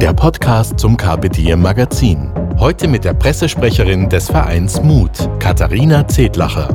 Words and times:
der 0.00 0.12
Podcast 0.12 0.78
zum 0.78 0.96
Carpe 0.96 1.28
Diem 1.28 1.60
Magazin. 1.60 2.30
Heute 2.56 2.86
mit 2.86 3.04
der 3.04 3.14
Pressesprecherin 3.14 4.08
des 4.08 4.30
Vereins 4.30 4.80
Mut, 4.80 5.10
Katharina 5.40 6.06
Zedlacher. 6.06 6.68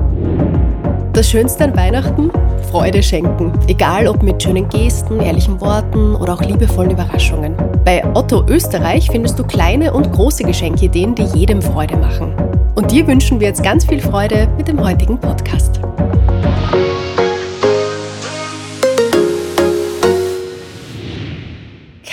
Das 1.13 1.29
Schönste 1.29 1.63
an 1.63 1.75
Weihnachten? 1.75 2.31
Freude 2.69 3.01
schenken. 3.01 3.53
Egal 3.67 4.09
ob 4.09 4.23
mit 4.23 4.43
schönen 4.43 4.67
Gesten, 4.67 5.21
ehrlichen 5.21 5.61
Worten 5.61 6.15
oder 6.15 6.33
auch 6.33 6.41
liebevollen 6.41 6.91
Überraschungen. 6.91 7.55
Bei 7.85 8.03
Otto 8.13 8.43
Österreich 8.47 9.09
findest 9.09 9.39
du 9.39 9.45
kleine 9.45 9.93
und 9.93 10.11
große 10.11 10.43
Geschenkideen, 10.43 11.15
die 11.15 11.23
jedem 11.37 11.61
Freude 11.61 11.95
machen. 11.95 12.33
Und 12.75 12.91
dir 12.91 13.07
wünschen 13.07 13.39
wir 13.39 13.47
jetzt 13.47 13.63
ganz 13.63 13.85
viel 13.85 14.01
Freude 14.01 14.49
mit 14.57 14.67
dem 14.67 14.83
heutigen 14.83 15.17
Podcast. 15.17 15.79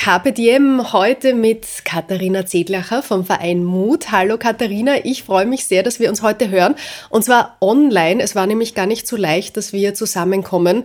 Diem 0.03 0.95
heute 0.95 1.35
mit 1.35 1.67
Katharina 1.85 2.47
Zedlacher 2.47 3.03
vom 3.03 3.23
Verein 3.27 3.63
Mut. 3.63 4.11
Hallo 4.11 4.39
Katharina, 4.39 5.05
ich 5.05 5.25
freue 5.25 5.45
mich 5.45 5.67
sehr, 5.67 5.83
dass 5.83 6.01
wir 6.01 6.09
uns 6.09 6.23
heute 6.23 6.49
hören. 6.49 6.75
Und 7.11 7.23
zwar 7.23 7.59
online. 7.61 8.23
Es 8.23 8.35
war 8.35 8.47
nämlich 8.47 8.75
gar 8.75 8.87
nicht 8.87 9.07
so 9.07 9.17
leicht, 9.17 9.59
dass 9.59 9.75
wir 9.75 9.93
zusammenkommen. 9.93 10.85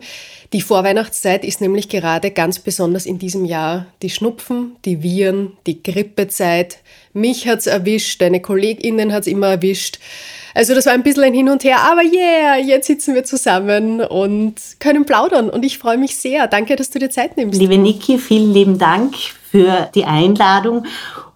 Die 0.52 0.60
Vorweihnachtszeit 0.60 1.46
ist 1.46 1.62
nämlich 1.62 1.88
gerade 1.88 2.30
ganz 2.32 2.60
besonders 2.60 3.06
in 3.06 3.18
diesem 3.18 3.46
Jahr 3.46 3.86
die 4.02 4.10
Schnupfen, 4.10 4.76
die 4.84 5.02
Viren, 5.02 5.54
die 5.66 5.82
Grippezeit. 5.82 6.80
Mich 7.14 7.48
hat's 7.48 7.68
erwischt, 7.68 8.22
deine 8.22 8.42
KollegInnen 8.42 9.14
hat's 9.14 9.28
immer 9.28 9.48
erwischt. 9.48 10.00
Also 10.56 10.74
das 10.74 10.86
war 10.86 10.94
ein 10.94 11.04
bisschen 11.04 11.26
ein 11.26 11.34
Hin 11.34 11.50
und 11.50 11.66
Her, 11.66 11.82
aber 11.82 12.02
yeah, 12.02 12.56
jetzt 12.56 12.88
sitzen 12.88 13.14
wir 13.14 13.26
zusammen 13.26 14.00
und 14.00 14.56
können 14.80 15.06
plaudern 15.06 15.50
und 15.50 15.66
ich 15.66 15.78
freue 15.78 15.98
mich 15.98 16.16
sehr. 16.16 16.48
Danke, 16.48 16.78
dass 16.78 16.90
du 16.90 16.98
dir 16.98 17.10
Zeit 17.10 17.36
nimmst. 17.36 17.60
Liebe 17.60 17.78
Niki, 17.78 18.18
vielen 18.18 18.54
lieben 18.54 18.78
Dank 18.78 19.16
für 19.52 19.90
die 19.94 20.06
Einladung 20.06 20.86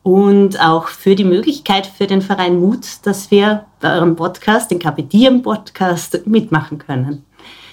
und 0.03 0.61
auch 0.61 0.87
für 0.87 1.15
die 1.15 1.25
Möglichkeit 1.25 1.85
für 1.85 2.07
den 2.07 2.21
Verein 2.21 2.61
Mut, 2.61 2.85
dass 3.03 3.29
wir 3.29 3.65
bei 3.81 3.93
eurem 3.93 4.15
Podcast, 4.15 4.71
den 4.71 4.79
Kapitieren 4.79 5.41
Podcast, 5.41 6.25
mitmachen 6.25 6.77
können. 6.77 7.25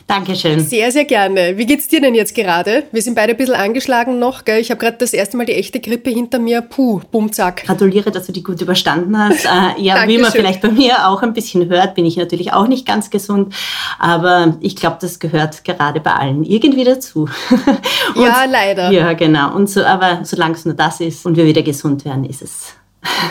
Dankeschön. 0.07 0.61
Sehr, 0.61 0.93
sehr 0.93 1.05
gerne. 1.05 1.59
Wie 1.59 1.67
geht's 1.67 1.89
dir 1.89 2.01
denn 2.01 2.15
jetzt 2.15 2.33
gerade? 2.33 2.85
Wir 2.93 3.03
sind 3.03 3.17
beide 3.17 3.33
ein 3.33 3.37
bisschen 3.37 3.57
angeschlagen 3.57 4.21
noch, 4.21 4.45
gell? 4.45 4.61
Ich 4.61 4.71
habe 4.71 4.79
gerade 4.79 4.97
das 4.98 5.13
erste 5.13 5.37
Mal 5.37 5.47
die 5.47 5.55
echte 5.55 5.81
Grippe 5.81 6.11
hinter 6.11 6.39
mir. 6.39 6.61
Puh, 6.61 7.01
bumm, 7.11 7.33
zack. 7.33 7.65
Gratuliere, 7.65 8.13
dass 8.13 8.27
du 8.27 8.33
die 8.33 8.45
gut 8.45 8.61
überstanden 8.61 9.19
hast. 9.19 9.45
äh, 9.79 9.83
ja, 9.83 10.07
wie 10.07 10.19
man 10.19 10.31
vielleicht 10.31 10.63
bei 10.63 10.71
mir 10.71 11.09
auch 11.09 11.23
ein 11.23 11.33
bisschen 11.33 11.69
hört, 11.69 11.97
bin 11.97 12.07
ich 12.07 12.17
natürlich 12.17 12.53
auch 12.53 12.69
nicht 12.69 12.87
ganz 12.87 13.11
gesund. 13.11 13.53
Aber 13.98 14.57
ich 14.61 14.77
glaube, 14.77 14.98
das 15.01 15.19
gehört 15.19 15.65
gerade 15.65 15.98
bei 15.98 16.13
allen 16.13 16.45
irgendwie 16.45 16.85
dazu. 16.85 17.29
ja, 18.15 18.45
leider. 18.48 18.93
Ja, 18.93 19.13
genau. 19.15 19.57
Und 19.57 19.69
so, 19.69 19.83
aber 19.83 20.20
solange 20.23 20.55
es 20.55 20.65
nur 20.65 20.75
das 20.75 21.01
ist 21.01 21.27
und 21.27 21.37
wir 21.37 21.47
wieder 21.47 21.63
gesund 21.63 22.05
werden, 22.05 22.25
ist 22.25 22.43
es, 22.43 22.75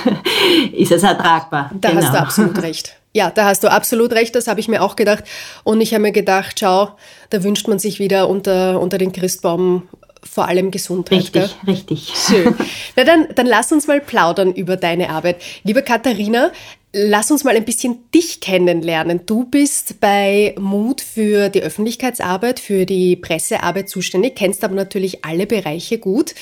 ist 0.74 0.92
es 0.92 1.04
ertragbar. 1.04 1.72
Da 1.80 1.92
genau. 1.92 2.02
hast 2.02 2.08
du 2.08 2.12
genau. 2.12 2.24
absolut 2.26 2.62
recht. 2.62 2.95
Ja, 3.16 3.32
da 3.32 3.46
hast 3.46 3.64
du 3.64 3.72
absolut 3.72 4.12
recht, 4.12 4.36
das 4.36 4.48
habe 4.48 4.60
ich 4.60 4.68
mir 4.68 4.82
auch 4.82 4.98
gedacht. 4.98 5.24
Und 5.64 5.80
ich 5.80 5.94
habe 5.94 6.02
mir 6.02 6.12
gedacht, 6.12 6.60
schau, 6.60 6.90
da 7.30 7.44
wünscht 7.44 7.66
man 7.70 7.80
sich 7.80 7.98
wieder 7.98 8.28
unter, 8.28 8.82
unter 8.82 8.98
den 8.98 9.14
Christbaum 9.14 9.88
vor 10.22 10.50
allem 10.50 10.70
Gesundheit. 10.70 11.20
Richtig, 11.20 11.32
gell? 11.34 11.50
richtig. 11.66 12.12
Schön. 12.14 12.56
Na 12.98 13.06
dann, 13.06 13.28
dann 13.34 13.46
lass 13.46 13.72
uns 13.72 13.88
mal 13.88 14.02
plaudern 14.02 14.52
über 14.52 14.76
deine 14.76 15.12
Arbeit. 15.12 15.42
Liebe 15.64 15.82
Katharina, 15.82 16.52
lass 16.92 17.32
uns 17.32 17.46
mal 17.46 17.56
ein 17.56 17.64
bisschen 17.64 18.00
dich 18.14 18.42
kennenlernen. 18.42 19.22
Du 19.26 19.46
bist 19.46 20.02
bei 20.02 20.54
Mut 20.60 21.00
für 21.00 21.48
die 21.48 21.62
Öffentlichkeitsarbeit, 21.62 22.60
für 22.60 22.86
die 22.86 23.16
Pressearbeit 23.16 23.88
zuständig, 23.88 24.36
kennst 24.36 24.62
aber 24.66 24.76
natürlich 24.76 25.24
alle 25.24 25.48
Bereiche 25.48 26.00
gut. 26.00 26.36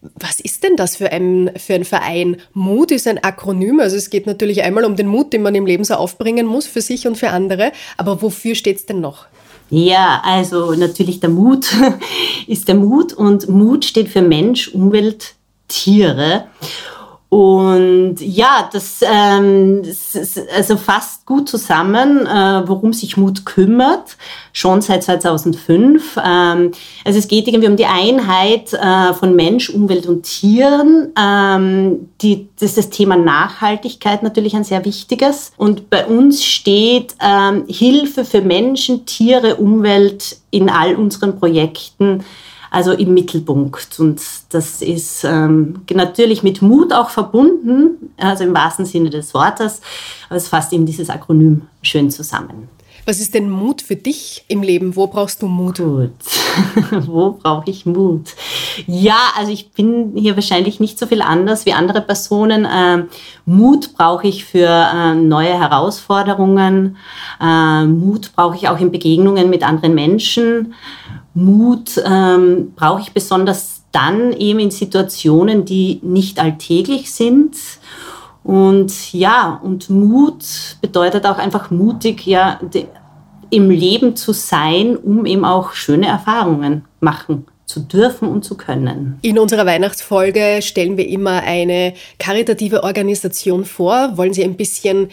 Was 0.00 0.38
ist 0.38 0.62
denn 0.62 0.76
das 0.76 0.96
für 0.96 1.10
ein, 1.10 1.50
für 1.56 1.74
ein 1.74 1.84
Verein? 1.84 2.36
Mut 2.52 2.92
ist 2.92 3.08
ein 3.08 3.22
Akronym. 3.22 3.80
Also 3.80 3.96
es 3.96 4.10
geht 4.10 4.26
natürlich 4.26 4.62
einmal 4.62 4.84
um 4.84 4.94
den 4.94 5.08
Mut, 5.08 5.32
den 5.32 5.42
man 5.42 5.54
im 5.54 5.66
Leben 5.66 5.84
so 5.84 5.94
aufbringen 5.94 6.46
muss, 6.46 6.66
für 6.66 6.80
sich 6.80 7.06
und 7.06 7.16
für 7.16 7.30
andere. 7.30 7.72
Aber 7.96 8.22
wofür 8.22 8.54
steht 8.54 8.76
es 8.76 8.86
denn 8.86 9.00
noch? 9.00 9.26
Ja, 9.70 10.22
also 10.24 10.72
natürlich 10.72 11.20
der 11.20 11.30
Mut 11.30 11.66
ist 12.46 12.68
der 12.68 12.74
Mut 12.76 13.12
und 13.12 13.48
Mut 13.48 13.84
steht 13.84 14.08
für 14.08 14.22
Mensch, 14.22 14.68
Umwelt, 14.68 15.34
Tiere. 15.66 16.44
Und 17.30 18.16
ja, 18.20 18.70
das, 18.72 19.00
ähm, 19.02 19.82
das 19.82 20.40
also 20.56 20.78
fasst 20.78 21.26
gut 21.26 21.46
zusammen, 21.46 22.26
äh, 22.26 22.62
worum 22.66 22.94
sich 22.94 23.18
Mut 23.18 23.44
kümmert, 23.44 24.16
schon 24.54 24.80
seit 24.80 25.02
2005. 25.02 26.16
Ähm, 26.24 26.72
also 27.04 27.18
es 27.18 27.28
geht 27.28 27.46
irgendwie 27.46 27.68
um 27.68 27.76
die 27.76 27.84
Einheit 27.84 28.72
äh, 28.72 29.12
von 29.12 29.36
Mensch, 29.36 29.68
Umwelt 29.68 30.06
und 30.06 30.22
Tieren. 30.22 31.12
Ähm, 31.20 32.08
die, 32.22 32.48
das 32.58 32.70
ist 32.70 32.78
das 32.78 32.90
Thema 32.90 33.16
Nachhaltigkeit 33.16 34.22
natürlich 34.22 34.56
ein 34.56 34.64
sehr 34.64 34.86
wichtiges. 34.86 35.52
Und 35.58 35.90
bei 35.90 36.06
uns 36.06 36.42
steht 36.42 37.14
ähm, 37.20 37.64
Hilfe 37.68 38.24
für 38.24 38.40
Menschen, 38.40 39.04
Tiere, 39.04 39.56
Umwelt 39.56 40.38
in 40.50 40.70
all 40.70 40.94
unseren 40.94 41.38
Projekten 41.38 42.24
also 42.70 42.92
im 42.92 43.14
Mittelpunkt. 43.14 43.98
Und 43.98 44.20
das 44.50 44.82
ist 44.82 45.24
ähm, 45.24 45.82
natürlich 45.92 46.42
mit 46.42 46.62
Mut 46.62 46.92
auch 46.92 47.10
verbunden, 47.10 48.12
also 48.16 48.44
im 48.44 48.54
wahrsten 48.54 48.84
Sinne 48.84 49.10
des 49.10 49.34
Wortes. 49.34 49.80
Aber 50.28 50.36
es 50.36 50.48
fasst 50.48 50.72
eben 50.72 50.86
dieses 50.86 51.10
Akronym 51.10 51.62
schön 51.82 52.10
zusammen. 52.10 52.68
Was 53.08 53.20
ist 53.20 53.32
denn 53.32 53.48
Mut 53.48 53.80
für 53.80 53.96
dich 53.96 54.44
im 54.48 54.62
Leben? 54.62 54.94
Wo 54.94 55.06
brauchst 55.06 55.40
du 55.40 55.46
Mut? 55.46 55.78
Gut. 55.78 56.10
Wo 57.06 57.30
brauche 57.42 57.70
ich 57.70 57.86
Mut? 57.86 58.34
Ja, 58.86 59.16
also 59.34 59.50
ich 59.50 59.70
bin 59.72 60.12
hier 60.14 60.36
wahrscheinlich 60.36 60.78
nicht 60.78 60.98
so 60.98 61.06
viel 61.06 61.22
anders 61.22 61.64
wie 61.64 61.72
andere 61.72 62.02
Personen. 62.02 62.68
Ähm, 62.70 63.08
Mut 63.46 63.94
brauche 63.96 64.28
ich 64.28 64.44
für 64.44 64.68
äh, 64.68 65.14
neue 65.14 65.58
Herausforderungen. 65.58 66.98
Äh, 67.40 67.86
Mut 67.86 68.32
brauche 68.36 68.56
ich 68.56 68.68
auch 68.68 68.78
in 68.78 68.92
Begegnungen 68.92 69.48
mit 69.48 69.62
anderen 69.62 69.94
Menschen. 69.94 70.74
Mut 71.34 72.02
ähm, 72.04 72.72
brauche 72.74 73.02
ich 73.02 73.12
besonders 73.12 73.82
dann 73.92 74.32
eben 74.32 74.58
in 74.58 74.70
Situationen, 74.70 75.64
die 75.64 76.00
nicht 76.02 76.38
alltäglich 76.40 77.12
sind. 77.12 77.56
Und 78.44 79.12
ja, 79.12 79.60
und 79.62 79.90
Mut 79.90 80.44
bedeutet 80.80 81.26
auch 81.26 81.38
einfach 81.38 81.70
mutig, 81.70 82.26
ja, 82.26 82.60
im 83.50 83.70
Leben 83.70 84.16
zu 84.16 84.32
sein, 84.32 84.96
um 84.96 85.26
eben 85.26 85.44
auch 85.44 85.72
schöne 85.72 86.06
Erfahrungen 86.06 86.84
machen 87.00 87.46
zu 87.68 87.80
dürfen 87.80 88.28
und 88.28 88.44
zu 88.44 88.56
können. 88.56 89.18
In 89.20 89.38
unserer 89.38 89.66
Weihnachtsfolge 89.66 90.60
stellen 90.62 90.96
wir 90.96 91.06
immer 91.06 91.42
eine 91.42 91.92
karitative 92.18 92.82
Organisation 92.82 93.66
vor, 93.66 94.16
wollen 94.16 94.32
Sie 94.32 94.42
ein 94.42 94.56
bisschen 94.56 95.08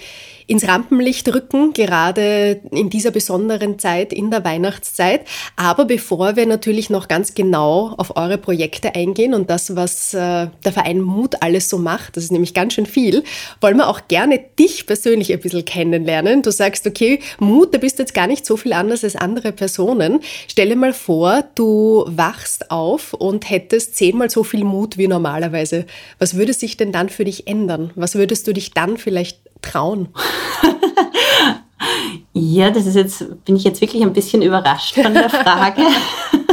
ins 0.47 0.67
Rampenlicht 0.67 1.33
rücken, 1.33 1.73
gerade 1.73 2.61
in 2.71 2.89
dieser 2.89 3.11
besonderen 3.11 3.79
Zeit, 3.79 4.13
in 4.13 4.29
der 4.29 4.43
Weihnachtszeit. 4.43 5.21
Aber 5.55 5.85
bevor 5.85 6.35
wir 6.35 6.45
natürlich 6.45 6.89
noch 6.89 7.07
ganz 7.07 7.33
genau 7.33 7.93
auf 7.97 8.15
eure 8.15 8.37
Projekte 8.37 8.93
eingehen 8.95 9.33
und 9.33 9.49
das, 9.49 9.75
was 9.75 10.13
äh, 10.13 10.47
der 10.63 10.71
Verein 10.71 11.01
Mut 11.01 11.41
alles 11.41 11.69
so 11.69 11.77
macht, 11.77 12.15
das 12.15 12.25
ist 12.25 12.31
nämlich 12.31 12.53
ganz 12.53 12.73
schön 12.73 12.85
viel, 12.85 13.23
wollen 13.61 13.77
wir 13.77 13.87
auch 13.87 14.07
gerne 14.07 14.39
dich 14.59 14.85
persönlich 14.85 15.33
ein 15.33 15.39
bisschen 15.39 15.65
kennenlernen. 15.65 16.41
Du 16.41 16.51
sagst, 16.51 16.85
okay, 16.85 17.19
Mut, 17.39 17.73
da 17.73 17.77
bist 17.79 17.99
jetzt 17.99 18.13
gar 18.13 18.27
nicht 18.27 18.45
so 18.45 18.57
viel 18.57 18.73
anders 18.73 19.03
als 19.03 19.15
andere 19.15 19.51
Personen. 19.51 20.19
Stell 20.47 20.69
dir 20.69 20.75
mal 20.75 20.93
vor, 20.93 21.43
du 21.55 22.05
wachst 22.07 22.71
auf 22.71 23.13
und 23.13 23.49
hättest 23.49 23.95
zehnmal 23.95 24.29
so 24.29 24.43
viel 24.43 24.63
Mut 24.63 24.97
wie 24.97 25.07
normalerweise. 25.07 25.85
Was 26.19 26.35
würde 26.35 26.53
sich 26.53 26.77
denn 26.77 26.91
dann 26.91 27.09
für 27.09 27.25
dich 27.25 27.47
ändern? 27.47 27.91
Was 27.95 28.15
würdest 28.15 28.47
du 28.47 28.53
dich 28.53 28.71
dann 28.71 28.97
vielleicht 28.97 29.39
trauen? 29.65 30.09
ja, 32.33 32.69
das 32.69 32.85
ist 32.85 32.95
jetzt, 32.95 33.45
bin 33.45 33.55
ich 33.55 33.63
jetzt 33.63 33.81
wirklich 33.81 34.01
ein 34.01 34.13
bisschen 34.13 34.41
überrascht 34.41 34.95
von 34.95 35.13
der 35.13 35.29
Frage. 35.29 35.81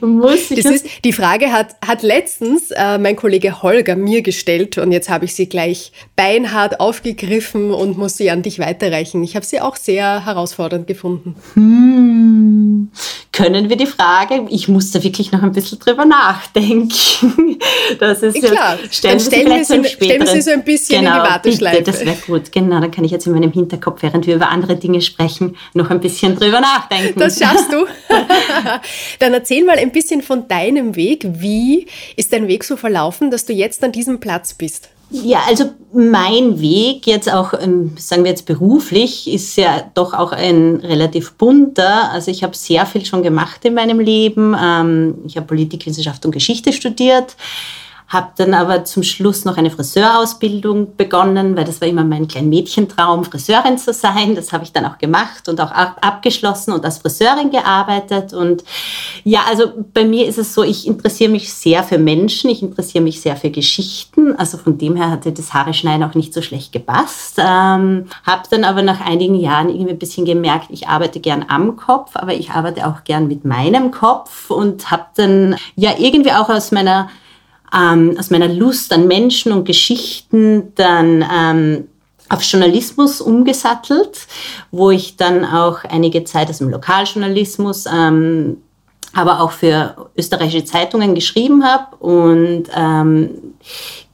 Muss 0.00 0.50
ich 0.50 0.62
das 0.62 0.72
ist, 0.72 0.86
die 1.04 1.12
Frage 1.12 1.52
hat, 1.52 1.76
hat 1.86 2.02
letztens 2.02 2.70
äh, 2.70 2.98
mein 2.98 3.16
Kollege 3.16 3.62
Holger 3.62 3.96
mir 3.96 4.22
gestellt 4.22 4.78
und 4.78 4.92
jetzt 4.92 5.08
habe 5.08 5.24
ich 5.24 5.34
sie 5.34 5.48
gleich 5.48 5.92
beinhart 6.16 6.80
aufgegriffen 6.80 7.72
und 7.72 7.96
muss 7.96 8.16
sie 8.16 8.30
an 8.30 8.42
dich 8.42 8.58
weiterreichen. 8.58 9.22
Ich 9.22 9.34
habe 9.34 9.46
sie 9.46 9.60
auch 9.60 9.76
sehr 9.76 10.26
herausfordernd 10.26 10.86
gefunden. 10.86 11.36
Hm. 11.54 12.90
Können 13.32 13.68
wir 13.68 13.76
die 13.76 13.86
Frage, 13.86 14.46
ich 14.48 14.68
muss 14.68 14.90
da 14.90 15.02
wirklich 15.02 15.30
noch 15.30 15.42
ein 15.42 15.52
bisschen 15.52 15.78
drüber 15.78 16.04
nachdenken. 16.04 16.88
Das 17.98 18.22
ist 18.22 18.42
Klar, 18.42 18.76
ja, 18.76 18.90
stellen, 18.90 19.18
stellen, 19.18 19.46
wir 19.46 19.64
sie, 19.64 19.84
stellen 19.84 20.20
wir 20.20 20.26
sie 20.26 20.42
so 20.42 20.50
ein 20.50 20.62
bisschen 20.62 21.00
genau, 21.00 21.16
in 21.16 21.22
die 21.22 21.30
Warteschleife. 21.30 21.78
Bitte, 21.78 21.90
das 21.90 22.04
wäre 22.04 22.16
gut. 22.26 22.52
Genau, 22.52 22.80
dann 22.80 22.90
kann 22.90 23.02
ich 23.02 23.10
jetzt 23.10 23.26
in 23.26 23.32
meinem 23.32 23.50
Hinterkopf, 23.50 24.02
während 24.02 24.26
wir 24.26 24.36
über 24.36 24.50
andere 24.50 24.76
Dinge 24.76 25.00
sprechen, 25.00 25.56
noch 25.74 25.90
ein 25.90 25.98
bisschen 25.98 26.36
drüber 26.36 26.60
nachdenken. 26.60 27.18
Das 27.18 27.38
schaffst 27.38 27.72
du. 27.72 27.86
dann 29.18 29.32
erzähl 29.32 29.64
mal 29.64 29.78
ein 29.78 29.92
bisschen 29.92 30.22
von 30.22 30.48
deinem 30.48 30.96
Weg. 30.96 31.26
Wie 31.26 31.86
ist 32.16 32.32
dein 32.32 32.48
Weg 32.48 32.64
so 32.64 32.76
verlaufen, 32.76 33.30
dass 33.30 33.44
du 33.44 33.52
jetzt 33.52 33.82
an 33.84 33.92
diesem 33.92 34.20
Platz 34.20 34.54
bist? 34.54 34.88
Ja, 35.10 35.40
also 35.48 35.70
mein 35.92 36.60
Weg 36.60 37.06
jetzt 37.06 37.32
auch, 37.32 37.54
ähm, 37.54 37.92
sagen 37.96 38.24
wir 38.24 38.30
jetzt 38.30 38.44
beruflich, 38.44 39.32
ist 39.32 39.56
ja 39.56 39.90
doch 39.94 40.12
auch 40.12 40.32
ein 40.32 40.76
relativ 40.76 41.32
bunter. 41.32 42.10
Also 42.12 42.30
ich 42.30 42.42
habe 42.42 42.54
sehr 42.54 42.84
viel 42.84 43.06
schon 43.06 43.22
gemacht 43.22 43.64
in 43.64 43.72
meinem 43.72 44.00
Leben. 44.00 44.54
Ähm, 44.60 45.14
ich 45.26 45.36
habe 45.36 45.46
Politikwissenschaft 45.46 46.26
und 46.26 46.32
Geschichte 46.32 46.74
studiert 46.74 47.36
habe 48.08 48.28
dann 48.36 48.54
aber 48.54 48.84
zum 48.84 49.02
Schluss 49.02 49.44
noch 49.44 49.58
eine 49.58 49.70
Friseurausbildung 49.70 50.96
begonnen, 50.96 51.54
weil 51.56 51.66
das 51.66 51.82
war 51.82 51.88
immer 51.88 52.04
mein 52.04 52.26
kleiner 52.26 52.48
Mädchentraum, 52.48 53.22
Friseurin 53.24 53.76
zu 53.76 53.92
sein. 53.92 54.34
Das 54.34 54.50
habe 54.50 54.64
ich 54.64 54.72
dann 54.72 54.86
auch 54.86 54.96
gemacht 54.96 55.46
und 55.46 55.60
auch 55.60 55.70
abgeschlossen 55.70 56.72
und 56.72 56.82
als 56.86 56.98
Friseurin 56.98 57.50
gearbeitet. 57.50 58.32
Und 58.32 58.64
ja, 59.24 59.40
also 59.46 59.72
bei 59.92 60.06
mir 60.06 60.26
ist 60.26 60.38
es 60.38 60.54
so, 60.54 60.62
ich 60.62 60.86
interessiere 60.86 61.30
mich 61.30 61.52
sehr 61.52 61.82
für 61.84 61.98
Menschen, 61.98 62.48
ich 62.48 62.62
interessiere 62.62 63.04
mich 63.04 63.20
sehr 63.20 63.36
für 63.36 63.50
Geschichten. 63.50 64.34
Also 64.36 64.56
von 64.56 64.78
dem 64.78 64.96
her 64.96 65.10
hatte 65.10 65.30
das 65.30 65.52
Haare 65.52 65.74
schneiden 65.74 66.02
auch 66.02 66.14
nicht 66.14 66.32
so 66.32 66.40
schlecht 66.40 66.72
gepasst. 66.72 67.34
Ähm, 67.36 68.06
habe 68.24 68.42
dann 68.48 68.64
aber 68.64 68.80
nach 68.80 69.02
einigen 69.02 69.34
Jahren 69.34 69.68
irgendwie 69.68 69.92
ein 69.92 69.98
bisschen 69.98 70.24
gemerkt, 70.24 70.68
ich 70.70 70.88
arbeite 70.88 71.20
gern 71.20 71.44
am 71.48 71.76
Kopf, 71.76 72.12
aber 72.14 72.32
ich 72.32 72.52
arbeite 72.52 72.86
auch 72.86 73.04
gern 73.04 73.28
mit 73.28 73.44
meinem 73.44 73.90
Kopf 73.90 74.50
und 74.50 74.90
habe 74.90 75.04
dann 75.16 75.56
ja 75.76 75.92
irgendwie 75.98 76.32
auch 76.32 76.48
aus 76.48 76.72
meiner 76.72 77.10
ähm, 77.74 78.16
aus 78.18 78.30
meiner 78.30 78.48
Lust 78.48 78.92
an 78.92 79.06
Menschen 79.06 79.52
und 79.52 79.64
Geschichten 79.64 80.72
dann 80.74 81.24
ähm, 81.32 81.88
auf 82.28 82.42
Journalismus 82.42 83.20
umgesattelt, 83.20 84.26
wo 84.70 84.90
ich 84.90 85.16
dann 85.16 85.44
auch 85.44 85.84
einige 85.84 86.24
Zeit 86.24 86.50
aus 86.50 86.58
dem 86.58 86.68
Lokaljournalismus, 86.70 87.86
ähm, 87.86 88.58
aber 89.14 89.40
auch 89.40 89.52
für 89.52 90.10
österreichische 90.16 90.64
Zeitungen 90.64 91.14
geschrieben 91.14 91.64
habe 91.64 91.96
und 91.96 92.64
ähm, 92.76 93.30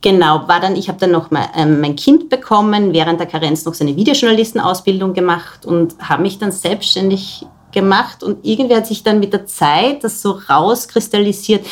genau 0.01 0.47
war 0.47 0.61
dann 0.61 0.77
ich 0.77 0.89
habe 0.89 1.01
dann 1.01 1.11
noch 1.11 1.33
mal, 1.33 1.49
ähm, 1.57 1.81
mein 1.81 1.97
Kind 1.97 2.29
bekommen 2.29 2.93
während 2.93 3.19
der 3.19 3.27
Karenz 3.27 3.65
noch 3.65 3.75
seine 3.75 3.97
Videojournalistenausbildung 3.97 5.13
gemacht 5.13 5.67
und 5.67 5.97
habe 5.99 6.23
mich 6.23 6.39
dann 6.39 6.53
selbstständig 6.53 7.45
gemacht. 7.75 8.23
Und 8.23 8.39
irgendwie 8.47 8.77
hat 8.77 8.87
sich 8.87 9.03
dann 9.03 9.21
mit 9.21 9.35
der 9.35 9.45
Zeit 9.45 10.03
das 10.03 10.23
so 10.23 10.39
rauskristallisiert, 10.49 11.67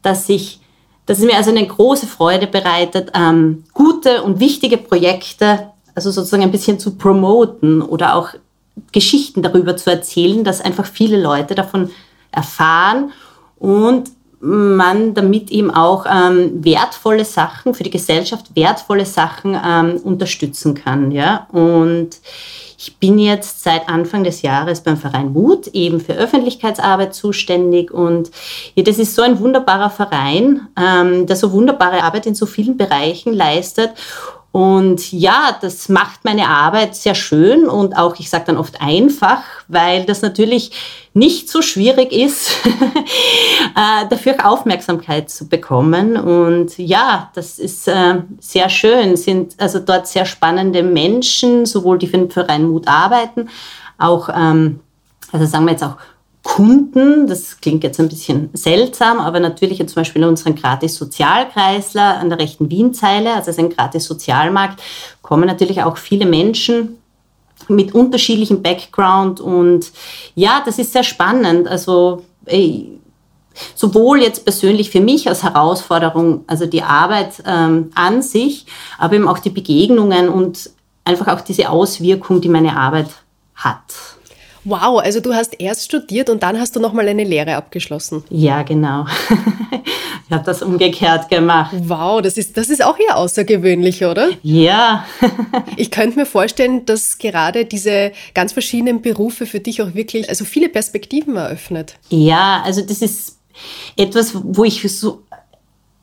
dass 0.00 0.28
ich 0.28 0.58
dass 1.06 1.18
es 1.18 1.24
mir 1.24 1.36
also 1.36 1.50
eine 1.50 1.66
große 1.66 2.06
Freude 2.06 2.46
bereitet, 2.46 3.10
ähm, 3.14 3.64
gute 3.74 4.22
und 4.22 4.40
wichtige 4.40 4.78
Projekte, 4.78 5.68
also 5.94 6.10
sozusagen 6.10 6.42
ein 6.42 6.52
bisschen 6.52 6.78
zu 6.78 6.96
promoten 6.96 7.82
oder 7.82 8.14
auch 8.14 8.30
Geschichten 8.92 9.42
darüber 9.42 9.76
zu 9.76 9.90
erzählen, 9.90 10.44
dass 10.44 10.60
einfach 10.60 10.86
viele 10.86 11.20
Leute 11.20 11.54
davon 11.54 11.90
erfahren 12.30 13.12
und 13.58 14.10
man 14.40 15.14
damit 15.14 15.52
eben 15.52 15.70
auch 15.70 16.04
ähm, 16.04 16.64
wertvolle 16.64 17.24
Sachen 17.24 17.74
für 17.74 17.84
die 17.84 17.90
Gesellschaft, 17.90 18.56
wertvolle 18.56 19.06
Sachen 19.06 19.56
ähm, 19.64 19.98
unterstützen 20.02 20.74
kann. 20.74 21.12
Ja? 21.12 21.46
Und 21.52 22.16
ich 22.82 22.96
bin 22.96 23.16
jetzt 23.16 23.62
seit 23.62 23.88
Anfang 23.88 24.24
des 24.24 24.42
Jahres 24.42 24.80
beim 24.80 24.96
Verein 24.96 25.32
Mut 25.32 25.68
eben 25.68 26.00
für 26.00 26.14
Öffentlichkeitsarbeit 26.14 27.14
zuständig 27.14 27.92
und 27.92 28.32
ja, 28.74 28.82
das 28.82 28.98
ist 28.98 29.14
so 29.14 29.22
ein 29.22 29.38
wunderbarer 29.38 29.88
Verein, 29.88 30.66
ähm, 30.76 31.26
der 31.26 31.36
so 31.36 31.52
wunderbare 31.52 32.02
Arbeit 32.02 32.26
in 32.26 32.34
so 32.34 32.44
vielen 32.44 32.76
Bereichen 32.76 33.34
leistet 33.34 33.92
und 34.52 35.12
ja, 35.12 35.56
das 35.62 35.88
macht 35.88 36.26
meine 36.26 36.46
Arbeit 36.46 36.94
sehr 36.94 37.14
schön 37.14 37.66
und 37.66 37.96
auch, 37.96 38.16
ich 38.18 38.28
sage 38.28 38.44
dann 38.48 38.58
oft 38.58 38.82
einfach, 38.82 39.42
weil 39.66 40.04
das 40.04 40.20
natürlich 40.20 40.72
nicht 41.14 41.48
so 41.48 41.62
schwierig 41.62 42.12
ist, 42.12 42.50
äh, 42.66 44.06
dafür 44.10 44.46
Aufmerksamkeit 44.46 45.30
zu 45.30 45.48
bekommen. 45.48 46.18
Und 46.18 46.76
ja, 46.76 47.30
das 47.34 47.58
ist 47.58 47.88
äh, 47.88 48.16
sehr 48.40 48.68
schön, 48.68 49.16
sind 49.16 49.54
also 49.58 49.78
dort 49.78 50.06
sehr 50.06 50.26
spannende 50.26 50.82
Menschen, 50.82 51.64
sowohl 51.64 51.96
die 51.98 52.06
für 52.06 52.18
den 52.18 52.30
Verein 52.30 52.68
Mut 52.68 52.86
arbeiten, 52.88 53.48
auch, 53.96 54.28
ähm, 54.28 54.80
also 55.32 55.46
sagen 55.46 55.64
wir 55.64 55.72
jetzt 55.72 55.84
auch 55.84 55.96
Kunden, 56.42 57.28
das 57.28 57.60
klingt 57.60 57.84
jetzt 57.84 58.00
ein 58.00 58.08
bisschen 58.08 58.50
seltsam, 58.52 59.20
aber 59.20 59.38
natürlich 59.38 59.78
zum 59.78 59.94
Beispiel 59.94 60.22
in 60.22 60.28
unseren 60.28 60.56
Gratis-Sozialkreisler 60.56 62.18
an 62.18 62.30
der 62.30 62.40
rechten 62.40 62.68
Wienzeile, 62.68 63.30
also 63.30 63.50
es 63.50 63.56
ist 63.56 63.60
ein 63.60 63.70
Gratis-Sozialmarkt, 63.70 64.82
kommen 65.22 65.46
natürlich 65.46 65.82
auch 65.82 65.96
viele 65.96 66.26
Menschen 66.26 66.98
mit 67.68 67.94
unterschiedlichem 67.94 68.60
Background 68.60 69.40
und 69.40 69.92
ja, 70.34 70.62
das 70.64 70.78
ist 70.78 70.92
sehr 70.92 71.04
spannend. 71.04 71.68
Also 71.68 72.24
ey, 72.46 72.98
sowohl 73.74 74.22
jetzt 74.22 74.44
persönlich 74.44 74.90
für 74.90 75.00
mich 75.00 75.28
als 75.28 75.42
Herausforderung, 75.42 76.44
also 76.46 76.66
die 76.66 76.82
Arbeit 76.82 77.42
ähm, 77.46 77.90
an 77.94 78.22
sich, 78.22 78.66
aber 78.98 79.14
eben 79.14 79.28
auch 79.28 79.38
die 79.38 79.50
Begegnungen 79.50 80.28
und 80.28 80.70
einfach 81.04 81.28
auch 81.28 81.40
diese 81.40 81.70
Auswirkung, 81.70 82.40
die 82.40 82.48
meine 82.48 82.76
Arbeit 82.76 83.08
hat. 83.54 83.82
Wow, 84.64 85.00
also 85.00 85.20
du 85.20 85.34
hast 85.34 85.60
erst 85.60 85.84
studiert 85.84 86.30
und 86.30 86.42
dann 86.42 86.58
hast 86.58 86.76
du 86.76 86.80
nochmal 86.80 87.08
eine 87.08 87.24
Lehre 87.24 87.56
abgeschlossen. 87.56 88.22
Ja, 88.30 88.62
genau. 88.62 89.06
ich 90.26 90.32
habe 90.32 90.44
das 90.44 90.62
umgekehrt 90.62 91.28
gemacht. 91.28 91.74
Wow, 91.84 92.22
das 92.22 92.36
ist, 92.36 92.56
das 92.56 92.68
ist 92.68 92.84
auch 92.84 92.98
eher 92.98 93.16
außergewöhnlich, 93.16 94.04
oder? 94.04 94.30
Ja. 94.42 95.04
ich 95.76 95.90
könnte 95.90 96.18
mir 96.18 96.26
vorstellen, 96.26 96.86
dass 96.86 97.18
gerade 97.18 97.64
diese 97.64 98.12
ganz 98.34 98.52
verschiedenen 98.52 99.02
Berufe 99.02 99.46
für 99.46 99.60
dich 99.60 99.82
auch 99.82 99.94
wirklich 99.94 100.28
also 100.28 100.44
viele 100.44 100.68
Perspektiven 100.68 101.36
eröffnet. 101.36 101.96
Ja, 102.10 102.62
also 102.64 102.82
das 102.82 103.02
ist 103.02 103.38
etwas, 103.96 104.32
wo 104.34 104.64
ich 104.64 104.82
so, 104.92 105.22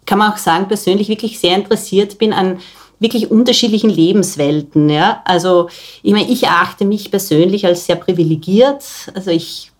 kann 0.05 0.19
man 0.19 0.33
auch 0.33 0.37
sagen, 0.37 0.67
persönlich 0.67 1.07
wirklich 1.07 1.39
sehr 1.39 1.55
interessiert 1.55 2.17
bin 2.17 2.33
an 2.33 2.59
wirklich 2.99 3.31
unterschiedlichen 3.31 3.89
Lebenswelten. 3.89 4.89
Ja? 4.89 5.21
Also 5.25 5.69
ich 6.03 6.13
meine, 6.13 6.29
ich 6.29 6.43
erachte 6.43 6.85
mich 6.85 7.11
persönlich 7.11 7.65
als 7.65 7.85
sehr 7.85 7.95
privilegiert. 7.95 8.83
Also 9.13 9.31
ich 9.31 9.71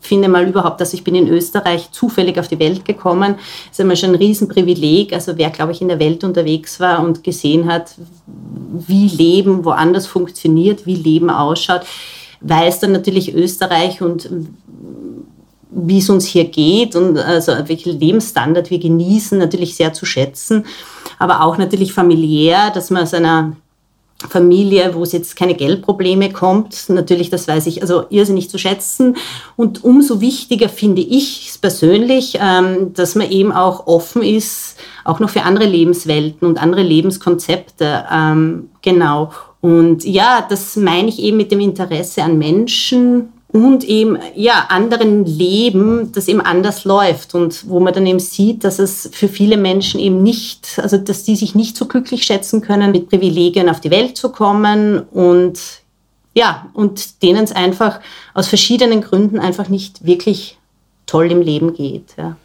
finde 0.00 0.28
mal 0.28 0.46
überhaupt, 0.46 0.80
dass 0.80 0.94
ich 0.94 1.04
bin 1.04 1.14
in 1.14 1.28
Österreich 1.28 1.90
zufällig 1.90 2.38
auf 2.38 2.48
die 2.48 2.58
Welt 2.58 2.84
gekommen. 2.84 3.34
Das 3.34 3.72
ist 3.72 3.80
immer 3.80 3.96
schon 3.96 4.10
ein 4.10 4.16
Riesenprivileg. 4.16 5.12
Also 5.12 5.36
wer, 5.36 5.50
glaube 5.50 5.72
ich, 5.72 5.82
in 5.82 5.88
der 5.88 5.98
Welt 5.98 6.24
unterwegs 6.24 6.80
war 6.80 7.04
und 7.04 7.24
gesehen 7.24 7.70
hat, 7.70 7.94
wie 8.86 9.08
Leben 9.08 9.64
woanders 9.64 10.06
funktioniert, 10.06 10.86
wie 10.86 10.94
Leben 10.94 11.30
ausschaut, 11.30 11.82
weiß 12.40 12.80
dann 12.80 12.92
natürlich 12.92 13.34
Österreich 13.34 14.00
und 14.00 14.30
wie 15.70 15.98
es 15.98 16.08
uns 16.08 16.26
hier 16.26 16.44
geht 16.44 16.96
und 16.96 17.18
also 17.18 17.52
welchen 17.66 17.98
Lebensstandard 17.98 18.70
wir 18.70 18.78
genießen, 18.78 19.38
natürlich 19.38 19.76
sehr 19.76 19.92
zu 19.92 20.06
schätzen. 20.06 20.64
Aber 21.18 21.42
auch 21.42 21.58
natürlich 21.58 21.92
familiär, 21.92 22.70
dass 22.70 22.90
man 22.90 23.02
aus 23.02 23.14
einer 23.14 23.56
Familie, 24.28 24.94
wo 24.94 25.04
es 25.04 25.12
jetzt 25.12 25.36
keine 25.36 25.54
Geldprobleme 25.54 26.32
kommt, 26.32 26.88
natürlich, 26.88 27.30
das 27.30 27.46
weiß 27.46 27.66
ich, 27.66 27.82
also 27.82 28.04
irrsinnig 28.10 28.50
zu 28.50 28.58
schätzen. 28.58 29.16
Und 29.54 29.84
umso 29.84 30.20
wichtiger 30.20 30.68
finde 30.68 31.02
ich 31.02 31.48
es 31.50 31.58
persönlich, 31.58 32.36
ähm, 32.40 32.92
dass 32.94 33.14
man 33.14 33.30
eben 33.30 33.52
auch 33.52 33.86
offen 33.86 34.22
ist, 34.22 34.76
auch 35.04 35.20
noch 35.20 35.30
für 35.30 35.42
andere 35.42 35.66
Lebenswelten 35.66 36.48
und 36.48 36.60
andere 36.60 36.82
Lebenskonzepte. 36.82 38.06
Ähm, 38.12 38.70
genau. 38.82 39.30
Und 39.60 40.04
ja, 40.04 40.44
das 40.48 40.74
meine 40.74 41.08
ich 41.08 41.20
eben 41.20 41.36
mit 41.36 41.52
dem 41.52 41.60
Interesse 41.60 42.24
an 42.24 42.38
Menschen 42.38 43.32
und 43.50 43.84
eben 43.84 44.18
ja 44.34 44.66
anderen 44.68 45.24
Leben, 45.24 46.12
das 46.12 46.28
eben 46.28 46.42
anders 46.42 46.84
läuft 46.84 47.34
und 47.34 47.68
wo 47.68 47.80
man 47.80 47.94
dann 47.94 48.06
eben 48.06 48.20
sieht, 48.20 48.62
dass 48.62 48.78
es 48.78 49.08
für 49.12 49.28
viele 49.28 49.56
Menschen 49.56 49.98
eben 50.00 50.22
nicht, 50.22 50.78
also 50.78 50.98
dass 50.98 51.24
die 51.24 51.36
sich 51.36 51.54
nicht 51.54 51.76
so 51.76 51.86
glücklich 51.86 52.24
schätzen 52.24 52.60
können, 52.60 52.92
mit 52.92 53.08
Privilegien 53.08 53.70
auf 53.70 53.80
die 53.80 53.90
Welt 53.90 54.16
zu 54.18 54.30
kommen 54.30 54.98
und 54.98 55.58
ja, 56.34 56.68
und 56.74 57.22
denen 57.22 57.42
es 57.42 57.52
einfach 57.52 58.00
aus 58.34 58.48
verschiedenen 58.48 59.00
Gründen 59.00 59.38
einfach 59.38 59.68
nicht 59.68 60.04
wirklich 60.04 60.57
toll 61.08 61.32
im 61.32 61.40
Leben 61.40 61.72
geht. 61.72 62.14
Ja. 62.16 62.36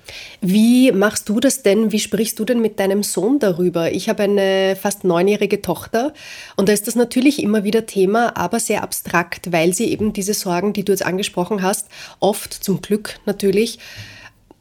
Wie 0.41 0.91
machst 0.91 1.29
du 1.29 1.39
das 1.39 1.61
denn? 1.63 1.91
Wie 1.91 1.99
sprichst 1.99 2.39
du 2.39 2.45
denn 2.45 2.61
mit 2.61 2.79
deinem 2.79 3.03
Sohn 3.03 3.37
darüber? 3.37 3.91
Ich 3.91 4.09
habe 4.09 4.23
eine 4.23 4.75
fast 4.79 5.03
neunjährige 5.03 5.61
Tochter 5.61 6.13
und 6.55 6.69
da 6.69 6.73
ist 6.73 6.87
das 6.87 6.95
natürlich 6.95 7.43
immer 7.43 7.65
wieder 7.65 7.85
Thema, 7.85 8.35
aber 8.37 8.59
sehr 8.59 8.81
abstrakt, 8.81 9.51
weil 9.51 9.73
sie 9.73 9.91
eben 9.91 10.13
diese 10.13 10.33
Sorgen, 10.33 10.71
die 10.71 10.85
du 10.85 10.93
jetzt 10.93 11.05
angesprochen 11.05 11.61
hast, 11.61 11.89
oft 12.19 12.53
zum 12.53 12.81
Glück 12.81 13.19
natürlich 13.25 13.79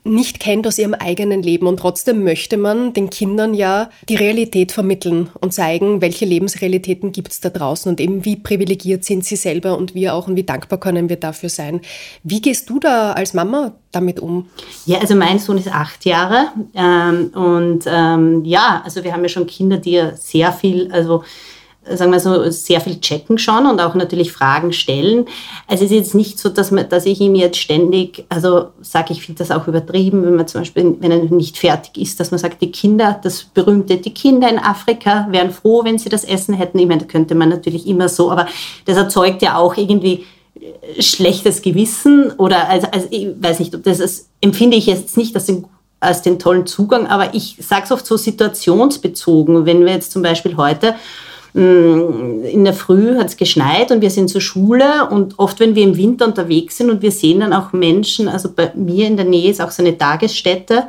nicht 0.05 0.41
kennt 0.41 0.67
aus 0.67 0.79
ihrem 0.79 0.95
eigenen 0.95 1.43
Leben. 1.43 1.67
Und 1.67 1.79
trotzdem 1.79 2.25
möchte 2.25 2.57
man 2.57 2.93
den 2.93 3.11
Kindern 3.11 3.55
ja 3.55 3.89
die 4.09 4.17
Realität 4.17 4.73
vermitteln 4.73 5.31
und 5.41 5.55
zeigen, 5.55 6.01
welche 6.01 6.25
Lebensrealitäten 6.25 7.13
gibt 7.13 7.33
es 7.33 7.41
da 7.41 7.51
draußen 7.51 7.91
und 7.91 8.01
eben 8.01 8.25
wie 8.25 8.37
privilegiert 8.37 9.05
sind 9.05 9.25
sie 9.25 9.37
selber 9.37 9.79
und 9.79 9.95
wir 9.95 10.15
auch 10.15 10.27
und 10.27 10.37
wie 10.37 10.43
dankbar 10.43 10.81
können 10.81 11.09
wir 11.09 11.17
dafür 11.17 11.49
sein. 11.49 11.81
Wie 12.25 12.41
gehst 12.41 12.69
du 12.69 12.81
da 12.81 13.13
als 13.13 13.33
Mama 13.33 13.73
damit 13.93 14.19
um? 14.19 14.49
Ja, 14.87 14.99
also 14.99 15.15
mein 15.15 15.39
Sohn 15.39 15.59
ist 15.59 15.73
acht 15.73 16.05
Jahre 16.05 16.49
ähm, 16.75 17.31
und 17.35 17.85
ähm, 17.87 18.45
ja, 18.45 18.83
also 18.85 19.05
wir 19.05 19.13
haben 19.13 19.23
ja 19.23 19.29
schon 19.29 19.47
Kinder, 19.47 19.77
die 19.77 19.93
ja 19.93 20.17
sehr 20.17 20.53
viel, 20.53 20.91
also 20.91 21.23
sagen 21.85 22.13
wir 22.13 22.21
so, 22.21 22.49
sehr 22.51 22.81
viel 22.81 23.01
checken 23.01 23.39
schon 23.39 23.67
und 23.67 23.81
auch 23.81 23.95
natürlich 23.95 24.33
Fragen 24.33 24.73
stellen. 24.73 25.27
Also 25.67 25.85
es 25.85 25.91
ist 25.91 25.97
jetzt 25.97 26.15
nicht 26.15 26.39
so, 26.39 26.49
dass, 26.49 26.71
man, 26.71 26.89
dass 26.89 27.07
ich 27.07 27.21
ihm 27.21 27.35
jetzt 27.35 27.59
ständig, 27.59 28.25
also 28.29 28.69
sage 28.81 29.13
ich, 29.13 29.23
finde 29.23 29.41
das 29.41 29.51
auch 29.51 29.67
übertrieben, 29.67 30.25
wenn 30.25 30.37
man 30.37 30.47
zum 30.47 30.61
Beispiel, 30.61 30.97
wenn 31.01 31.11
er 31.11 31.19
nicht 31.25 31.59
fertig 31.59 32.01
ist, 32.01 32.21
dass 32.21 32.31
man 32.31 32.39
sagt, 32.39 32.63
die 32.63 32.71
Kinder, 32.71 33.19
das 33.23 33.45
berühmte, 33.45 33.97
die 33.97 34.15
Kinder 34.15 34.49
in 34.49 34.59
Afrika 34.59 35.27
wären 35.31 35.51
froh, 35.51 35.85
wenn 35.85 35.99
sie 35.99 36.09
das 36.09 36.25
Essen 36.25 36.55
hätten. 36.55 36.79
Ich 36.79 36.87
meine, 36.87 37.05
könnte 37.05 37.35
man 37.35 37.49
natürlich 37.49 37.87
immer 37.87 38.09
so, 38.09 38.31
aber 38.31 38.47
das 38.85 38.97
erzeugt 38.97 39.43
ja 39.43 39.57
auch 39.57 39.77
irgendwie 39.77 40.25
äh, 40.55 41.03
schlechtes 41.03 41.63
Gewissen 41.63 42.31
oder, 42.33 42.69
also, 42.69 42.87
also 42.93 43.09
ich 43.11 43.29
weiß 43.41 43.59
nicht, 43.59 43.77
das 43.85 43.99
ist, 43.99 44.29
empfinde 44.41 44.77
ich 44.77 44.87
jetzt 44.87 45.17
nicht 45.17 45.35
als 45.35 45.47
den 45.47 45.65
als 46.03 46.21
den 46.21 46.41
tollen 46.41 46.67
Zugang, 46.67 47.07
aber 47.07 47.33
ich 47.33 47.57
sage 47.61 47.85
es 47.85 47.93
oft 47.93 48.05
so 48.05 48.17
situationsbezogen. 48.17 49.67
Wenn 49.67 49.87
wir 49.87 49.93
jetzt 49.93 50.11
zum 50.11 50.23
Beispiel 50.23 50.57
heute 50.57 50.97
in 51.55 52.65
der 52.65 52.73
Früh 52.73 53.19
hat 53.19 53.27
es 53.27 53.37
geschneit 53.37 53.91
und 53.91 54.01
wir 54.01 54.09
sind 54.09 54.31
zur 54.31 54.41
Schule 54.41 55.09
und 55.11 55.39
oft, 55.39 55.61
wenn 55.61 55.75
wir 55.75 55.85
im 55.85 55.99
Winter 55.99 56.27
unterwegs 56.27 56.79
sind 56.79 56.89
und 56.89 57.03
wir 57.03 57.13
sehen 57.13 57.41
dann 57.41 57.53
auch 57.53 57.75
Menschen, 57.75 58.27
also 58.27 58.51
bei 58.51 58.73
mir 58.75 59.07
in 59.07 59.19
der 59.19 59.27
Nähe 59.27 59.51
ist 59.51 59.61
auch 59.61 59.71
so 59.71 59.83
eine 59.83 59.99
Tagesstätte, 59.99 60.85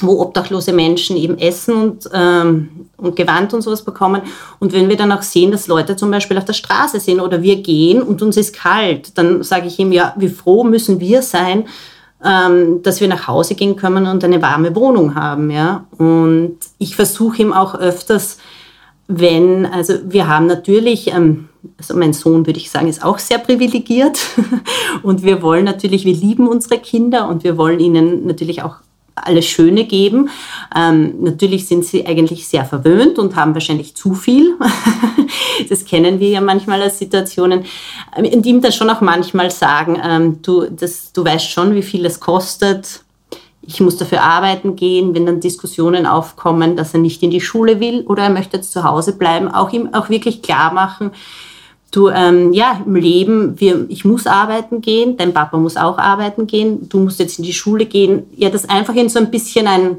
wo 0.00 0.22
obdachlose 0.22 0.72
Menschen 0.72 1.16
eben 1.16 1.36
Essen 1.38 1.74
und, 1.74 2.08
ähm, 2.14 2.86
und 2.96 3.16
Gewand 3.16 3.52
und 3.52 3.60
sowas 3.60 3.82
bekommen. 3.82 4.22
Und 4.58 4.72
wenn 4.72 4.88
wir 4.88 4.96
dann 4.96 5.12
auch 5.12 5.22
sehen, 5.22 5.50
dass 5.50 5.66
Leute 5.66 5.96
zum 5.96 6.10
Beispiel 6.10 6.38
auf 6.38 6.44
der 6.44 6.52
Straße 6.54 7.00
sind 7.00 7.20
oder 7.20 7.42
wir 7.42 7.56
gehen 7.56 8.00
und 8.00 8.22
uns 8.22 8.36
ist 8.36 8.54
kalt, 8.54 9.18
dann 9.18 9.42
sage 9.42 9.66
ich 9.66 9.78
ihm, 9.78 9.92
ja, 9.92 10.14
wie 10.16 10.28
froh 10.28 10.64
müssen 10.64 11.00
wir 11.00 11.20
sein, 11.20 11.64
ähm, 12.24 12.82
dass 12.82 13.00
wir 13.00 13.08
nach 13.08 13.28
Hause 13.28 13.54
gehen 13.54 13.76
können 13.76 14.06
und 14.06 14.24
eine 14.24 14.40
warme 14.40 14.74
Wohnung 14.74 15.14
haben. 15.14 15.50
Ja? 15.50 15.84
Und 15.98 16.56
ich 16.78 16.96
versuche 16.96 17.42
ihm 17.42 17.52
auch 17.52 17.74
öfters, 17.74 18.38
wenn, 19.08 19.64
also 19.66 19.94
wir 20.04 20.28
haben 20.28 20.46
natürlich, 20.46 21.08
ähm, 21.12 21.48
also 21.78 21.96
mein 21.96 22.12
Sohn 22.12 22.46
würde 22.46 22.58
ich 22.58 22.70
sagen, 22.70 22.88
ist 22.88 23.02
auch 23.02 23.18
sehr 23.18 23.38
privilegiert 23.38 24.20
und 25.02 25.22
wir 25.22 25.42
wollen 25.42 25.64
natürlich, 25.64 26.04
wir 26.04 26.14
lieben 26.14 26.46
unsere 26.46 26.78
Kinder 26.78 27.28
und 27.28 27.42
wir 27.42 27.56
wollen 27.56 27.80
ihnen 27.80 28.26
natürlich 28.26 28.62
auch 28.62 28.76
alles 29.24 29.46
Schöne 29.46 29.84
geben. 29.84 30.30
Ähm, 30.76 31.22
natürlich 31.22 31.66
sind 31.66 31.84
sie 31.84 32.06
eigentlich 32.06 32.46
sehr 32.46 32.64
verwöhnt 32.64 33.18
und 33.18 33.34
haben 33.34 33.54
wahrscheinlich 33.54 33.96
zu 33.96 34.14
viel. 34.14 34.56
das 35.68 35.84
kennen 35.84 36.20
wir 36.20 36.28
ja 36.28 36.40
manchmal 36.40 36.82
als 36.82 36.98
Situationen. 36.98 37.64
Und 38.16 38.24
ähm, 38.24 38.42
ihm 38.44 38.60
dann 38.60 38.72
schon 38.72 38.90
auch 38.90 39.00
manchmal 39.00 39.50
sagen, 39.50 40.00
ähm, 40.04 40.42
du, 40.42 40.66
das, 40.70 41.12
du 41.12 41.24
weißt 41.24 41.50
schon, 41.50 41.74
wie 41.74 41.82
viel 41.82 42.04
es 42.06 42.20
kostet, 42.20 43.02
ich 43.68 43.82
muss 43.82 43.98
dafür 43.98 44.22
arbeiten 44.22 44.76
gehen, 44.76 45.14
wenn 45.14 45.26
dann 45.26 45.40
Diskussionen 45.40 46.06
aufkommen, 46.06 46.74
dass 46.74 46.94
er 46.94 47.00
nicht 47.00 47.22
in 47.22 47.30
die 47.30 47.42
Schule 47.42 47.80
will 47.80 48.00
oder 48.06 48.22
er 48.22 48.30
möchte 48.30 48.56
jetzt 48.56 48.72
zu 48.72 48.82
Hause 48.82 49.12
bleiben, 49.12 49.48
auch 49.48 49.70
ihm 49.72 49.92
auch 49.92 50.08
wirklich 50.08 50.40
klar 50.40 50.72
machen, 50.72 51.10
du, 51.90 52.08
ähm, 52.08 52.54
ja, 52.54 52.80
im 52.86 52.96
Leben, 52.96 53.60
wir, 53.60 53.84
ich 53.90 54.06
muss 54.06 54.26
arbeiten 54.26 54.80
gehen, 54.80 55.18
dein 55.18 55.34
Papa 55.34 55.58
muss 55.58 55.76
auch 55.76 55.98
arbeiten 55.98 56.46
gehen, 56.46 56.88
du 56.88 56.98
musst 57.00 57.18
jetzt 57.18 57.38
in 57.38 57.44
die 57.44 57.52
Schule 57.52 57.84
gehen. 57.84 58.24
Ja, 58.34 58.48
das 58.48 58.70
einfach 58.70 58.94
in 58.94 59.10
so 59.10 59.18
ein 59.18 59.30
bisschen 59.30 59.66
ein, 59.66 59.98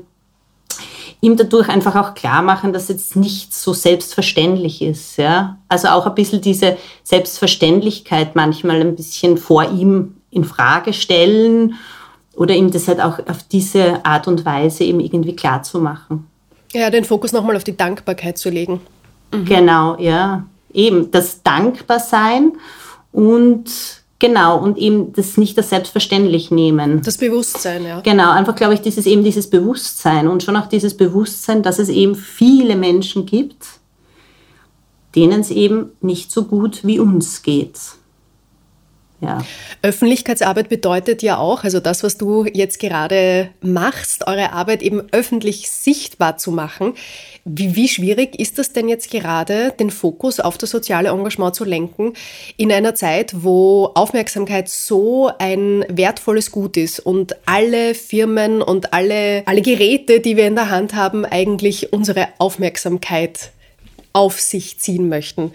ihm 1.22 1.38
dadurch 1.38 1.70
einfach 1.70 1.96
auch 1.96 2.16
klar 2.16 2.42
machen, 2.42 2.74
dass 2.74 2.88
jetzt 2.88 3.16
nicht 3.16 3.54
so 3.54 3.74
selbstverständlich 3.74 4.82
ist, 4.82 5.18
ja. 5.18 5.60
Also 5.68 5.90
auch 5.90 6.08
ein 6.08 6.16
bisschen 6.16 6.42
diese 6.42 6.76
Selbstverständlichkeit 7.04 8.36
manchmal 8.36 8.82
ein 8.82 8.96
bisschen 8.96 9.38
vor 9.38 9.70
ihm 9.72 10.16
in 10.32 10.44
Frage 10.44 10.92
stellen 10.94 11.76
oder 12.40 12.56
ihm 12.56 12.72
das 12.72 12.88
halt 12.88 13.02
auch 13.02 13.20
auf 13.28 13.44
diese 13.52 14.04
Art 14.06 14.26
und 14.30 14.46
Weise 14.46 14.86
eben 14.86 15.02
irgendwie 15.02 15.36
klar 15.36 15.62
zu 15.62 15.82
machen. 15.82 16.26
Ja, 16.72 16.90
den 16.90 17.04
Fokus 17.04 17.34
nochmal 17.34 17.58
auf 17.58 17.66
die 17.66 17.76
Dankbarkeit 17.76 18.38
zu 18.38 18.50
legen. 18.50 18.80
Mhm. 19.34 19.44
Genau, 19.44 19.98
ja. 20.00 20.46
Eben 20.74 21.12
das 21.12 21.44
Dankbarsein 21.44 22.54
und 23.12 23.66
genau, 24.20 24.58
und 24.58 24.78
eben 24.78 25.12
das 25.12 25.36
nicht 25.36 25.58
das 25.58 25.70
selbstverständlich 25.70 26.50
nehmen. 26.50 27.02
Das 27.04 27.18
Bewusstsein, 27.18 27.84
ja. 27.84 28.00
Genau, 28.00 28.32
einfach 28.32 28.56
glaube 28.56 28.74
ich, 28.74 28.80
dieses 28.80 29.06
eben 29.06 29.26
dieses 29.26 29.50
Bewusstsein 29.50 30.30
und 30.30 30.42
schon 30.42 30.56
auch 30.56 30.68
dieses 30.68 30.96
Bewusstsein, 30.96 31.62
dass 31.62 31.78
es 31.78 31.90
eben 31.90 32.16
viele 32.16 32.78
Menschen 32.78 33.26
gibt, 33.26 33.66
denen 35.14 35.42
es 35.42 35.52
eben 35.52 35.92
nicht 36.00 36.32
so 36.32 36.46
gut 36.46 36.86
wie 36.86 37.00
uns 37.00 37.42
geht. 37.42 37.78
Ja. 39.22 39.40
Öffentlichkeitsarbeit 39.82 40.70
bedeutet 40.70 41.22
ja 41.22 41.38
auch, 41.38 41.66
also 41.66 41.82
das, 41.82 42.04
was 42.04 42.18
du 42.18 42.46
jetzt 42.46 42.80
gerade 42.80 43.50
machst, 43.62 44.28
eure 44.28 44.54
Arbeit 44.54 44.82
eben 44.82 45.04
öffentlich 45.12 45.70
sichtbar 45.70 46.38
zu 46.38 46.52
machen. 46.52 46.94
Wie, 47.44 47.76
wie 47.76 47.90
schwierig 47.90 48.40
ist 48.40 48.60
das 48.60 48.72
denn 48.72 48.88
jetzt 48.88 49.12
gerade, 49.12 49.74
den 49.78 49.90
Fokus 49.90 50.40
auf 50.40 50.58
das 50.58 50.70
soziale 50.70 51.10
Engagement 51.10 51.54
zu 51.54 51.66
lenken, 51.66 52.14
in 52.56 52.72
einer 52.72 52.96
Zeit, 52.96 53.44
wo 53.44 53.92
Aufmerksamkeit 53.96 54.70
so 54.70 55.32
ein 55.38 55.86
wertvolles 55.90 56.52
Gut 56.52 56.78
ist 56.78 57.00
und 57.00 57.36
alle 57.46 57.96
Firmen 57.96 58.62
und 58.62 58.94
alle, 58.94 59.44
alle 59.46 59.62
Geräte, 59.62 60.22
die 60.22 60.38
wir 60.38 60.48
in 60.48 60.56
der 60.56 60.70
Hand 60.70 60.96
haben, 60.96 61.26
eigentlich 61.26 61.92
unsere 61.92 62.30
Aufmerksamkeit 62.38 63.52
auf 64.14 64.40
sich 64.40 64.80
ziehen 64.80 65.10
möchten. 65.10 65.52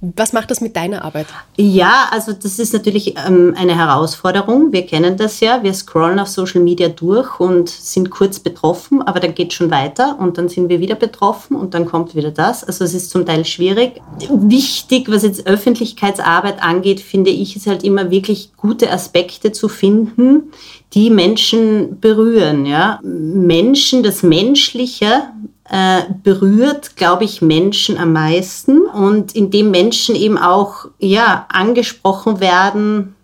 Was 0.00 0.32
macht 0.32 0.48
das 0.52 0.60
mit 0.60 0.76
deiner 0.76 1.04
Arbeit? 1.04 1.26
Ja, 1.56 2.06
also 2.12 2.32
das 2.32 2.60
ist 2.60 2.72
natürlich 2.72 3.16
ähm, 3.26 3.54
eine 3.58 3.76
Herausforderung. 3.76 4.72
Wir 4.72 4.86
kennen 4.86 5.16
das 5.16 5.40
ja. 5.40 5.64
Wir 5.64 5.74
scrollen 5.74 6.20
auf 6.20 6.28
Social 6.28 6.60
Media 6.60 6.88
durch 6.88 7.40
und 7.40 7.68
sind 7.68 8.08
kurz 8.08 8.38
betroffen, 8.38 9.02
aber 9.02 9.18
dann 9.18 9.34
geht 9.34 9.48
es 9.48 9.54
schon 9.54 9.72
weiter 9.72 10.16
und 10.20 10.38
dann 10.38 10.48
sind 10.48 10.68
wir 10.68 10.78
wieder 10.78 10.94
betroffen 10.94 11.56
und 11.56 11.74
dann 11.74 11.84
kommt 11.84 12.14
wieder 12.14 12.30
das. 12.30 12.62
Also 12.62 12.84
es 12.84 12.94
ist 12.94 13.10
zum 13.10 13.26
Teil 13.26 13.44
schwierig. 13.44 14.00
Wichtig, 14.30 15.10
was 15.10 15.24
jetzt 15.24 15.48
Öffentlichkeitsarbeit 15.48 16.62
angeht, 16.62 17.00
finde 17.00 17.30
ich, 17.30 17.56
ist 17.56 17.66
halt 17.66 17.82
immer 17.82 18.12
wirklich 18.12 18.52
gute 18.56 18.92
Aspekte 18.92 19.50
zu 19.50 19.68
finden, 19.68 20.52
die 20.94 21.10
Menschen 21.10 21.98
berühren. 21.98 22.66
Ja? 22.66 23.00
Menschen, 23.02 24.04
das 24.04 24.22
Menschliche 24.22 25.24
äh, 25.70 26.02
berührt, 26.22 26.96
glaube 26.96 27.24
ich, 27.24 27.42
Menschen 27.42 27.98
am 27.98 28.12
meisten 28.12 28.86
und 28.86 29.34
indem 29.34 29.70
Menschen 29.70 30.14
eben 30.14 30.38
auch 30.38 30.86
ja, 30.98 31.46
angesprochen 31.50 32.40
werden 32.40 33.14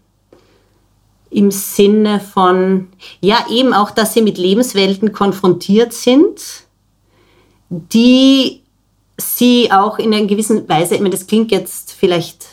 im 1.30 1.50
Sinne 1.50 2.20
von, 2.20 2.88
ja, 3.20 3.46
eben 3.50 3.74
auch, 3.74 3.90
dass 3.90 4.14
sie 4.14 4.22
mit 4.22 4.38
Lebenswelten 4.38 5.12
konfrontiert 5.12 5.92
sind, 5.92 6.40
die 7.70 8.62
sie 9.16 9.70
auch 9.72 9.98
in 9.98 10.14
einer 10.14 10.26
gewissen 10.26 10.68
Weise, 10.68 10.94
ich 10.94 11.00
meine, 11.00 11.14
das 11.14 11.26
klingt 11.26 11.50
jetzt 11.50 11.92
vielleicht 11.92 12.46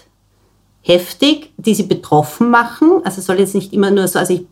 heftig, 0.81 1.51
die 1.57 1.75
sie 1.75 1.83
betroffen 1.83 2.49
machen. 2.49 3.01
Also 3.03 3.21
soll 3.21 3.39
jetzt 3.39 3.55
nicht 3.55 3.73
immer 3.73 3.91
nur 3.91 4.07
so, 4.07 4.19
also 4.19 4.33
ich 4.33 4.45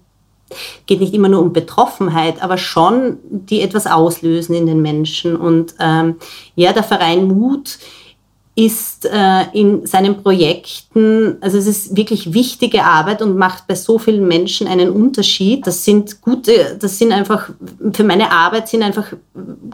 geht 0.86 1.00
nicht 1.00 1.14
immer 1.14 1.30
nur 1.30 1.42
um 1.42 1.54
Betroffenheit, 1.54 2.42
aber 2.42 2.58
schon 2.58 3.18
die 3.30 3.62
etwas 3.62 3.88
auslösen 3.88 4.56
in 4.56 4.66
den 4.66 4.82
Menschen. 4.82 5.36
Und 5.36 5.76
ähm, 5.80 6.16
ja, 6.56 6.74
der 6.74 6.84
Verein 6.84 7.28
Mut 7.28 7.80
ist 8.60 9.06
äh, 9.06 9.46
in 9.54 9.88
seinen 9.88 10.22
Projekten, 10.22 11.38
also 11.40 11.58
es 11.58 11.66
ist 11.66 11.96
wirklich 11.96 12.34
wichtige 12.34 12.84
Arbeit 12.84 13.22
und 13.22 13.38
macht 13.38 13.68
bei 13.68 13.76
so 13.76 13.98
vielen 13.98 14.28
Menschen 14.28 14.68
einen 14.68 14.90
Unterschied. 14.90 15.66
Das 15.66 15.86
sind 15.86 16.20
gute, 16.20 16.78
das 16.78 16.98
sind 16.98 17.14
einfach, 17.14 17.52
für 17.94 18.04
meine 18.04 18.34
Arbeit 18.34 18.68
sind 18.68 18.84
einfach 18.84 19.14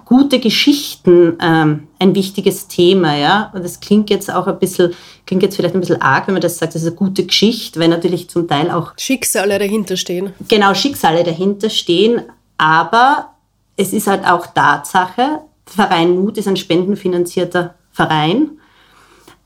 gute 0.06 0.38
Geschichten 0.38 1.36
ähm, 1.42 1.88
ein 1.98 2.14
wichtiges 2.14 2.68
Thema, 2.68 3.18
ja. 3.18 3.52
Und 3.56 3.66
das 3.66 3.80
klingt 3.80 4.12
jetzt 4.12 4.32
auch 4.32 4.46
ein 4.46 4.60
bisschen, 4.60 4.94
klingt 5.26 5.42
jetzt 5.42 5.56
vielleicht 5.56 5.74
ein 5.74 5.82
bisschen 5.82 6.04
arg, 6.04 6.28
wenn 6.28 6.36
man 6.36 6.42
das 6.42 6.60
sagt, 6.60 6.76
das 6.76 6.84
ist 6.84 6.90
eine 6.90 6.96
gute 6.96 7.26
Geschichte, 7.26 7.80
weil 7.80 7.88
natürlich 7.88 8.30
zum 8.30 8.48
Teil 8.48 8.70
auch 8.70 8.94
Schicksale 8.98 9.58
dahinter 9.58 9.98
stehen. 9.98 10.34
Genau, 10.48 10.76
Schicksale 10.76 11.24
dahinter 11.24 11.72
stehen, 11.72 12.22
aber 12.60 13.32
es 13.78 13.94
ist 13.94 14.06
halt 14.06 14.28
auch 14.28 14.46
Tatsache, 14.46 15.40
Verein 15.66 16.20
Mut 16.20 16.38
ist 16.38 16.48
ein 16.48 16.56
spendenfinanzierter 16.56 17.74
Verein 17.92 18.60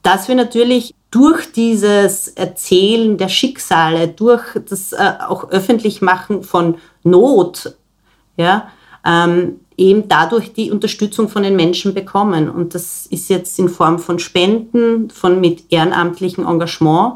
dass 0.02 0.28
wir 0.28 0.36
natürlich 0.36 0.96
durch 1.12 1.52
dieses 1.52 2.28
Erzählen 2.30 3.18
der 3.18 3.30
Schicksale, 3.30 4.08
durch 4.08 4.44
das 4.70 4.94
äh, 4.94 5.14
auch 5.28 5.50
öffentlich 5.50 6.02
machen 6.02 6.44
von 6.44 6.76
Not, 7.04 7.76
ja, 8.38 8.70
ähm, 9.06 9.60
eben 9.78 10.08
dadurch 10.08 10.54
die 10.54 10.72
Unterstützung 10.72 11.30
von 11.30 11.44
den 11.44 11.56
Menschen 11.56 11.94
bekommen. 11.94 12.50
Und 12.50 12.76
das 12.76 13.06
ist 13.08 13.30
jetzt 13.30 13.58
in 13.60 13.70
Form 13.70 13.98
von 13.98 14.20
Spenden, 14.20 15.10
von 15.10 15.40
mit 15.40 15.72
ehrenamtlichem 15.72 16.46
Engagement 16.46 17.14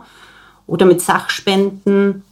oder 0.65 0.85
mit 0.85 1.01
Sachspenden. 1.01 2.23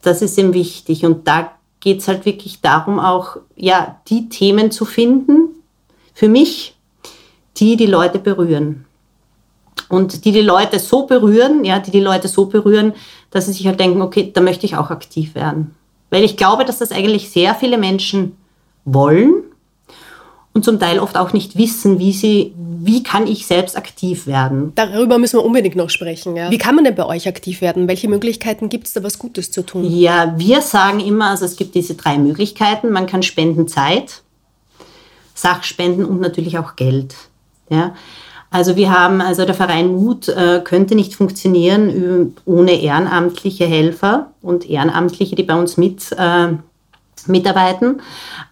Das 0.00 0.22
ist 0.22 0.38
eben 0.38 0.54
wichtig. 0.54 1.04
Und 1.04 1.26
da 1.26 1.52
geht 1.80 2.00
es 2.00 2.08
halt 2.08 2.24
wirklich 2.24 2.60
darum, 2.60 3.00
auch 3.00 3.36
ja, 3.56 4.00
die 4.08 4.28
Themen 4.28 4.70
zu 4.70 4.84
finden, 4.84 5.48
für 6.14 6.28
mich, 6.28 6.76
die 7.56 7.76
die 7.76 7.86
Leute 7.86 8.20
berühren. 8.20 8.86
Und 9.94 10.24
die 10.24 10.32
die 10.32 10.40
Leute 10.40 10.78
so 10.78 11.06
berühren, 11.06 11.64
ja, 11.64 11.78
die 11.78 11.90
die 11.90 12.00
Leute 12.00 12.28
so 12.28 12.46
berühren, 12.46 12.92
dass 13.30 13.46
sie 13.46 13.52
sich 13.52 13.66
halt 13.66 13.80
denken, 13.80 14.02
okay, 14.02 14.30
da 14.32 14.40
möchte 14.40 14.66
ich 14.66 14.76
auch 14.76 14.90
aktiv 14.90 15.34
werden. 15.34 15.74
Weil 16.10 16.24
ich 16.24 16.36
glaube, 16.36 16.64
dass 16.64 16.78
das 16.78 16.92
eigentlich 16.92 17.30
sehr 17.30 17.54
viele 17.54 17.78
Menschen 17.78 18.36
wollen 18.84 19.44
und 20.54 20.64
zum 20.64 20.78
Teil 20.78 21.00
oft 21.00 21.16
auch 21.16 21.32
nicht 21.32 21.58
wissen, 21.58 21.98
wie 21.98 22.12
sie, 22.12 22.54
wie 22.56 23.02
kann 23.02 23.26
ich 23.26 23.46
selbst 23.46 23.76
aktiv 23.76 24.28
werden. 24.28 24.72
Darüber 24.76 25.18
müssen 25.18 25.38
wir 25.38 25.44
unbedingt 25.44 25.74
noch 25.74 25.90
sprechen. 25.90 26.36
Ja. 26.36 26.50
Wie 26.50 26.58
kann 26.58 26.76
man 26.76 26.84
denn 26.84 26.94
bei 26.94 27.04
euch 27.04 27.26
aktiv 27.26 27.60
werden? 27.60 27.88
Welche 27.88 28.08
Möglichkeiten 28.08 28.68
gibt 28.68 28.86
es 28.86 28.92
da, 28.92 29.02
was 29.02 29.18
Gutes 29.18 29.50
zu 29.50 29.62
tun? 29.62 29.84
Ja, 29.84 30.34
wir 30.36 30.62
sagen 30.62 31.00
immer, 31.00 31.30
also 31.30 31.44
es 31.44 31.56
gibt 31.56 31.74
diese 31.74 31.94
drei 31.94 32.18
Möglichkeiten. 32.18 32.90
Man 32.90 33.06
kann 33.06 33.24
spenden 33.24 33.66
Zeit, 33.66 34.22
Sachspenden 35.34 36.04
und 36.04 36.20
natürlich 36.20 36.56
auch 36.58 36.76
Geld. 36.76 37.16
Ja. 37.68 37.96
Also 38.54 38.76
wir 38.76 38.96
haben, 38.96 39.20
also 39.20 39.44
der 39.44 39.54
Verein 39.56 39.96
Mut 39.96 40.28
äh, 40.28 40.60
könnte 40.62 40.94
nicht 40.94 41.16
funktionieren 41.16 42.36
ohne 42.44 42.80
ehrenamtliche 42.80 43.64
Helfer 43.64 44.30
und 44.42 44.70
Ehrenamtliche, 44.70 45.34
die 45.34 45.42
bei 45.42 45.58
uns 45.58 45.76
mit 45.76 46.14
äh, 46.16 46.52
mitarbeiten. 47.26 48.00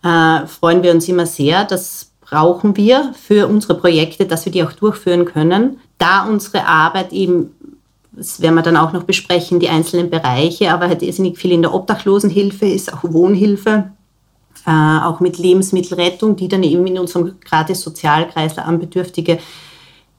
Äh, 0.02 0.48
freuen 0.48 0.82
wir 0.82 0.90
uns 0.90 1.06
immer 1.06 1.24
sehr. 1.24 1.64
Das 1.64 2.10
brauchen 2.20 2.76
wir 2.76 3.14
für 3.14 3.46
unsere 3.46 3.76
Projekte, 3.76 4.26
dass 4.26 4.44
wir 4.44 4.50
die 4.50 4.64
auch 4.64 4.72
durchführen 4.72 5.24
können. 5.24 5.78
Da 5.98 6.26
unsere 6.26 6.66
Arbeit 6.66 7.12
eben, 7.12 7.54
das 8.10 8.42
werden 8.42 8.56
wir 8.56 8.62
dann 8.62 8.76
auch 8.76 8.92
noch 8.92 9.04
besprechen, 9.04 9.60
die 9.60 9.68
einzelnen 9.68 10.10
Bereiche, 10.10 10.72
aber 10.72 10.88
halt 10.88 11.02
irrsinnig 11.02 11.38
viel 11.38 11.52
in 11.52 11.62
der 11.62 11.72
Obdachlosenhilfe 11.72 12.66
ist, 12.66 12.92
auch 12.92 13.04
Wohnhilfe. 13.04 13.92
Äh, 14.66 14.70
auch 14.70 15.20
mit 15.20 15.38
Lebensmittelrettung, 15.38 16.34
die 16.34 16.48
dann 16.48 16.64
eben 16.64 16.88
in 16.88 16.98
unserem 16.98 17.38
gratis 17.38 17.82
Sozialkreisler 17.82 18.64
an 18.64 18.80
Bedürftige 18.80 19.38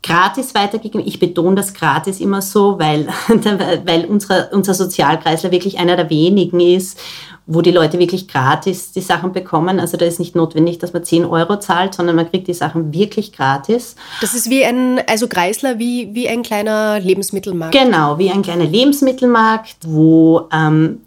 gratis 0.04 0.54
weitergegeben. 0.54 1.08
Ich 1.08 1.20
betone 1.20 1.56
das 1.56 1.74
gratis 1.74 2.20
immer 2.20 2.42
so, 2.42 2.78
weil, 2.78 3.08
weil 3.86 4.06
unsere, 4.06 4.50
unser 4.52 4.74
Sozialkreisler 4.74 5.52
wirklich 5.52 5.80
einer 5.80 5.96
der 5.96 6.10
wenigen 6.10 6.60
ist, 6.60 7.00
wo 7.46 7.62
die 7.62 7.72
Leute 7.72 8.00
wirklich 8.00 8.28
gratis 8.28 8.94
die 8.94 9.02
Sachen 9.02 9.34
bekommen. 9.34 9.80
Also 9.80 9.98
da 9.98 10.06
ist 10.06 10.20
nicht 10.20 10.36
notwendig, 10.36 10.80
dass 10.80 10.94
man 10.94 11.04
10 11.04 11.26
Euro 11.26 11.60
zahlt, 11.60 11.94
sondern 11.94 12.16
man 12.16 12.30
kriegt 12.30 12.48
die 12.48 12.54
Sachen 12.54 12.94
wirklich 12.94 13.34
gratis. 13.34 13.96
Das 14.22 14.34
ist 14.34 14.50
wie 14.50 14.64
ein, 14.64 15.02
also 15.08 15.28
Kreisler, 15.28 15.78
wie, 15.78 16.14
wie 16.14 16.30
ein 16.30 16.44
kleiner 16.44 17.00
Lebensmittelmarkt. 17.00 17.74
Genau, 17.74 18.18
wie 18.18 18.30
ein 18.30 18.44
kleiner 18.44 18.66
Lebensmittelmarkt, 18.66 19.78
wo 19.86 20.48
ähm, 20.54 21.02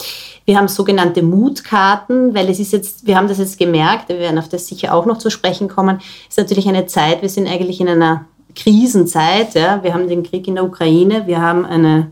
wir 0.45 0.59
haben 0.59 0.69
sogenannte 0.69 1.23
Mutkarten, 1.23 2.35
weil 2.35 2.51
es 2.51 2.61
ist 2.61 2.73
jetzt, 2.73 3.07
wir 3.07 3.17
haben 3.17 3.29
das 3.29 3.39
jetzt 3.39 3.59
gemerkt, 3.59 4.11
wir 4.11 4.19
werden 4.19 4.39
auf 4.39 4.49
das 4.49 4.67
sicher 4.67 4.93
auch 4.95 5.07
noch 5.07 5.19
zu 5.19 5.31
sprechen 5.31 5.69
kommen, 5.69 6.01
ist 6.29 6.39
natürlich 6.39 6.69
eine 6.69 6.87
Zeit, 6.87 7.23
wir 7.23 7.31
sind 7.31 7.49
eigentlich 7.49 7.81
in 7.81 7.89
einer 7.89 8.27
Krisenzeit. 8.57 9.55
Ja. 9.55 9.83
Wir 9.83 9.95
haben 9.95 10.09
den 10.09 10.23
Krieg 10.23 10.49
in 10.49 10.57
der 10.57 10.65
Ukraine, 10.65 11.27
wir 11.27 11.41
haben 11.41 11.65
eine 11.65 12.11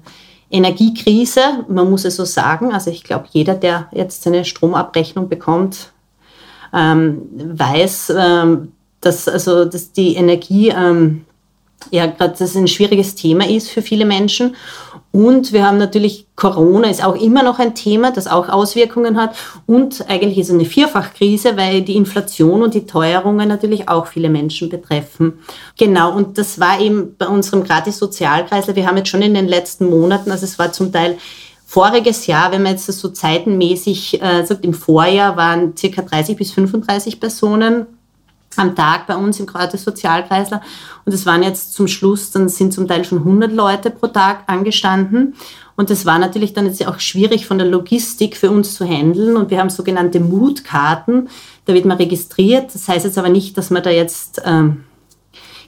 Energiekrise, 0.50 1.40
man 1.68 1.90
muss 1.90 2.04
es 2.04 2.16
so 2.16 2.24
sagen. 2.24 2.72
Also 2.72 2.90
ich 2.90 3.02
glaube, 3.02 3.26
jeder, 3.30 3.54
der 3.54 3.88
jetzt 3.92 4.22
seine 4.22 4.44
Stromabrechnung 4.44 5.28
bekommt, 5.28 5.92
ähm, 6.72 7.22
weiß, 7.34 8.12
ähm, 8.16 8.72
dass, 9.00 9.26
also, 9.28 9.64
dass 9.64 9.92
die 9.92 10.14
Energie 10.14 10.68
ähm, 10.68 11.24
ja 11.90 12.06
gerade 12.06 12.42
ein 12.42 12.68
schwieriges 12.68 13.14
Thema 13.14 13.48
ist 13.48 13.70
für 13.70 13.82
viele 13.82 14.04
Menschen. 14.04 14.54
Und 15.14 15.52
wir 15.52 15.64
haben 15.64 15.78
natürlich 15.78 16.26
Corona 16.34 16.90
ist 16.90 17.04
auch 17.04 17.14
immer 17.14 17.44
noch 17.44 17.60
ein 17.60 17.76
Thema, 17.76 18.10
das 18.10 18.26
auch 18.26 18.48
Auswirkungen 18.48 19.16
hat. 19.16 19.36
Und 19.64 20.04
eigentlich 20.08 20.38
ist 20.38 20.48
es 20.48 20.54
eine 20.54 20.64
Vierfachkrise, 20.64 21.56
weil 21.56 21.82
die 21.82 21.94
Inflation 21.94 22.64
und 22.64 22.74
die 22.74 22.84
Teuerungen 22.84 23.48
natürlich 23.48 23.88
auch 23.88 24.08
viele 24.08 24.28
Menschen 24.28 24.70
betreffen. 24.70 25.34
Genau, 25.78 26.16
und 26.16 26.36
das 26.36 26.58
war 26.58 26.80
eben 26.80 27.14
bei 27.16 27.28
unserem 27.28 27.62
gratis 27.62 27.98
Sozialkreisler. 27.98 28.74
Wir 28.74 28.88
haben 28.88 28.96
jetzt 28.96 29.08
schon 29.08 29.22
in 29.22 29.34
den 29.34 29.46
letzten 29.46 29.88
Monaten, 29.88 30.32
also 30.32 30.46
es 30.46 30.58
war 30.58 30.72
zum 30.72 30.90
Teil 30.90 31.16
voriges 31.64 32.26
Jahr, 32.26 32.50
wenn 32.50 32.64
man 32.64 32.72
jetzt 32.72 32.88
das 32.88 32.98
so 32.98 33.08
zeitenmäßig 33.08 34.20
äh, 34.20 34.44
sagt, 34.44 34.64
im 34.64 34.74
Vorjahr 34.74 35.36
waren 35.36 35.76
circa 35.76 36.02
30 36.02 36.36
bis 36.36 36.50
35 36.50 37.20
Personen 37.20 37.86
am 38.58 38.74
Tag 38.74 39.06
bei 39.06 39.16
uns 39.16 39.40
im 39.40 39.46
gratis 39.46 39.84
Sozialkreisler. 39.84 40.62
Und 41.04 41.12
es 41.12 41.26
waren 41.26 41.42
jetzt 41.42 41.74
zum 41.74 41.88
Schluss, 41.88 42.30
dann 42.30 42.48
sind 42.48 42.72
zum 42.72 42.88
Teil 42.88 43.04
schon 43.04 43.18
100 43.18 43.52
Leute 43.52 43.90
pro 43.90 44.06
Tag 44.08 44.44
angestanden. 44.46 45.34
Und 45.76 45.90
das 45.90 46.06
war 46.06 46.18
natürlich 46.18 46.52
dann 46.52 46.66
jetzt 46.66 46.86
auch 46.86 47.00
schwierig 47.00 47.46
von 47.46 47.58
der 47.58 47.66
Logistik 47.66 48.36
für 48.36 48.50
uns 48.50 48.74
zu 48.74 48.84
handeln. 48.84 49.36
Und 49.36 49.50
wir 49.50 49.58
haben 49.58 49.70
sogenannte 49.70 50.20
Mutkarten. 50.20 51.28
Da 51.64 51.74
wird 51.74 51.84
man 51.84 51.96
registriert. 51.96 52.74
Das 52.74 52.88
heißt 52.88 53.04
jetzt 53.04 53.18
aber 53.18 53.28
nicht, 53.28 53.58
dass 53.58 53.70
man 53.70 53.82
da 53.82 53.90
jetzt 53.90 54.42
ähm, 54.44 54.84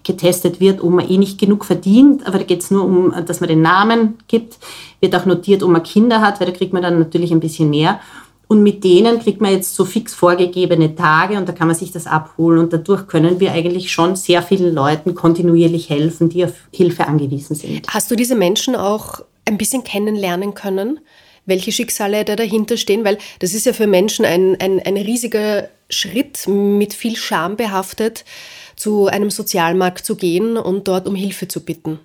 getestet 0.04 0.60
wird, 0.60 0.82
ob 0.82 0.90
man 0.90 1.08
eh 1.08 1.18
nicht 1.18 1.38
genug 1.38 1.64
verdient. 1.64 2.26
Aber 2.26 2.38
da 2.38 2.44
geht 2.44 2.62
es 2.62 2.70
nur 2.70 2.84
um, 2.84 3.12
dass 3.26 3.40
man 3.40 3.48
den 3.48 3.62
Namen 3.62 4.14
gibt. 4.28 4.58
Wird 5.00 5.16
auch 5.16 5.26
notiert, 5.26 5.62
ob 5.64 5.70
man 5.70 5.82
Kinder 5.82 6.20
hat, 6.20 6.38
weil 6.40 6.46
da 6.46 6.52
kriegt 6.52 6.72
man 6.72 6.82
dann 6.82 7.00
natürlich 7.00 7.32
ein 7.32 7.40
bisschen 7.40 7.70
mehr. 7.70 8.00
Und 8.48 8.62
mit 8.62 8.84
denen 8.84 9.18
kriegt 9.18 9.40
man 9.40 9.52
jetzt 9.52 9.74
so 9.74 9.84
fix 9.84 10.14
vorgegebene 10.14 10.94
Tage 10.94 11.36
und 11.36 11.48
da 11.48 11.52
kann 11.52 11.66
man 11.66 11.76
sich 11.76 11.90
das 11.90 12.06
abholen. 12.06 12.60
Und 12.60 12.72
dadurch 12.72 13.08
können 13.08 13.40
wir 13.40 13.52
eigentlich 13.52 13.90
schon 13.90 14.14
sehr 14.14 14.40
vielen 14.40 14.72
Leuten 14.72 15.14
kontinuierlich 15.14 15.90
helfen, 15.90 16.28
die 16.28 16.44
auf 16.44 16.52
Hilfe 16.72 17.08
angewiesen 17.08 17.56
sind. 17.56 17.88
Hast 17.88 18.10
du 18.10 18.14
diese 18.14 18.36
Menschen 18.36 18.76
auch 18.76 19.20
ein 19.44 19.58
bisschen 19.58 19.82
kennenlernen 19.82 20.54
können? 20.54 21.00
Welche 21.44 21.72
Schicksale 21.72 22.24
da 22.24 22.36
dahinter 22.36 22.76
stehen? 22.76 23.04
Weil 23.04 23.18
das 23.40 23.52
ist 23.52 23.66
ja 23.66 23.72
für 23.72 23.88
Menschen 23.88 24.24
ein, 24.24 24.56
ein, 24.60 24.80
ein 24.80 24.96
riesiger 24.96 25.68
Schritt 25.90 26.46
mit 26.46 26.94
viel 26.94 27.16
Scham 27.16 27.56
behaftet, 27.56 28.24
zu 28.76 29.06
einem 29.06 29.30
Sozialmarkt 29.30 30.04
zu 30.04 30.16
gehen 30.16 30.56
und 30.56 30.86
dort 30.86 31.08
um 31.08 31.14
Hilfe 31.14 31.48
zu 31.48 31.64
bitten. 31.64 31.98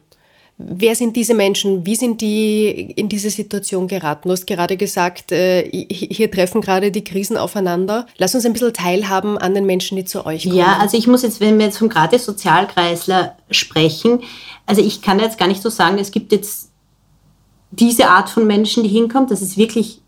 Wer 0.67 0.95
sind 0.95 1.15
diese 1.15 1.33
Menschen? 1.33 1.85
Wie 1.85 1.95
sind 1.95 2.21
die 2.21 2.91
in 2.95 3.09
diese 3.09 3.29
Situation 3.29 3.87
geraten? 3.87 4.29
Du 4.29 4.33
hast 4.33 4.45
gerade 4.45 4.77
gesagt, 4.77 5.31
äh, 5.31 5.69
hier 5.69 6.29
treffen 6.29 6.61
gerade 6.61 6.91
die 6.91 7.03
Krisen 7.03 7.37
aufeinander. 7.37 8.05
Lass 8.17 8.35
uns 8.35 8.45
ein 8.45 8.53
bisschen 8.53 8.73
teilhaben 8.73 9.37
an 9.37 9.53
den 9.53 9.65
Menschen, 9.65 9.95
die 9.95 10.05
zu 10.05 10.25
euch 10.25 10.43
kommen. 10.43 10.55
Ja, 10.55 10.77
also 10.79 10.97
ich 10.97 11.07
muss 11.07 11.23
jetzt, 11.23 11.39
wenn 11.39 11.57
wir 11.57 11.65
jetzt 11.65 11.77
vom 11.77 11.89
gratis 11.89 12.25
Sozialkreisler 12.25 13.37
sprechen, 13.49 14.19
also 14.65 14.81
ich 14.81 15.01
kann 15.01 15.19
jetzt 15.19 15.37
gar 15.37 15.47
nicht 15.47 15.61
so 15.61 15.69
sagen, 15.69 15.97
es 15.97 16.11
gibt 16.11 16.31
jetzt 16.31 16.69
diese 17.71 18.07
Art 18.09 18.29
von 18.29 18.45
Menschen, 18.45 18.83
die 18.83 18.89
hinkommt. 18.89 19.31
Das 19.31 19.41
ist 19.41 19.57
wirklich 19.57 20.01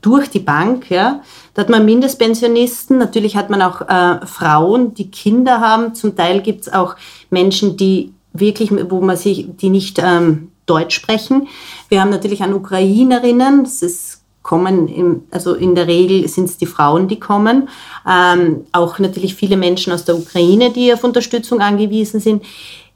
durch 0.00 0.28
die 0.28 0.40
Bank. 0.40 0.90
Ja. 0.90 1.22
Da 1.54 1.62
hat 1.62 1.70
man 1.70 1.84
Mindestpensionisten, 1.84 2.98
natürlich 2.98 3.36
hat 3.36 3.50
man 3.50 3.62
auch 3.62 3.80
äh, 3.88 4.26
Frauen, 4.26 4.94
die 4.94 5.10
Kinder 5.10 5.60
haben. 5.60 5.94
Zum 5.94 6.14
Teil 6.14 6.42
gibt 6.42 6.62
es 6.62 6.72
auch 6.72 6.96
Menschen, 7.30 7.76
die 7.76 8.12
wirklich, 8.34 8.70
wo 8.90 9.00
man 9.00 9.16
sich, 9.16 9.46
die 9.56 9.70
nicht 9.70 9.98
ähm, 10.02 10.50
Deutsch 10.66 10.94
sprechen. 10.94 11.48
Wir 11.88 12.00
haben 12.00 12.10
natürlich 12.10 12.42
an 12.42 12.52
Ukrainerinnen, 12.52 13.64
das 13.64 13.82
ist 13.82 14.20
kommen, 14.44 14.88
im, 14.88 15.22
also 15.30 15.54
in 15.54 15.74
der 15.74 15.88
Regel 15.88 16.28
sind 16.28 16.44
es 16.44 16.58
die 16.58 16.66
Frauen, 16.66 17.08
die 17.08 17.18
kommen. 17.18 17.68
Ähm, 18.06 18.66
auch 18.72 18.98
natürlich 18.98 19.34
viele 19.34 19.56
Menschen 19.56 19.92
aus 19.92 20.04
der 20.04 20.16
Ukraine, 20.16 20.70
die 20.70 20.92
auf 20.92 21.02
Unterstützung 21.02 21.60
angewiesen 21.60 22.20
sind. 22.20 22.44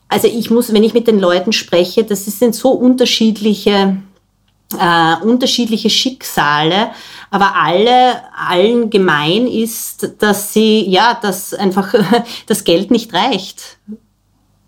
Also 0.09 0.29
ich 0.29 0.51
muss, 0.51 0.73
wenn 0.73 0.85
ich 0.85 0.95
mit 0.95 1.09
den 1.09 1.19
Leuten 1.19 1.53
spreche, 1.53 2.05
das 2.05 2.27
sind 2.27 2.55
so 2.55 2.71
unterschiedliche, 2.71 3.97
äh, 4.79 5.25
unterschiedliche 5.25 5.89
Schicksale, 5.89 6.91
aber 7.31 7.55
alle, 7.57 8.23
allen 8.37 8.91
gemein 8.91 9.47
ist, 9.47 10.17
dass 10.19 10.53
sie, 10.53 10.87
ja, 10.89 11.19
dass 11.21 11.55
einfach 11.55 11.95
das 12.47 12.65
Geld 12.65 12.91
nicht 12.91 13.15
reicht. 13.15 13.79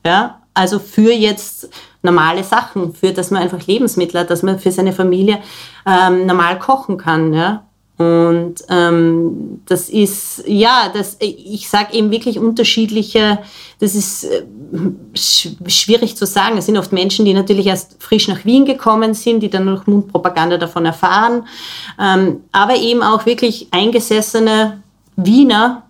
Ja, 0.04 0.39
also 0.54 0.78
für 0.78 1.12
jetzt 1.12 1.68
normale 2.02 2.44
Sachen, 2.44 2.94
für 2.94 3.12
dass 3.12 3.30
man 3.30 3.42
einfach 3.42 3.66
Lebensmittel 3.66 4.20
hat, 4.20 4.30
dass 4.30 4.42
man 4.42 4.58
für 4.58 4.72
seine 4.72 4.92
Familie 4.92 5.38
ähm, 5.86 6.26
normal 6.26 6.58
kochen 6.58 6.96
kann. 6.96 7.32
Ja? 7.32 7.64
Und 8.00 8.64
ähm, 8.70 9.60
das 9.66 9.90
ist, 9.90 10.44
ja, 10.46 10.90
das, 10.92 11.18
ich 11.20 11.68
sage 11.68 11.92
eben 11.92 12.10
wirklich 12.10 12.38
unterschiedliche, 12.38 13.40
das 13.78 13.94
ist 13.94 14.24
äh, 14.24 14.42
schwierig 15.68 16.16
zu 16.16 16.24
sagen. 16.24 16.56
Es 16.56 16.64
sind 16.64 16.78
oft 16.78 16.92
Menschen, 16.92 17.26
die 17.26 17.34
natürlich 17.34 17.66
erst 17.66 18.02
frisch 18.02 18.26
nach 18.28 18.46
Wien 18.46 18.64
gekommen 18.64 19.12
sind, 19.12 19.40
die 19.40 19.50
dann 19.50 19.66
durch 19.66 19.86
Mundpropaganda 19.86 20.56
davon 20.56 20.86
erfahren, 20.86 21.46
ähm, 22.00 22.40
aber 22.52 22.76
eben 22.76 23.02
auch 23.02 23.26
wirklich 23.26 23.68
eingesessene 23.70 24.82
Wiener, 25.16 25.82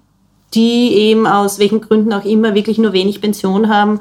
die 0.52 0.92
eben 0.92 1.28
aus 1.28 1.60
welchen 1.60 1.80
Gründen 1.80 2.12
auch 2.12 2.24
immer 2.24 2.56
wirklich 2.56 2.78
nur 2.78 2.92
wenig 2.92 3.20
Pension 3.20 3.68
haben, 3.68 4.00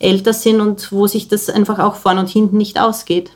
älter 0.00 0.32
sind 0.32 0.60
und 0.60 0.90
wo 0.90 1.06
sich 1.06 1.28
das 1.28 1.48
einfach 1.48 1.78
auch 1.78 1.94
vorne 1.94 2.20
und 2.20 2.28
hinten 2.28 2.56
nicht 2.56 2.80
ausgeht. 2.80 3.30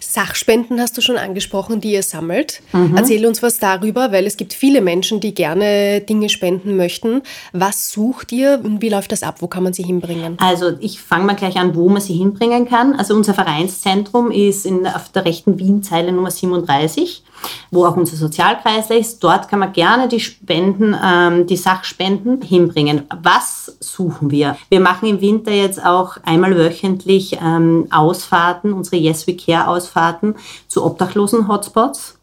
Sachspenden 0.00 0.80
hast 0.80 0.96
du 0.96 1.02
schon 1.02 1.18
angesprochen, 1.18 1.80
die 1.80 1.92
ihr 1.92 2.02
sammelt. 2.02 2.62
Mhm. 2.72 2.96
Erzähl 2.96 3.26
uns 3.26 3.42
was 3.42 3.58
darüber, 3.58 4.12
weil 4.12 4.24
es 4.26 4.36
gibt 4.36 4.54
viele 4.54 4.80
Menschen, 4.80 5.20
die 5.20 5.34
gerne 5.34 6.00
Dinge 6.00 6.28
spenden 6.28 6.76
möchten. 6.76 7.22
Was 7.52 7.92
sucht 7.92 8.32
ihr 8.32 8.60
und 8.62 8.80
wie 8.80 8.88
läuft 8.88 9.12
das 9.12 9.22
ab? 9.22 9.36
Wo 9.40 9.46
kann 9.46 9.62
man 9.62 9.72
sie 9.72 9.82
hinbringen? 9.82 10.38
Also 10.40 10.72
ich 10.80 11.00
fange 11.00 11.24
mal 11.24 11.36
gleich 11.36 11.56
an, 11.56 11.74
wo 11.74 11.88
man 11.88 12.00
sie 12.00 12.14
hinbringen 12.14 12.66
kann. 12.68 12.94
Also 12.94 13.14
unser 13.14 13.34
Vereinszentrum 13.34 14.30
ist 14.30 14.64
in, 14.64 14.86
auf 14.86 15.10
der 15.10 15.24
rechten 15.24 15.58
Wien-Zeile 15.58 16.12
Nummer 16.12 16.30
37 16.30 17.22
wo 17.70 17.86
auch 17.86 17.96
unser 17.96 18.16
Sozialkreisler 18.16 18.96
ist. 18.96 19.22
Dort 19.22 19.48
kann 19.48 19.58
man 19.58 19.72
gerne 19.72 20.08
die 20.08 20.20
Spenden, 20.20 20.96
ähm, 21.02 21.46
die 21.46 21.56
Sachspenden 21.56 22.42
hinbringen. 22.42 23.02
Was 23.22 23.76
suchen 23.80 24.30
wir? 24.30 24.56
Wir 24.68 24.80
machen 24.80 25.08
im 25.08 25.20
Winter 25.20 25.52
jetzt 25.52 25.84
auch 25.84 26.16
einmal 26.24 26.56
wöchentlich 26.56 27.38
ähm, 27.42 27.86
Ausfahrten, 27.90 28.72
unsere 28.72 28.96
Yes 28.96 29.26
We 29.26 29.36
Care 29.36 29.68
Ausfahrten 29.68 30.34
zu 30.68 30.84
obdachlosen 30.84 31.48
Hotspots. 31.48 32.18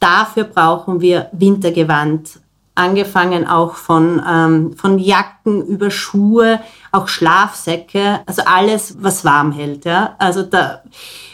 Dafür 0.00 0.44
brauchen 0.44 1.00
wir 1.00 1.28
Wintergewand, 1.32 2.40
angefangen 2.74 3.46
auch 3.46 3.74
von, 3.74 4.22
ähm, 4.28 4.76
von 4.76 4.98
Jacken 4.98 5.64
über 5.66 5.90
Schuhe, 5.90 6.60
auch 6.92 7.08
Schlafsäcke, 7.08 8.20
also 8.26 8.42
alles, 8.44 8.96
was 9.00 9.24
warm 9.24 9.52
hält. 9.52 9.84
Ja? 9.84 10.14
Also 10.18 10.42
da 10.42 10.82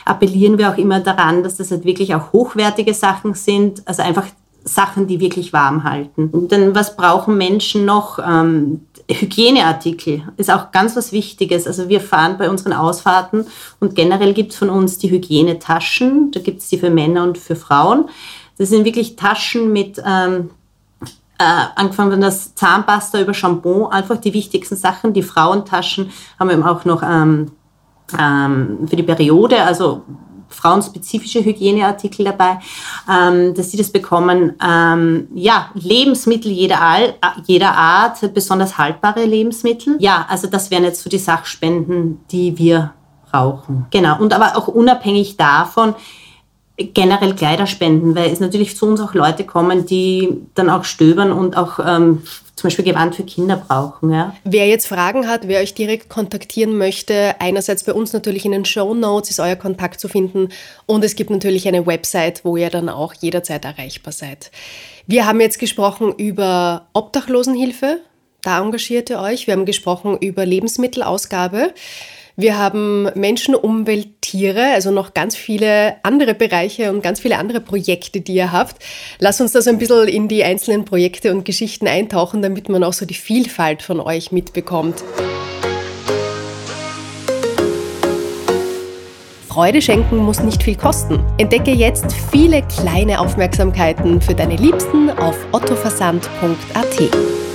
appellieren 0.05 0.59
wir 0.59 0.71
auch 0.71 0.79
immer 0.79 1.01
daran, 1.01 1.43
dass 1.43 1.57
das 1.57 1.71
halt 1.71 1.85
wirklich 1.85 2.15
auch 2.15 2.33
hochwertige 2.33 2.95
Sachen 2.95 3.35
sind, 3.35 3.87
also 3.87 4.03
einfach 4.03 4.27
Sachen, 4.65 5.07
die 5.07 5.21
wirklich 5.21 5.53
warm 5.53 5.85
halten. 5.85 6.29
Und 6.29 6.53
dann, 6.53 6.75
was 6.75 6.97
brauchen 6.97 7.37
Menschen 7.37 7.85
noch? 7.85 8.19
Ähm, 8.19 8.83
Hygieneartikel 9.11 10.23
ist 10.37 10.51
auch 10.51 10.71
ganz 10.71 10.97
was 10.97 11.13
Wichtiges. 11.13 11.67
Also 11.67 11.89
wir 11.89 12.01
fahren 12.01 12.37
bei 12.39 12.49
unseren 12.49 12.73
Ausfahrten 12.73 13.47
und 13.81 13.95
generell 13.95 14.33
gibt 14.33 14.53
es 14.53 14.59
von 14.59 14.71
uns 14.71 14.99
die 14.99 15.11
Hygienetaschen. 15.11 16.31
Da 16.31 16.41
gibt 16.41 16.61
es 16.61 16.69
die 16.69 16.79
für 16.79 16.91
Männer 16.91 17.25
und 17.25 17.39
für 17.39 17.57
Frauen. 17.57 18.09
Das 18.59 18.69
sind 18.69 18.85
wirklich 18.85 19.17
Taschen 19.17 19.73
mit 19.73 20.01
ähm, 20.07 20.51
äh, 21.39 21.45
angefangen 21.75 22.13
von 22.13 22.21
das 22.21 22.55
Zahnpasta 22.55 23.21
über 23.21 23.35
Shampoo, 23.35 23.87
einfach 23.87 24.19
die 24.19 24.35
wichtigsten 24.35 24.77
Sachen. 24.77 25.13
Die 25.13 25.23
Frauentaschen 25.23 26.11
haben 26.39 26.51
eben 26.51 26.63
auch 26.63 26.85
noch 26.85 27.03
ähm, 27.03 27.51
ähm, 28.19 28.87
für 28.89 28.97
die 28.97 29.03
Periode, 29.03 29.63
also 29.63 30.03
frauenspezifische 30.53 31.45
Hygieneartikel 31.45 32.25
dabei, 32.25 32.59
ähm, 33.11 33.55
dass 33.55 33.71
sie 33.71 33.77
das 33.77 33.91
bekommen. 33.91 34.55
Ähm, 34.65 35.29
ja, 35.35 35.71
Lebensmittel 35.75 36.53
jeder, 36.53 36.81
Al 36.81 37.15
jeder 37.47 37.75
Art, 37.75 38.33
besonders 38.35 38.79
haltbare 38.79 39.25
Lebensmittel. 39.25 39.97
Ja, 39.99 40.27
also 40.29 40.47
das 40.47 40.71
wären 40.71 40.85
jetzt 40.85 41.03
so 41.03 41.11
die 41.11 41.19
Sachspenden, 41.19 42.21
die 42.31 42.59
wir 42.59 42.93
brauchen. 43.31 43.87
Genau. 43.91 44.19
Und 44.19 44.33
aber 44.33 44.57
auch 44.57 44.69
unabhängig 44.69 45.37
davon, 45.37 45.95
generell 46.77 47.35
Kleider 47.35 47.67
spenden, 47.67 48.15
weil 48.15 48.31
es 48.31 48.41
natürlich 48.41 48.77
zu 48.77 48.87
uns 48.87 49.01
auch 49.01 49.15
Leute 49.15 49.45
kommen, 49.45 49.87
die 49.87 50.41
dann 50.55 50.71
auch 50.71 50.85
stöbern 50.85 51.33
und 51.33 51.57
auch 51.57 51.79
ähm, 51.85 52.23
zum 52.57 52.69
Beispiel 52.69 52.85
Gewand 52.85 53.15
für 53.15 53.25
Kinder 53.25 53.57
brauchen. 53.57 54.13
Ja. 54.13 54.37
Wer 54.45 54.69
jetzt 54.69 54.87
Fragen 54.87 55.27
hat, 55.27 55.49
wer 55.49 55.61
euch 55.61 55.75
direkt 55.75 56.09
kontaktieren 56.09 56.77
möchte, 56.77 57.35
einerseits 57.41 57.85
bei 57.85 57.93
uns 57.93 58.13
natürlich 58.13 58.45
in 58.45 58.53
den 58.53 58.65
Show 58.65 58.95
Notes 58.95 59.31
ist 59.31 59.41
euer 59.41 59.57
Kontakt 59.57 60.01
zu 60.01 60.09
finden 60.09 60.49
und 60.87 61.05
es 61.05 61.17
gibt 61.17 61.31
natürlich 61.31 61.67
eine 61.67 61.87
Website, 61.87 62.45
wo 62.45 62.57
ihr 62.57 62.71
dann 62.71 62.89
auch 62.89 63.15
jederzeit 63.15 63.65
erreichbar 63.65 64.13
seid. 64.13 64.51
Wir 65.07 65.27
haben 65.27 65.41
jetzt 65.41 65.59
gesprochen 65.59 66.13
über 66.17 66.87
Obdachlosenhilfe, 66.93 68.01
da 68.43 68.61
engagiert 68.61 69.09
ihr 69.09 69.21
euch. 69.21 69.47
Wir 69.47 69.55
haben 69.55 69.67
gesprochen 69.67 70.19
über 70.19 70.45
Lebensmittelausgabe. 70.45 71.73
Wir 72.43 72.59
haben 72.59 73.09
Menschen, 73.15 73.55
Umwelt, 73.55 74.21
Tiere, 74.21 74.73
also 74.75 74.91
noch 74.91 75.15
ganz 75.15 75.37
viele 75.37 75.95
andere 76.03 76.35
Bereiche 76.35 76.91
und 76.91 77.01
ganz 77.01 77.21
viele 77.21 77.39
andere 77.39 77.61
Projekte, 77.61 78.21
die 78.21 78.35
ihr 78.35 78.51
habt. 78.51 78.83
Lass 79.21 79.41
uns 79.41 79.53
da 79.53 79.63
so 79.63 79.71
ein 79.71 79.79
bisschen 79.79 80.09
in 80.09 80.27
die 80.27 80.43
einzelnen 80.43 80.85
Projekte 80.85 81.33
und 81.33 81.45
Geschichten 81.45 81.87
eintauchen, 81.87 82.43
damit 82.43 82.69
man 82.69 82.83
auch 82.83 82.95
so 82.95 83.07
die 83.07 83.15
Vielfalt 83.15 83.81
von 83.81 84.01
euch 84.01 84.33
mitbekommt. 84.33 85.05
Freude 89.47 89.81
schenken 89.81 90.17
muss 90.17 90.41
nicht 90.41 90.65
viel 90.65 90.75
kosten. 90.75 91.25
Entdecke 91.39 91.71
jetzt 91.71 92.07
viele 92.33 92.63
kleine 92.63 93.21
Aufmerksamkeiten 93.21 94.21
für 94.21 94.35
deine 94.35 94.57
Liebsten 94.57 95.11
auf 95.11 95.37
ottoversand.at. 95.53 97.52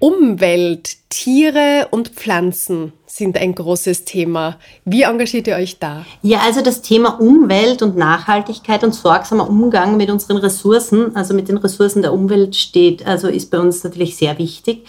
Umwelt, 0.00 0.96
Tiere 1.08 1.88
und 1.90 2.10
Pflanzen 2.10 2.92
sind 3.06 3.36
ein 3.36 3.54
großes 3.54 4.04
Thema. 4.04 4.56
Wie 4.84 5.02
engagiert 5.02 5.48
ihr 5.48 5.56
euch 5.56 5.78
da? 5.78 6.04
Ja, 6.22 6.40
also 6.44 6.60
das 6.60 6.82
Thema 6.82 7.20
Umwelt 7.20 7.82
und 7.82 7.96
Nachhaltigkeit 7.96 8.84
und 8.84 8.94
sorgsamer 8.94 9.48
Umgang 9.48 9.96
mit 9.96 10.10
unseren 10.10 10.36
Ressourcen, 10.36 11.16
also 11.16 11.34
mit 11.34 11.48
den 11.48 11.56
Ressourcen 11.56 12.02
der 12.02 12.12
Umwelt 12.12 12.54
steht, 12.54 13.04
also 13.06 13.26
ist 13.26 13.50
bei 13.50 13.58
uns 13.58 13.82
natürlich 13.82 14.16
sehr 14.16 14.38
wichtig. 14.38 14.86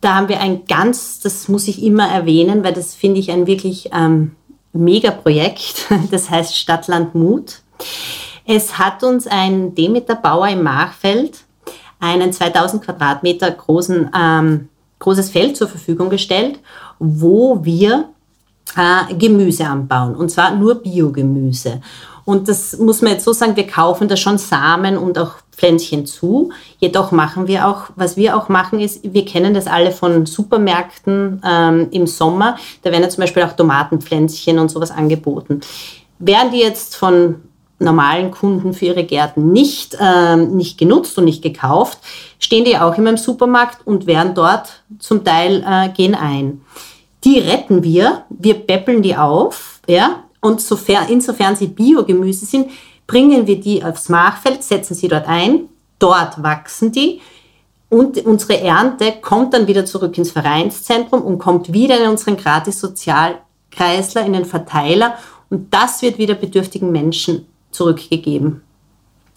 Da 0.00 0.16
haben 0.16 0.28
wir 0.28 0.40
ein 0.40 0.64
ganz, 0.66 1.20
das 1.20 1.48
muss 1.48 1.68
ich 1.68 1.82
immer 1.82 2.08
erwähnen, 2.08 2.64
weil 2.64 2.72
das 2.72 2.94
finde 2.94 3.20
ich 3.20 3.30
ein 3.30 3.46
wirklich 3.46 3.90
ähm, 3.94 4.32
Megaprojekt, 4.72 5.86
das 6.10 6.28
heißt 6.30 6.56
Stadtland 6.56 7.14
Mut. 7.14 7.60
Es 8.46 8.78
hat 8.78 9.04
uns 9.04 9.26
ein 9.26 9.74
Demeter-Bauer 9.74 10.48
im 10.48 10.62
Machfeld 10.64 11.44
einen 12.04 12.32
2000 12.32 12.84
Quadratmeter 12.84 13.50
großen, 13.50 14.10
ähm, 14.16 14.68
großes 14.98 15.30
Feld 15.30 15.56
zur 15.56 15.68
Verfügung 15.68 16.10
gestellt, 16.10 16.58
wo 16.98 17.64
wir 17.64 18.10
äh, 18.76 19.14
Gemüse 19.14 19.66
anbauen 19.66 20.14
und 20.14 20.30
zwar 20.30 20.54
nur 20.54 20.76
Biogemüse. 20.76 21.80
Und 22.24 22.48
das 22.48 22.78
muss 22.78 23.02
man 23.02 23.12
jetzt 23.12 23.24
so 23.24 23.32
sagen, 23.32 23.54
wir 23.54 23.66
kaufen 23.66 24.08
da 24.08 24.16
schon 24.16 24.38
Samen 24.38 24.96
und 24.96 25.18
auch 25.18 25.34
Pflänzchen 25.52 26.06
zu. 26.06 26.52
Jedoch 26.78 27.12
machen 27.12 27.46
wir 27.46 27.68
auch, 27.68 27.90
was 27.96 28.16
wir 28.16 28.36
auch 28.36 28.48
machen 28.48 28.80
ist, 28.80 29.00
wir 29.02 29.24
kennen 29.26 29.52
das 29.52 29.66
alle 29.66 29.92
von 29.92 30.24
Supermärkten 30.24 31.42
ähm, 31.46 31.88
im 31.90 32.06
Sommer. 32.06 32.56
Da 32.82 32.90
werden 32.90 33.02
ja 33.02 33.10
zum 33.10 33.22
Beispiel 33.22 33.42
auch 33.42 33.52
Tomatenpflänzchen 33.52 34.58
und 34.58 34.70
sowas 34.70 34.90
angeboten. 34.90 35.60
Werden 36.18 36.50
die 36.50 36.60
jetzt 36.60 36.96
von 36.96 37.42
normalen 37.84 38.30
Kunden 38.30 38.74
für 38.74 38.86
ihre 38.86 39.04
Gärten 39.04 39.52
nicht, 39.52 39.96
äh, 40.00 40.36
nicht 40.36 40.78
genutzt 40.78 41.16
und 41.18 41.24
nicht 41.24 41.42
gekauft, 41.42 41.98
stehen 42.38 42.64
die 42.64 42.76
auch 42.76 42.96
immer 42.98 43.10
im 43.10 43.16
Supermarkt 43.16 43.86
und 43.86 44.06
werden 44.06 44.34
dort 44.34 44.82
zum 44.98 45.24
Teil 45.24 45.64
äh, 45.66 45.90
gehen 45.90 46.14
ein. 46.14 46.62
Die 47.24 47.38
retten 47.38 47.82
wir, 47.82 48.24
wir 48.28 48.54
beppeln 48.54 49.02
die 49.02 49.16
auf, 49.16 49.80
ja, 49.88 50.24
und 50.40 50.60
sofern, 50.60 51.08
insofern 51.08 51.56
sie 51.56 51.68
Biogemüse 51.68 52.44
sind, 52.44 52.70
bringen 53.06 53.46
wir 53.46 53.60
die 53.60 53.82
aufs 53.82 54.08
Machfeld, 54.08 54.62
setzen 54.62 54.94
sie 54.94 55.08
dort 55.08 55.26
ein, 55.26 55.68
dort 55.98 56.42
wachsen 56.42 56.92
die 56.92 57.20
und 57.88 58.18
unsere 58.26 58.60
Ernte 58.60 59.14
kommt 59.22 59.54
dann 59.54 59.66
wieder 59.66 59.86
zurück 59.86 60.18
ins 60.18 60.32
Vereinszentrum 60.32 61.22
und 61.22 61.38
kommt 61.38 61.72
wieder 61.72 62.02
in 62.02 62.10
unseren 62.10 62.36
Gratis-Sozialkreisler, 62.36 64.26
in 64.26 64.34
den 64.34 64.44
Verteiler 64.44 65.16
und 65.48 65.72
das 65.72 66.02
wird 66.02 66.18
wieder 66.18 66.34
bedürftigen 66.34 66.92
Menschen 66.92 67.46
zurückgegeben. 67.74 68.62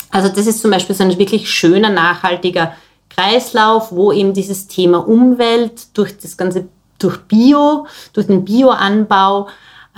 Also 0.09 0.29
das 0.29 0.47
ist 0.47 0.61
zum 0.61 0.71
Beispiel 0.71 0.95
so 0.95 1.03
ein 1.03 1.17
wirklich 1.17 1.49
schöner, 1.49 1.89
nachhaltiger 1.89 2.73
Kreislauf, 3.09 3.91
wo 3.91 4.11
eben 4.11 4.33
dieses 4.33 4.67
Thema 4.67 5.07
Umwelt 5.07 5.97
durch 5.97 6.17
das 6.17 6.37
ganze, 6.37 6.67
durch 6.99 7.17
Bio, 7.21 7.87
durch 8.13 8.27
den 8.27 8.45
Bioanbau, 8.45 9.47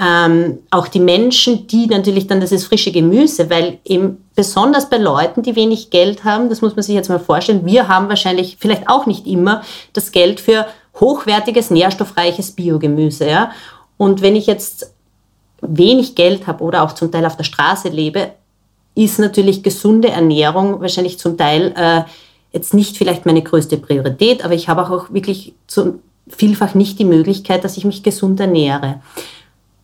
ähm, 0.01 0.59
auch 0.71 0.87
die 0.87 1.01
Menschen, 1.01 1.67
die 1.67 1.87
natürlich 1.87 2.27
dann 2.27 2.39
das 2.39 2.53
ist 2.53 2.65
frische 2.65 2.91
Gemüse, 2.91 3.49
weil 3.49 3.79
eben 3.83 4.23
besonders 4.33 4.89
bei 4.89 4.97
Leuten, 4.97 5.43
die 5.43 5.57
wenig 5.57 5.89
Geld 5.89 6.23
haben, 6.23 6.47
das 6.47 6.61
muss 6.61 6.75
man 6.75 6.83
sich 6.83 6.95
jetzt 6.95 7.09
mal 7.09 7.19
vorstellen, 7.19 7.65
wir 7.65 7.89
haben 7.89 8.07
wahrscheinlich 8.07 8.57
vielleicht 8.59 8.87
auch 8.87 9.05
nicht 9.05 9.27
immer 9.27 9.61
das 9.91 10.13
Geld 10.13 10.39
für 10.39 10.65
hochwertiges, 10.99 11.69
nährstoffreiches 11.69 12.51
Biogemüse. 12.51 13.27
Ja? 13.27 13.51
Und 13.97 14.21
wenn 14.21 14.37
ich 14.37 14.47
jetzt 14.47 14.93
wenig 15.61 16.15
Geld 16.15 16.47
habe 16.47 16.63
oder 16.63 16.83
auch 16.83 16.93
zum 16.93 17.11
Teil 17.11 17.25
auf 17.25 17.37
der 17.37 17.43
Straße 17.43 17.89
lebe, 17.89 18.31
ist 18.95 19.19
natürlich 19.19 19.63
gesunde 19.63 20.09
Ernährung 20.09 20.81
wahrscheinlich 20.81 21.19
zum 21.19 21.37
Teil 21.37 21.73
äh, 21.75 22.03
jetzt 22.51 22.73
nicht 22.73 22.97
vielleicht 22.97 23.25
meine 23.25 23.41
größte 23.41 23.77
Priorität, 23.77 24.43
aber 24.43 24.53
ich 24.53 24.67
habe 24.67 24.89
auch 24.89 25.13
wirklich 25.13 25.53
zum, 25.67 25.99
vielfach 26.27 26.75
nicht 26.75 26.99
die 26.99 27.05
Möglichkeit, 27.05 27.63
dass 27.63 27.77
ich 27.77 27.85
mich 27.85 28.03
gesund 28.03 28.39
ernähre. 28.39 29.01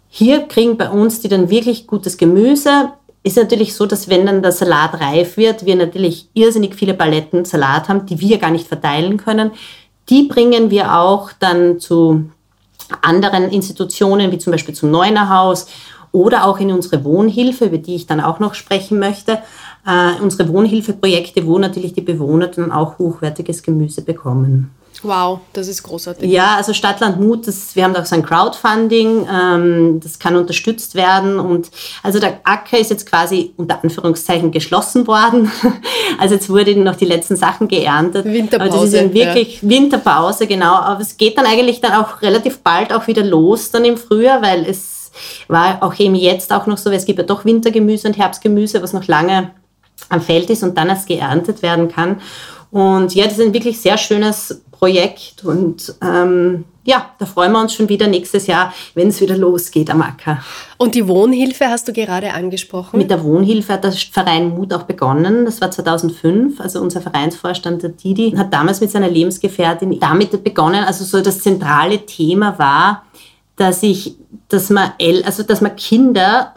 Hier 0.09 0.47
kriegen 0.47 0.77
bei 0.77 0.89
uns 0.89 1.19
die 1.19 1.27
dann 1.27 1.49
wirklich 1.49 1.87
gutes 1.87 2.17
Gemüse. 2.17 2.89
Ist 3.23 3.37
natürlich 3.37 3.75
so, 3.75 3.85
dass 3.85 4.07
wenn 4.07 4.25
dann 4.25 4.41
der 4.41 4.51
Salat 4.51 4.99
reif 4.99 5.37
wird, 5.37 5.65
wir 5.65 5.75
natürlich 5.75 6.29
irrsinnig 6.33 6.75
viele 6.75 6.93
Paletten 6.93 7.43
Salat 7.43 7.89
haben, 7.89 8.05
die 8.05 8.19
wir 8.19 8.37
gar 8.37 8.51
nicht 8.51 8.67
verteilen 8.67 9.17
können. 9.17 9.51
Die 10.09 10.23
bringen 10.23 10.69
wir 10.69 10.95
auch 10.97 11.31
dann 11.39 11.79
zu 11.79 12.29
anderen 13.01 13.49
Institutionen, 13.49 14.31
wie 14.31 14.37
zum 14.37 14.51
Beispiel 14.51 14.75
zum 14.75 14.91
Neunerhaus 14.91 15.67
oder 16.11 16.45
auch 16.45 16.59
in 16.59 16.71
unsere 16.71 17.03
Wohnhilfe, 17.03 17.65
über 17.65 17.77
die 17.77 17.95
ich 17.95 18.07
dann 18.07 18.21
auch 18.21 18.39
noch 18.39 18.53
sprechen 18.53 18.99
möchte. 18.99 19.39
Äh, 19.85 20.21
unsere 20.21 20.49
Wohnhilfeprojekte, 20.49 21.45
wo 21.45 21.59
natürlich 21.59 21.93
die 21.93 22.01
Bewohner 22.01 22.47
dann 22.47 22.71
auch 22.71 22.97
hochwertiges 22.97 23.63
Gemüse 23.63 24.01
bekommen. 24.01 24.71
Wow, 25.03 25.39
das 25.53 25.67
ist 25.67 25.83
großartig. 25.83 26.29
Ja, 26.29 26.55
also 26.55 26.73
Stadtland 26.73 27.19
Mut, 27.19 27.47
das, 27.47 27.75
wir 27.75 27.83
haben 27.83 27.93
da 27.93 28.01
auch 28.01 28.05
so 28.05 28.15
ein 28.15 28.23
Crowdfunding, 28.23 29.27
ähm, 29.31 29.99
das 30.01 30.19
kann 30.19 30.35
unterstützt 30.35 30.95
werden. 30.95 31.39
Und 31.39 31.69
also 32.03 32.19
der 32.19 32.39
Acker 32.43 32.77
ist 32.77 32.89
jetzt 32.89 33.05
quasi 33.05 33.53
unter 33.57 33.83
Anführungszeichen 33.83 34.51
geschlossen 34.51 35.07
worden. 35.07 35.51
Also 36.17 36.35
jetzt 36.35 36.49
wurden 36.49 36.83
noch 36.83 36.95
die 36.95 37.05
letzten 37.05 37.35
Sachen 37.35 37.67
geerntet. 37.67 38.25
Winterpause. 38.25 38.71
Aber 38.71 38.85
das 38.85 38.93
ist 38.93 39.13
wirklich 39.13 39.61
ja. 39.61 39.69
Winterpause, 39.69 40.47
genau. 40.47 40.75
Aber 40.75 41.01
es 41.01 41.17
geht 41.17 41.37
dann 41.37 41.45
eigentlich 41.45 41.81
dann 41.81 41.93
auch 41.93 42.21
relativ 42.21 42.59
bald 42.59 42.93
auch 42.93 43.07
wieder 43.07 43.23
los, 43.23 43.71
dann 43.71 43.83
im 43.83 43.97
Frühjahr, 43.97 44.41
weil 44.41 44.65
es 44.65 45.11
war 45.47 45.83
auch 45.83 45.97
eben 45.99 46.15
jetzt 46.15 46.53
auch 46.53 46.67
noch 46.67 46.77
so, 46.77 46.89
weil 46.89 46.97
es 46.97 47.05
gibt 47.05 47.19
ja 47.19 47.25
doch 47.25 47.43
Wintergemüse 47.43 48.07
und 48.07 48.17
Herbstgemüse, 48.17 48.81
was 48.81 48.93
noch 48.93 49.07
lange 49.07 49.51
am 50.09 50.21
Feld 50.21 50.49
ist 50.49 50.63
und 50.63 50.77
dann 50.77 50.89
erst 50.89 51.07
geerntet 51.07 51.61
werden 51.61 51.89
kann. 51.89 52.21
Und 52.71 53.15
ja, 53.15 53.23
das 53.23 53.37
ist 53.37 53.45
ein 53.45 53.53
wirklich 53.53 53.79
sehr 53.79 53.97
schönes 53.97 54.61
Projekt 54.77 55.43
und 55.43 55.95
ähm, 56.01 56.65
ja, 56.85 57.09
da 57.17 57.25
freuen 57.25 57.51
wir 57.51 57.61
uns 57.61 57.73
schon 57.73 57.89
wieder 57.89 58.07
nächstes 58.07 58.45
Jahr, 58.45 58.71
wenn 58.93 59.07
es 59.07 59.19
wieder 59.19 59.35
losgeht 59.35 59.89
am 59.89 60.03
Acker. 60.03 60.43
Und 60.77 60.93
die 60.93 61.07
Wohnhilfe 61.07 61.65
hast 61.65 61.87
du 61.87 61.93
gerade 61.93 62.31
angesprochen? 62.33 62.97
Mit 62.97 63.09
der 63.09 63.23
Wohnhilfe 63.23 63.73
hat 63.73 63.83
der 63.83 63.91
Verein 63.91 64.49
Mut 64.49 64.71
auch 64.71 64.83
begonnen. 64.83 65.45
Das 65.45 65.61
war 65.61 65.71
2005. 65.71 66.61
Also 66.61 66.79
unser 66.81 67.01
Vereinsvorstand, 67.01 67.81
der 67.81 67.89
Didi, 67.89 68.35
hat 68.37 68.53
damals 68.53 68.81
mit 68.81 68.91
seiner 68.91 69.09
Lebensgefährtin 69.09 69.99
damit 69.99 70.43
begonnen. 70.43 70.83
Also 70.83 71.05
so 71.05 71.21
das 71.21 71.39
zentrale 71.39 72.05
Thema 72.05 72.59
war, 72.59 73.03
dass 73.55 73.81
ich, 73.81 74.15
dass 74.47 74.69
man, 74.69 74.91
also 75.25 75.41
dass 75.41 75.61
man 75.61 75.75
Kinder, 75.75 76.53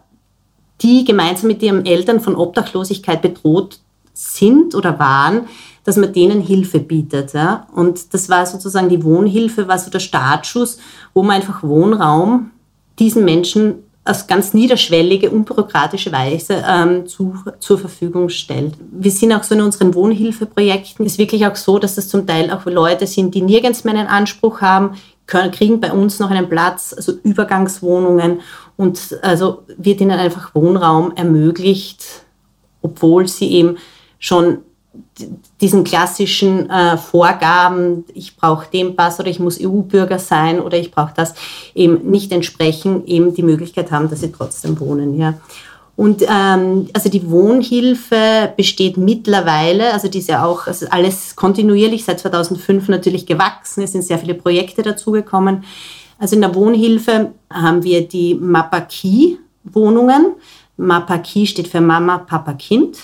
die 0.82 1.04
gemeinsam 1.04 1.48
mit 1.48 1.62
ihren 1.62 1.86
Eltern 1.86 2.20
von 2.20 2.36
Obdachlosigkeit 2.36 3.22
bedroht 3.22 3.78
sind 4.12 4.74
oder 4.74 4.98
waren, 4.98 5.48
dass 5.84 5.96
man 5.96 6.12
denen 6.12 6.40
Hilfe 6.40 6.80
bietet. 6.80 7.32
Ja? 7.32 7.66
Und 7.74 8.14
das 8.14 8.28
war 8.28 8.46
sozusagen 8.46 8.88
die 8.88 9.02
Wohnhilfe, 9.02 9.68
war 9.68 9.78
so 9.78 9.90
der 9.90 10.00
Startschuss, 10.00 10.78
wo 11.14 11.22
man 11.22 11.36
einfach 11.36 11.62
Wohnraum 11.62 12.50
diesen 12.98 13.24
Menschen 13.24 13.76
aus 14.08 14.26
ganz 14.26 14.54
niederschwellige, 14.54 15.30
unbürokratische 15.30 16.10
Weise 16.10 16.64
ähm, 16.66 17.06
zu, 17.06 17.34
zur 17.58 17.78
Verfügung 17.78 18.30
stellt. 18.30 18.74
Wir 18.90 19.10
sind 19.10 19.32
auch 19.34 19.42
so 19.42 19.54
in 19.54 19.60
unseren 19.60 19.94
Wohnhilfeprojekten, 19.94 21.04
ist 21.04 21.18
wirklich 21.18 21.46
auch 21.46 21.56
so, 21.56 21.78
dass 21.78 21.96
das 21.96 22.08
zum 22.08 22.26
Teil 22.26 22.50
auch 22.50 22.64
Leute 22.64 23.06
sind, 23.06 23.34
die 23.34 23.42
nirgends 23.42 23.84
mehr 23.84 23.94
einen 23.94 24.08
Anspruch 24.08 24.62
haben, 24.62 24.92
können, 25.26 25.50
kriegen 25.50 25.78
bei 25.78 25.92
uns 25.92 26.18
noch 26.20 26.30
einen 26.30 26.48
Platz, 26.48 26.94
also 26.96 27.12
Übergangswohnungen 27.22 28.40
und 28.78 29.18
also 29.20 29.62
wird 29.76 30.00
ihnen 30.00 30.18
einfach 30.18 30.54
Wohnraum 30.54 31.12
ermöglicht, 31.14 32.24
obwohl 32.80 33.28
sie 33.28 33.52
eben 33.52 33.76
schon 34.18 34.58
diesen 35.60 35.84
klassischen 35.84 36.70
äh, 36.70 36.96
Vorgaben, 36.96 38.04
ich 38.14 38.36
brauche 38.36 38.70
den 38.70 38.94
Pass 38.94 39.18
oder 39.18 39.28
ich 39.28 39.40
muss 39.40 39.60
EU-Bürger 39.60 40.18
sein 40.18 40.60
oder 40.60 40.78
ich 40.78 40.90
brauche 40.90 41.12
das, 41.16 41.34
eben 41.74 42.10
nicht 42.10 42.30
entsprechen, 42.32 43.06
eben 43.06 43.34
die 43.34 43.42
Möglichkeit 43.42 43.90
haben, 43.90 44.08
dass 44.08 44.20
sie 44.20 44.30
trotzdem 44.30 44.78
wohnen. 44.78 45.18
Ja. 45.18 45.34
Und 45.96 46.22
ähm, 46.22 46.88
also 46.92 47.08
die 47.08 47.28
Wohnhilfe 47.28 48.52
besteht 48.56 48.96
mittlerweile, 48.96 49.92
also 49.92 50.06
die 50.06 50.18
ist 50.18 50.28
ja 50.28 50.44
auch 50.44 50.68
also 50.68 50.86
alles 50.90 51.34
kontinuierlich 51.34 52.04
seit 52.04 52.20
2005 52.20 52.86
natürlich 52.86 53.26
gewachsen, 53.26 53.82
es 53.82 53.90
sind 53.92 54.04
sehr 54.04 54.18
viele 54.18 54.34
Projekte 54.34 54.82
dazugekommen. 54.82 55.64
Also 56.20 56.36
in 56.36 56.42
der 56.42 56.54
Wohnhilfe 56.54 57.32
haben 57.52 57.82
wir 57.82 58.06
die 58.06 58.36
Mapaki-Wohnungen. 58.36 60.34
Mapaki 60.76 61.46
steht 61.46 61.66
für 61.66 61.80
Mama, 61.80 62.18
Papa, 62.18 62.52
Kind. 62.52 62.98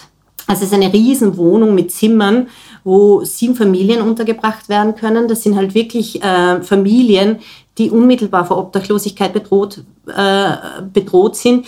Also 0.46 0.64
es 0.64 0.68
ist 0.68 0.74
eine 0.74 0.92
Riesenwohnung 0.92 1.74
mit 1.74 1.90
Zimmern, 1.90 2.48
wo 2.82 3.24
sieben 3.24 3.56
Familien 3.56 4.02
untergebracht 4.02 4.68
werden 4.68 4.94
können. 4.94 5.26
Das 5.26 5.42
sind 5.42 5.56
halt 5.56 5.74
wirklich 5.74 6.22
äh, 6.22 6.62
Familien, 6.62 7.38
die 7.78 7.90
unmittelbar 7.90 8.44
vor 8.44 8.58
Obdachlosigkeit 8.58 9.32
bedroht, 9.32 9.82
äh, 10.06 10.50
bedroht 10.92 11.36
sind. 11.36 11.66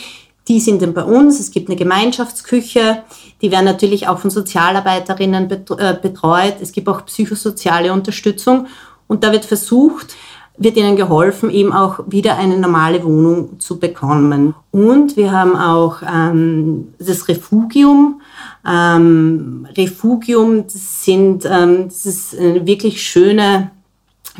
Die 0.48 0.60
sind 0.60 0.82
dann 0.82 0.94
bei 0.94 1.02
uns. 1.02 1.40
Es 1.40 1.50
gibt 1.50 1.68
eine 1.68 1.76
Gemeinschaftsküche. 1.76 3.02
Die 3.42 3.50
werden 3.50 3.64
natürlich 3.64 4.06
auch 4.08 4.18
von 4.18 4.30
Sozialarbeiterinnen 4.30 5.50
äh, 5.50 5.96
betreut. 6.00 6.56
Es 6.60 6.72
gibt 6.72 6.88
auch 6.88 7.04
psychosoziale 7.06 7.92
Unterstützung. 7.92 8.66
Und 9.08 9.24
da 9.24 9.32
wird 9.32 9.44
versucht, 9.44 10.14
wird 10.58 10.76
ihnen 10.76 10.96
geholfen, 10.96 11.50
eben 11.50 11.72
auch 11.72 12.00
wieder 12.06 12.36
eine 12.36 12.58
normale 12.58 13.04
Wohnung 13.04 13.60
zu 13.60 13.78
bekommen. 13.78 14.54
Und 14.70 15.16
wir 15.16 15.32
haben 15.32 15.56
auch 15.56 16.02
ähm, 16.02 16.94
das 16.98 17.28
Refugium. 17.28 18.20
Ähm, 18.66 19.66
Refugium 19.76 20.64
das 20.64 21.04
sind, 21.04 21.44
ähm, 21.44 21.88
das 21.88 22.06
ist 22.06 22.38
eine 22.38 22.66
wirklich 22.66 23.02
schöne, 23.02 23.70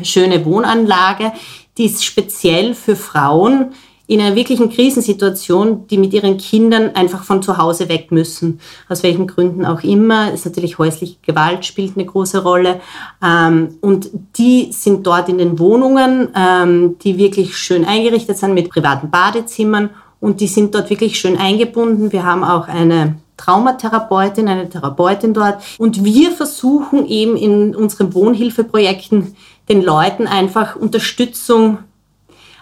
schöne 0.01 0.43
Wohnanlage, 0.45 1.31
die 1.77 1.85
ist 1.85 2.03
speziell 2.03 2.73
für 2.73 2.95
Frauen, 2.95 3.73
in 4.07 4.21
einer 4.21 4.35
wirklichen 4.35 4.69
Krisensituation, 4.69 5.85
die 5.87 5.97
mit 5.97 6.13
ihren 6.13 6.37
Kindern 6.37 6.95
einfach 6.95 7.23
von 7.23 7.43
zu 7.43 7.57
Hause 7.57 7.89
weg 7.89 8.11
müssen. 8.11 8.59
Aus 8.87 9.03
welchen 9.03 9.27
Gründen 9.27 9.65
auch 9.65 9.83
immer. 9.83 10.31
Ist 10.31 10.45
natürlich 10.45 10.77
häusliche 10.77 11.17
Gewalt 11.21 11.65
spielt 11.65 11.97
eine 11.97 12.05
große 12.05 12.41
Rolle. 12.41 12.79
Ähm, 13.23 13.75
und 13.81 14.09
die 14.37 14.71
sind 14.71 15.05
dort 15.05 15.27
in 15.27 15.37
den 15.37 15.59
Wohnungen, 15.59 16.29
ähm, 16.35 16.97
die 17.03 17.17
wirklich 17.17 17.57
schön 17.57 17.83
eingerichtet 17.83 18.37
sind 18.37 18.53
mit 18.53 18.69
privaten 18.69 19.11
Badezimmern 19.11 19.89
und 20.19 20.41
die 20.41 20.47
sind 20.47 20.73
dort 20.73 20.89
wirklich 20.89 21.19
schön 21.19 21.37
eingebunden. 21.37 22.11
Wir 22.11 22.23
haben 22.23 22.43
auch 22.43 22.67
eine 22.67 23.17
Traumatherapeutin, 23.37 24.47
eine 24.47 24.69
Therapeutin 24.69 25.33
dort. 25.33 25.63
Und 25.77 26.03
wir 26.03 26.31
versuchen 26.31 27.05
eben 27.05 27.37
in 27.37 27.75
unseren 27.75 28.13
Wohnhilfeprojekten 28.13 29.35
den 29.69 29.83
Leuten 29.83 30.27
einfach 30.27 30.75
Unterstützung 30.75 31.79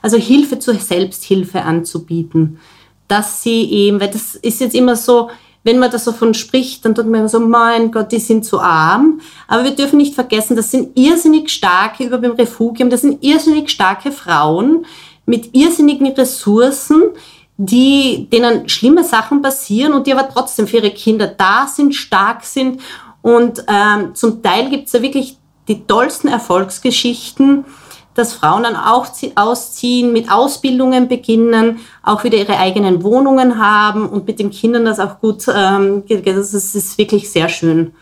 also 0.06 0.18
Hilfe 0.18 0.60
zur 0.60 0.76
Selbsthilfe 0.76 1.64
anzubieten. 1.64 2.60
Dass 3.08 3.42
sie 3.42 3.64
eben, 3.72 4.00
weil 4.00 4.12
das 4.12 4.36
ist 4.36 4.62
jetzt 4.62 4.76
immer 4.76 4.96
so, 4.96 5.32
wenn 5.64 5.80
man 5.80 5.90
da 5.90 5.98
so 5.98 6.12
von 6.12 6.36
spricht, 6.36 6.86
dann 6.86 6.94
tut 6.94 7.08
man 7.08 7.22
immer 7.22 7.30
so, 7.30 7.40
mein 7.40 7.90
Gott, 7.90 8.12
die 8.12 8.20
sind 8.20 8.46
zu 8.46 8.60
arm. 8.60 9.20
Aber 9.48 9.64
wir 9.64 9.72
dürfen 9.72 9.98
nicht 9.98 10.14
vergessen, 10.14 10.56
das 10.56 10.70
sind 10.70 10.96
irrsinnig 10.96 11.50
starke, 11.50 12.04
über 12.04 12.20
dem 12.20 12.34
Refugium, 12.34 12.92
das 12.92 13.02
sind 13.02 13.24
irrsinnig 13.24 13.72
starke 13.72 14.12
Frauen 14.12 14.86
mit 15.26 15.56
irrsinnigen 15.56 16.12
Ressourcen, 16.12 17.02
die, 17.58 18.28
denen 18.32 18.70
schlimme 18.70 19.04
Sachen 19.04 19.42
passieren 19.42 19.94
und 19.94 20.06
die 20.06 20.14
aber 20.14 20.30
trotzdem 20.30 20.68
für 20.68 20.78
ihre 20.78 20.92
Kinder 20.92 21.26
da 21.26 21.66
sind, 21.66 21.96
stark 21.96 22.44
sind. 22.44 22.80
Und 23.24 23.66
ähm, 23.68 24.14
zum 24.14 24.44
Teil 24.44 24.70
gibt 24.70 24.86
es 24.86 24.94
ja 24.94 25.02
wirklich 25.02 25.40
die 25.68 25.88
tollsten 25.88 26.28
Erfolgsgeschichten, 26.28 27.66
dass 28.16 28.34
Frauen 28.34 28.64
dann 28.64 28.76
auch 28.76 29.08
ausziehen, 29.36 30.12
mit 30.12 30.32
Ausbildungen 30.32 31.08
beginnen, 31.08 31.80
auch 32.02 32.24
wieder 32.24 32.38
ihre 32.38 32.58
eigenen 32.58 33.04
Wohnungen 33.04 33.60
haben 33.60 34.10
und 34.10 34.26
mit 34.26 34.40
den 34.40 34.50
Kindern 34.50 34.86
das 34.86 35.00
auch 35.00 35.20
gut, 35.20 35.46
ähm, 35.54 36.04
das 36.08 36.54
ist 36.54 36.98
wirklich 36.98 37.30
sehr 37.30 37.50
schön, 37.50 37.94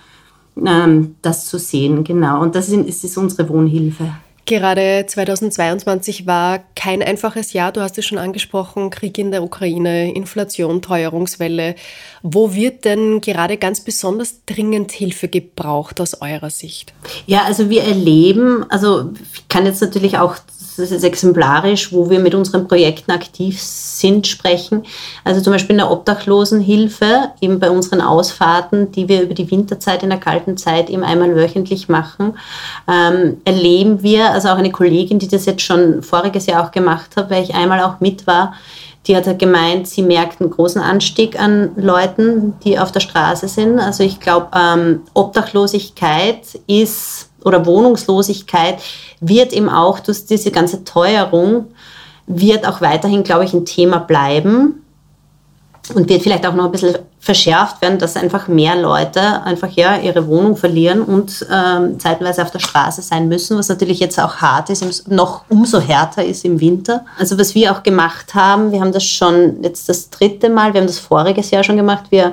ähm, 0.63 1.15
das 1.21 1.47
zu 1.47 1.57
sehen, 1.57 2.03
genau. 2.03 2.41
Und 2.41 2.55
das 2.55 2.69
ist, 2.69 3.03
ist 3.03 3.17
unsere 3.17 3.49
Wohnhilfe. 3.49 4.11
Gerade 4.45 5.05
2022 5.07 6.27
war 6.27 6.59
kein 6.75 7.01
einfaches 7.01 7.53
Jahr. 7.53 7.71
Du 7.71 7.79
hast 7.79 7.97
es 7.97 8.05
schon 8.05 8.17
angesprochen, 8.17 8.89
Krieg 8.89 9.17
in 9.17 9.31
der 9.31 9.41
Ukraine, 9.41 10.13
Inflation, 10.13 10.81
Teuerungswelle. 10.81 11.75
Wo 12.23 12.53
wird 12.53 12.83
denn 12.83 13.21
gerade 13.21 13.55
ganz 13.57 13.81
besonders 13.81 14.45
dringend 14.45 14.91
Hilfe 14.91 15.29
gebraucht 15.29 16.01
aus 16.01 16.21
eurer 16.21 16.49
Sicht? 16.49 16.93
Ja, 17.25 17.43
also 17.45 17.69
wir 17.69 17.83
erleben, 17.83 18.65
also 18.69 19.13
ich 19.33 19.47
kann 19.47 19.65
jetzt 19.65 19.81
natürlich 19.81 20.17
auch 20.17 20.35
das 20.77 20.91
ist 20.91 21.03
exemplarisch, 21.03 21.91
wo 21.91 22.09
wir 22.09 22.19
mit 22.19 22.33
unseren 22.33 22.67
Projekten 22.67 23.11
aktiv 23.11 23.61
sind, 23.61 24.27
sprechen. 24.27 24.83
Also 25.23 25.41
zum 25.41 25.53
Beispiel 25.53 25.73
in 25.73 25.79
der 25.79 25.91
Obdachlosenhilfe, 25.91 27.31
eben 27.41 27.59
bei 27.59 27.69
unseren 27.69 28.01
Ausfahrten, 28.01 28.91
die 28.91 29.07
wir 29.07 29.21
über 29.21 29.33
die 29.33 29.49
Winterzeit 29.51 30.03
in 30.03 30.09
der 30.09 30.19
kalten 30.19 30.57
Zeit 30.57 30.89
eben 30.89 31.03
einmal 31.03 31.35
wöchentlich 31.35 31.89
machen, 31.89 32.37
ähm, 32.87 33.37
erleben 33.45 34.01
wir, 34.03 34.31
also 34.33 34.49
auch 34.49 34.57
eine 34.57 34.71
Kollegin, 34.71 35.19
die 35.19 35.27
das 35.27 35.45
jetzt 35.45 35.61
schon 35.61 36.03
voriges 36.03 36.45
Jahr 36.45 36.65
auch 36.65 36.71
gemacht 36.71 37.11
hat, 37.15 37.29
weil 37.29 37.43
ich 37.43 37.55
einmal 37.55 37.81
auch 37.81 37.99
mit 37.99 38.27
war, 38.27 38.53
die 39.07 39.15
hat 39.15 39.37
gemeint, 39.37 39.87
sie 39.87 40.01
merkt 40.01 40.39
einen 40.39 40.49
großen 40.49 40.81
Anstieg 40.81 41.39
an 41.39 41.71
Leuten, 41.75 42.53
die 42.63 42.79
auf 42.79 42.91
der 42.91 43.01
Straße 43.01 43.47
sind. 43.49 43.79
Also 43.79 44.03
ich 44.03 44.19
glaube, 44.19 44.47
ähm, 44.55 45.01
Obdachlosigkeit 45.13 46.59
ist 46.67 47.29
oder 47.43 47.65
Wohnungslosigkeit 47.65 48.81
wird 49.19 49.51
eben 49.51 49.67
auch 49.67 49.99
durch 49.99 50.25
diese 50.25 50.51
ganze 50.51 50.85
Teuerung, 50.85 51.65
wird 52.27 52.65
auch 52.65 52.79
weiterhin, 52.79 53.23
glaube 53.23 53.43
ich, 53.43 53.53
ein 53.53 53.65
Thema 53.65 53.97
bleiben 53.99 54.82
und 55.93 56.07
wird 56.09 56.21
vielleicht 56.21 56.45
auch 56.45 56.53
noch 56.53 56.65
ein 56.65 56.71
bisschen 56.71 56.97
verschärft 57.19 57.81
werden, 57.81 57.99
dass 57.99 58.15
einfach 58.15 58.47
mehr 58.47 58.75
Leute 58.75 59.43
einfach 59.43 59.69
ja 59.69 59.97
ihre 59.97 60.27
Wohnung 60.27 60.55
verlieren 60.55 61.01
und 61.01 61.45
ähm, 61.51 61.99
zeitweise 61.99 62.41
auf 62.41 62.51
der 62.51 62.59
Straße 62.59 63.01
sein 63.01 63.27
müssen, 63.27 63.57
was 63.57 63.69
natürlich 63.69 63.99
jetzt 63.99 64.19
auch 64.19 64.37
hart 64.37 64.69
ist, 64.69 65.09
noch 65.09 65.43
umso 65.49 65.79
härter 65.79 66.23
ist 66.23 66.45
im 66.45 66.59
Winter. 66.59 67.05
Also 67.17 67.37
was 67.37 67.53
wir 67.53 67.71
auch 67.71 67.83
gemacht 67.83 68.33
haben, 68.33 68.71
wir 68.71 68.79
haben 68.79 68.91
das 68.91 69.03
schon 69.03 69.61
jetzt 69.61 69.89
das 69.89 70.09
dritte 70.09 70.49
Mal, 70.49 70.73
wir 70.73 70.81
haben 70.81 70.87
das 70.87 70.99
voriges 70.99 71.51
Jahr 71.51 71.63
schon 71.63 71.77
gemacht, 71.77 72.05
wir 72.09 72.31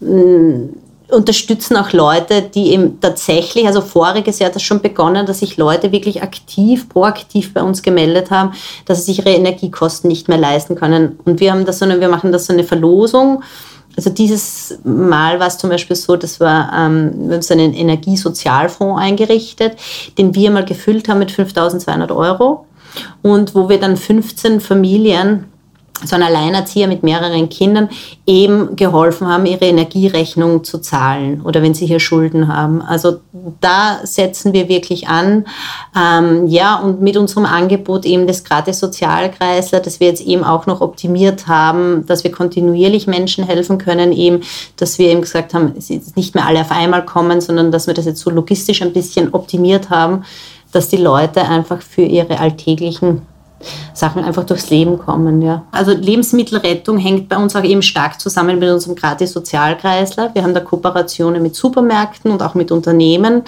mh, 0.00 0.10
mm, 0.10 0.68
unterstützen 1.12 1.76
auch 1.76 1.92
Leute, 1.92 2.42
die 2.42 2.72
eben 2.72 3.00
tatsächlich, 3.00 3.66
also 3.66 3.80
voriges 3.80 4.38
Jahr 4.38 4.48
hat 4.48 4.56
das 4.56 4.62
schon 4.62 4.80
begonnen, 4.80 5.26
dass 5.26 5.40
sich 5.40 5.56
Leute 5.56 5.92
wirklich 5.92 6.22
aktiv, 6.22 6.88
proaktiv 6.88 7.52
bei 7.54 7.62
uns 7.62 7.82
gemeldet 7.82 8.30
haben, 8.30 8.52
dass 8.86 8.98
sie 8.98 9.12
sich 9.12 9.18
ihre 9.18 9.36
Energiekosten 9.36 10.08
nicht 10.08 10.28
mehr 10.28 10.38
leisten 10.38 10.74
können. 10.74 11.18
Und 11.24 11.40
wir 11.40 11.52
haben 11.52 11.64
das 11.64 11.78
so 11.78 11.88
wir 11.88 12.08
machen 12.08 12.32
das 12.32 12.46
so 12.46 12.52
eine 12.52 12.64
Verlosung. 12.64 13.42
Also 13.96 14.10
dieses 14.10 14.78
Mal 14.84 15.40
war 15.40 15.48
es 15.48 15.58
zum 15.58 15.70
Beispiel 15.70 15.96
so, 15.96 16.16
das 16.16 16.38
war, 16.38 16.72
ähm, 16.72 17.28
wir 17.28 17.34
haben 17.34 17.42
so 17.42 17.54
einen 17.54 17.74
Energiesozialfonds 17.74 19.00
eingerichtet, 19.00 19.76
den 20.16 20.34
wir 20.34 20.50
mal 20.50 20.64
gefüllt 20.64 21.08
haben 21.08 21.18
mit 21.18 21.32
5200 21.32 22.12
Euro 22.12 22.66
und 23.22 23.54
wo 23.54 23.68
wir 23.68 23.78
dann 23.78 23.96
15 23.96 24.60
Familien 24.60 25.49
so 26.04 26.16
ein 26.16 26.22
Alleinerzieher 26.22 26.88
mit 26.88 27.02
mehreren 27.02 27.48
Kindern 27.48 27.88
eben 28.26 28.76
geholfen 28.76 29.28
haben, 29.28 29.46
ihre 29.46 29.66
Energierechnung 29.66 30.64
zu 30.64 30.78
zahlen 30.78 31.42
oder 31.42 31.62
wenn 31.62 31.74
sie 31.74 31.86
hier 31.86 32.00
Schulden 32.00 32.48
haben. 32.48 32.80
Also 32.82 33.20
da 33.60 34.00
setzen 34.04 34.52
wir 34.52 34.68
wirklich 34.68 35.08
an. 35.08 35.44
Ähm, 35.96 36.46
ja, 36.46 36.76
und 36.76 37.02
mit 37.02 37.16
unserem 37.16 37.44
Angebot 37.44 38.06
eben 38.06 38.26
des 38.26 38.44
gratis 38.44 38.78
Sozialkreisler, 38.78 39.80
das 39.80 40.00
wir 40.00 40.08
jetzt 40.08 40.22
eben 40.22 40.44
auch 40.44 40.66
noch 40.66 40.80
optimiert 40.80 41.46
haben, 41.46 42.06
dass 42.06 42.24
wir 42.24 42.32
kontinuierlich 42.32 43.06
Menschen 43.06 43.44
helfen 43.44 43.78
können, 43.78 44.12
eben, 44.12 44.40
dass 44.76 44.98
wir 44.98 45.08
eben 45.08 45.20
gesagt 45.20 45.54
haben, 45.54 45.74
nicht 46.14 46.34
mehr 46.34 46.46
alle 46.46 46.60
auf 46.60 46.70
einmal 46.70 47.04
kommen, 47.04 47.40
sondern 47.40 47.70
dass 47.70 47.86
wir 47.86 47.94
das 47.94 48.06
jetzt 48.06 48.20
so 48.20 48.30
logistisch 48.30 48.82
ein 48.82 48.92
bisschen 48.92 49.34
optimiert 49.34 49.90
haben, 49.90 50.24
dass 50.72 50.88
die 50.88 50.96
Leute 50.96 51.42
einfach 51.42 51.82
für 51.82 52.02
ihre 52.02 52.38
alltäglichen 52.38 53.22
Sachen 53.92 54.24
einfach 54.24 54.44
durchs 54.44 54.70
Leben 54.70 54.98
kommen. 54.98 55.42
Ja. 55.42 55.64
Also 55.70 55.92
Lebensmittelrettung 55.92 56.98
hängt 56.98 57.28
bei 57.28 57.36
uns 57.36 57.54
auch 57.54 57.64
eben 57.64 57.82
stark 57.82 58.20
zusammen 58.20 58.58
mit 58.58 58.68
unserem 58.68 58.96
gratis 58.96 59.32
Sozialkreisler. 59.32 60.30
Wir 60.34 60.42
haben 60.42 60.54
da 60.54 60.60
Kooperationen 60.60 61.42
mit 61.42 61.54
Supermärkten 61.54 62.30
und 62.30 62.42
auch 62.42 62.54
mit 62.54 62.72
Unternehmen, 62.72 63.42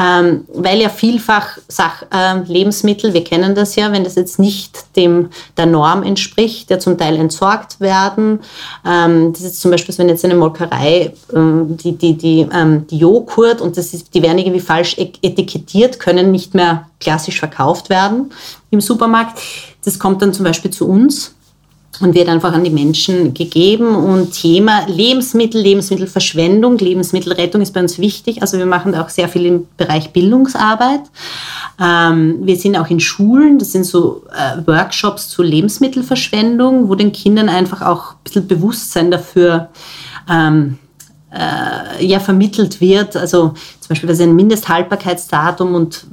ähm, 0.00 0.46
weil 0.54 0.80
ja 0.80 0.88
vielfach 0.88 1.58
Sach 1.68 2.02
äh, 2.10 2.40
Lebensmittel, 2.46 3.12
wir 3.14 3.24
kennen 3.24 3.54
das 3.54 3.76
ja, 3.76 3.92
wenn 3.92 4.04
das 4.04 4.14
jetzt 4.14 4.38
nicht 4.38 4.96
dem 4.96 5.28
der 5.56 5.66
Norm 5.66 6.02
entspricht, 6.02 6.70
ja 6.70 6.78
zum 6.78 6.96
Teil 6.98 7.16
entsorgt 7.16 7.80
werden. 7.80 8.40
Ähm, 8.86 9.32
das 9.32 9.42
ist 9.42 9.60
zum 9.60 9.70
Beispiel, 9.70 9.96
wenn 9.98 10.08
jetzt 10.08 10.24
eine 10.24 10.34
Molkerei 10.34 11.12
ähm, 11.34 11.76
die, 11.76 11.92
die, 11.92 12.16
die, 12.16 12.48
ähm, 12.52 12.86
die 12.88 12.98
Joghurt 12.98 13.60
und 13.60 13.76
das 13.76 13.92
ist, 13.94 14.14
die 14.14 14.22
werden 14.22 14.38
irgendwie 14.38 14.60
falsch 14.60 14.96
etikettiert, 14.98 15.98
können 16.00 16.30
nicht 16.30 16.54
mehr 16.54 16.86
klassisch 17.02 17.38
verkauft 17.38 17.90
werden 17.90 18.32
im 18.70 18.80
Supermarkt. 18.80 19.38
Das 19.84 19.98
kommt 19.98 20.22
dann 20.22 20.32
zum 20.32 20.44
Beispiel 20.44 20.70
zu 20.70 20.88
uns 20.88 21.34
und 22.00 22.14
wird 22.14 22.28
einfach 22.28 22.52
an 22.52 22.64
die 22.64 22.70
Menschen 22.70 23.34
gegeben. 23.34 23.94
Und 23.94 24.32
Thema 24.32 24.86
Lebensmittel, 24.86 25.60
Lebensmittelverschwendung, 25.60 26.78
Lebensmittelrettung 26.78 27.60
ist 27.60 27.74
bei 27.74 27.80
uns 27.80 27.98
wichtig. 27.98 28.40
Also 28.40 28.58
wir 28.58 28.66
machen 28.66 28.92
da 28.92 29.02
auch 29.02 29.08
sehr 29.08 29.28
viel 29.28 29.46
im 29.46 29.66
Bereich 29.76 30.12
Bildungsarbeit. 30.12 31.02
Ähm, 31.80 32.38
wir 32.40 32.56
sind 32.56 32.76
auch 32.76 32.88
in 32.88 33.00
Schulen, 33.00 33.58
das 33.58 33.72
sind 33.72 33.84
so 33.84 34.22
äh, 34.30 34.66
Workshops 34.66 35.28
zur 35.28 35.44
Lebensmittelverschwendung, 35.44 36.88
wo 36.88 36.94
den 36.94 37.12
Kindern 37.12 37.48
einfach 37.48 37.82
auch 37.82 38.12
ein 38.12 38.18
bisschen 38.24 38.48
Bewusstsein 38.48 39.10
dafür 39.10 39.68
ähm, 40.30 40.78
äh, 41.32 42.04
ja, 42.04 42.20
vermittelt 42.20 42.80
wird. 42.80 43.16
Also 43.16 43.48
zum 43.80 43.88
Beispiel, 43.88 44.08
das 44.08 44.18
ist 44.18 44.24
ein 44.24 44.36
Mindesthaltbarkeitsdatum 44.36 45.74
und 45.74 46.06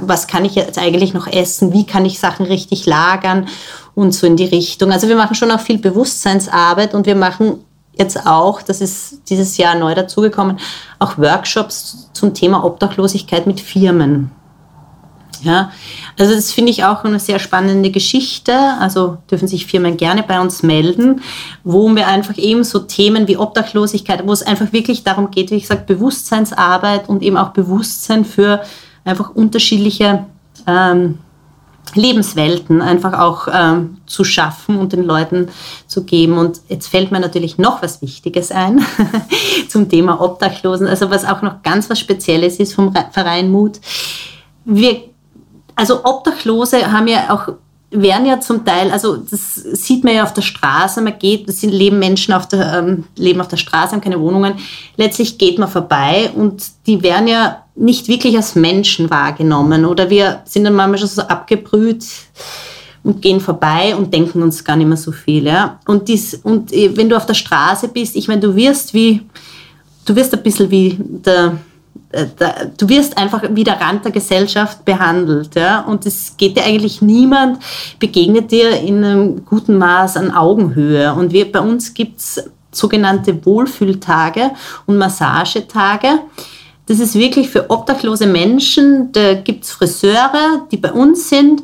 was 0.00 0.26
kann 0.26 0.44
ich 0.44 0.54
jetzt 0.54 0.78
eigentlich 0.78 1.14
noch 1.14 1.26
essen, 1.26 1.72
wie 1.72 1.86
kann 1.86 2.04
ich 2.04 2.18
Sachen 2.18 2.46
richtig 2.46 2.86
lagern 2.86 3.48
und 3.94 4.12
so 4.12 4.26
in 4.26 4.36
die 4.36 4.44
Richtung. 4.44 4.92
Also 4.92 5.08
wir 5.08 5.16
machen 5.16 5.34
schon 5.34 5.50
auch 5.50 5.60
viel 5.60 5.78
Bewusstseinsarbeit 5.78 6.94
und 6.94 7.06
wir 7.06 7.16
machen 7.16 7.58
jetzt 7.98 8.26
auch, 8.26 8.62
das 8.62 8.80
ist 8.80 9.22
dieses 9.28 9.56
Jahr 9.56 9.74
neu 9.74 9.94
dazugekommen, 9.94 10.58
auch 10.98 11.18
Workshops 11.18 12.10
zum 12.12 12.34
Thema 12.34 12.64
Obdachlosigkeit 12.64 13.46
mit 13.46 13.60
Firmen. 13.60 14.30
Ja, 15.42 15.70
also 16.18 16.34
das 16.34 16.52
finde 16.52 16.72
ich 16.72 16.84
auch 16.84 17.04
eine 17.04 17.20
sehr 17.20 17.38
spannende 17.38 17.90
Geschichte. 17.90 18.52
Also 18.80 19.18
dürfen 19.30 19.48
sich 19.48 19.66
Firmen 19.66 19.96
gerne 19.96 20.22
bei 20.22 20.40
uns 20.40 20.62
melden, 20.62 21.20
wo 21.62 21.94
wir 21.94 22.08
einfach 22.08 22.36
eben 22.38 22.64
so 22.64 22.80
Themen 22.80 23.28
wie 23.28 23.36
Obdachlosigkeit, 23.36 24.26
wo 24.26 24.32
es 24.32 24.42
einfach 24.42 24.72
wirklich 24.72 25.04
darum 25.04 25.30
geht, 25.30 25.50
wie 25.50 25.56
ich 25.56 25.66
sage, 25.66 25.84
Bewusstseinsarbeit 25.86 27.08
und 27.08 27.22
eben 27.22 27.36
auch 27.36 27.50
Bewusstsein 27.50 28.24
für 28.24 28.62
einfach 29.06 29.30
unterschiedliche 29.30 30.26
ähm, 30.66 31.18
Lebenswelten 31.94 32.82
einfach 32.82 33.18
auch 33.18 33.48
ähm, 33.50 33.98
zu 34.06 34.24
schaffen 34.24 34.76
und 34.76 34.92
den 34.92 35.04
Leuten 35.04 35.48
zu 35.86 36.04
geben. 36.04 36.36
Und 36.36 36.60
jetzt 36.68 36.88
fällt 36.88 37.12
mir 37.12 37.20
natürlich 37.20 37.58
noch 37.58 37.80
was 37.82 38.02
Wichtiges 38.02 38.50
ein 38.50 38.84
zum 39.68 39.88
Thema 39.88 40.20
Obdachlosen, 40.20 40.88
also 40.88 41.10
was 41.10 41.24
auch 41.24 41.42
noch 41.42 41.62
ganz 41.62 41.88
was 41.88 42.00
Spezielles 42.00 42.58
ist 42.58 42.74
vom 42.74 42.92
Verein 43.12 43.50
Mut. 43.50 43.80
Wir, 44.64 45.04
also 45.76 46.04
Obdachlose 46.04 46.90
haben 46.90 47.06
ja 47.06 47.32
auch 47.32 47.54
werden 48.00 48.26
ja 48.26 48.40
zum 48.40 48.64
Teil, 48.64 48.90
also 48.90 49.16
das 49.16 49.54
sieht 49.54 50.04
man 50.04 50.14
ja 50.14 50.22
auf 50.22 50.32
der 50.32 50.42
Straße, 50.42 51.00
man 51.00 51.18
geht, 51.18 51.48
es 51.48 51.62
leben 51.62 51.98
Menschen 51.98 52.34
auf 52.34 52.48
der, 52.48 52.78
ähm, 52.78 53.04
leben 53.16 53.40
auf 53.40 53.48
der 53.48 53.56
Straße, 53.56 53.92
haben 53.92 54.00
keine 54.00 54.20
Wohnungen. 54.20 54.54
Letztlich 54.96 55.38
geht 55.38 55.58
man 55.58 55.68
vorbei 55.68 56.30
und 56.34 56.62
die 56.86 57.02
werden 57.02 57.28
ja 57.28 57.64
nicht 57.74 58.08
wirklich 58.08 58.36
als 58.36 58.54
Menschen 58.54 59.10
wahrgenommen 59.10 59.84
oder 59.84 60.08
wir 60.10 60.42
sind 60.44 60.64
dann 60.64 60.74
manchmal 60.74 60.98
schon 60.98 61.08
so 61.08 61.22
abgebrüht 61.22 62.04
und 63.06 63.22
gehen 63.22 63.40
vorbei 63.40 63.94
und 63.94 64.12
denken 64.12 64.42
uns 64.42 64.64
gar 64.64 64.76
nicht 64.76 64.88
mehr 64.88 64.96
so 64.96 65.12
viel. 65.12 65.46
Ja? 65.46 65.78
Und, 65.86 66.08
dies, 66.08 66.34
und 66.34 66.72
äh, 66.72 66.96
wenn 66.96 67.08
du 67.08 67.16
auf 67.16 67.26
der 67.26 67.34
Straße 67.34 67.88
bist, 67.88 68.16
ich 68.16 68.26
meine, 68.26 68.40
du 68.40 68.56
wirst 68.56 68.94
wie, 68.94 69.22
du 70.04 70.16
wirst 70.16 70.34
ein 70.34 70.42
bisschen 70.42 70.70
wie 70.70 70.96
der, 70.98 71.56
du 72.78 72.88
wirst 72.88 73.18
einfach 73.18 73.42
wie 73.50 73.64
der 73.64 73.80
Rand 73.80 74.04
der 74.04 74.12
Gesellschaft 74.12 74.84
behandelt. 74.84 75.54
Ja? 75.54 75.80
Und 75.80 76.06
es 76.06 76.36
geht 76.36 76.56
dir 76.56 76.64
eigentlich 76.64 77.02
niemand, 77.02 77.58
begegnet 77.98 78.50
dir 78.50 78.80
in 78.80 79.04
einem 79.04 79.44
guten 79.44 79.78
Maß 79.78 80.16
an 80.16 80.30
Augenhöhe. 80.30 81.12
Und 81.14 81.32
wir, 81.32 81.50
bei 81.50 81.60
uns 81.60 81.94
gibt 81.94 82.20
es 82.20 82.50
sogenannte 82.70 83.44
Wohlfühltage 83.44 84.52
und 84.86 84.98
Massagetage. 84.98 86.20
Das 86.86 87.00
ist 87.00 87.14
wirklich 87.14 87.48
für 87.48 87.68
obdachlose 87.70 88.26
Menschen. 88.26 89.10
Da 89.12 89.34
gibt 89.34 89.64
es 89.64 89.72
Friseure, 89.72 90.66
die 90.70 90.76
bei 90.76 90.92
uns 90.92 91.28
sind, 91.28 91.62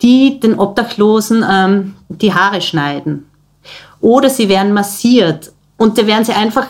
die 0.00 0.40
den 0.40 0.58
Obdachlosen 0.58 1.44
ähm, 1.48 1.94
die 2.08 2.32
Haare 2.32 2.60
schneiden. 2.60 3.26
Oder 4.00 4.30
sie 4.30 4.48
werden 4.48 4.72
massiert. 4.72 5.52
Und 5.76 5.98
da 5.98 6.06
werden 6.06 6.24
sie 6.24 6.32
einfach 6.32 6.66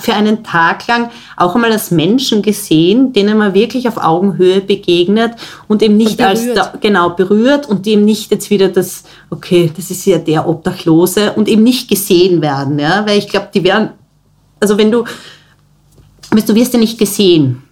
für 0.00 0.14
einen 0.14 0.42
Tag 0.42 0.86
lang 0.86 1.10
auch 1.36 1.54
einmal 1.54 1.70
als 1.70 1.90
Menschen 1.90 2.40
gesehen, 2.40 3.12
denen 3.12 3.36
man 3.36 3.52
wirklich 3.52 3.86
auf 3.86 3.98
Augenhöhe 3.98 4.60
begegnet 4.62 5.32
und 5.68 5.82
eben 5.82 5.96
nicht 5.96 6.20
und 6.20 6.24
als 6.24 6.54
da, 6.54 6.72
genau 6.80 7.10
berührt 7.10 7.68
und 7.68 7.86
eben 7.86 8.04
nicht 8.04 8.30
jetzt 8.30 8.48
wieder 8.48 8.68
das, 8.68 9.04
okay, 9.28 9.70
das 9.76 9.90
ist 9.90 10.06
ja 10.06 10.18
der 10.18 10.48
Obdachlose 10.48 11.32
und 11.32 11.48
eben 11.48 11.62
nicht 11.62 11.88
gesehen 11.88 12.40
werden, 12.40 12.78
ja, 12.78 13.04
weil 13.06 13.18
ich 13.18 13.28
glaube, 13.28 13.50
die 13.52 13.62
werden, 13.62 13.90
also 14.60 14.78
wenn 14.78 14.90
du 14.90 15.04
du 16.42 16.54
wirst 16.54 16.72
ja 16.72 16.78
nicht 16.78 16.98
gesehen. 16.98 17.62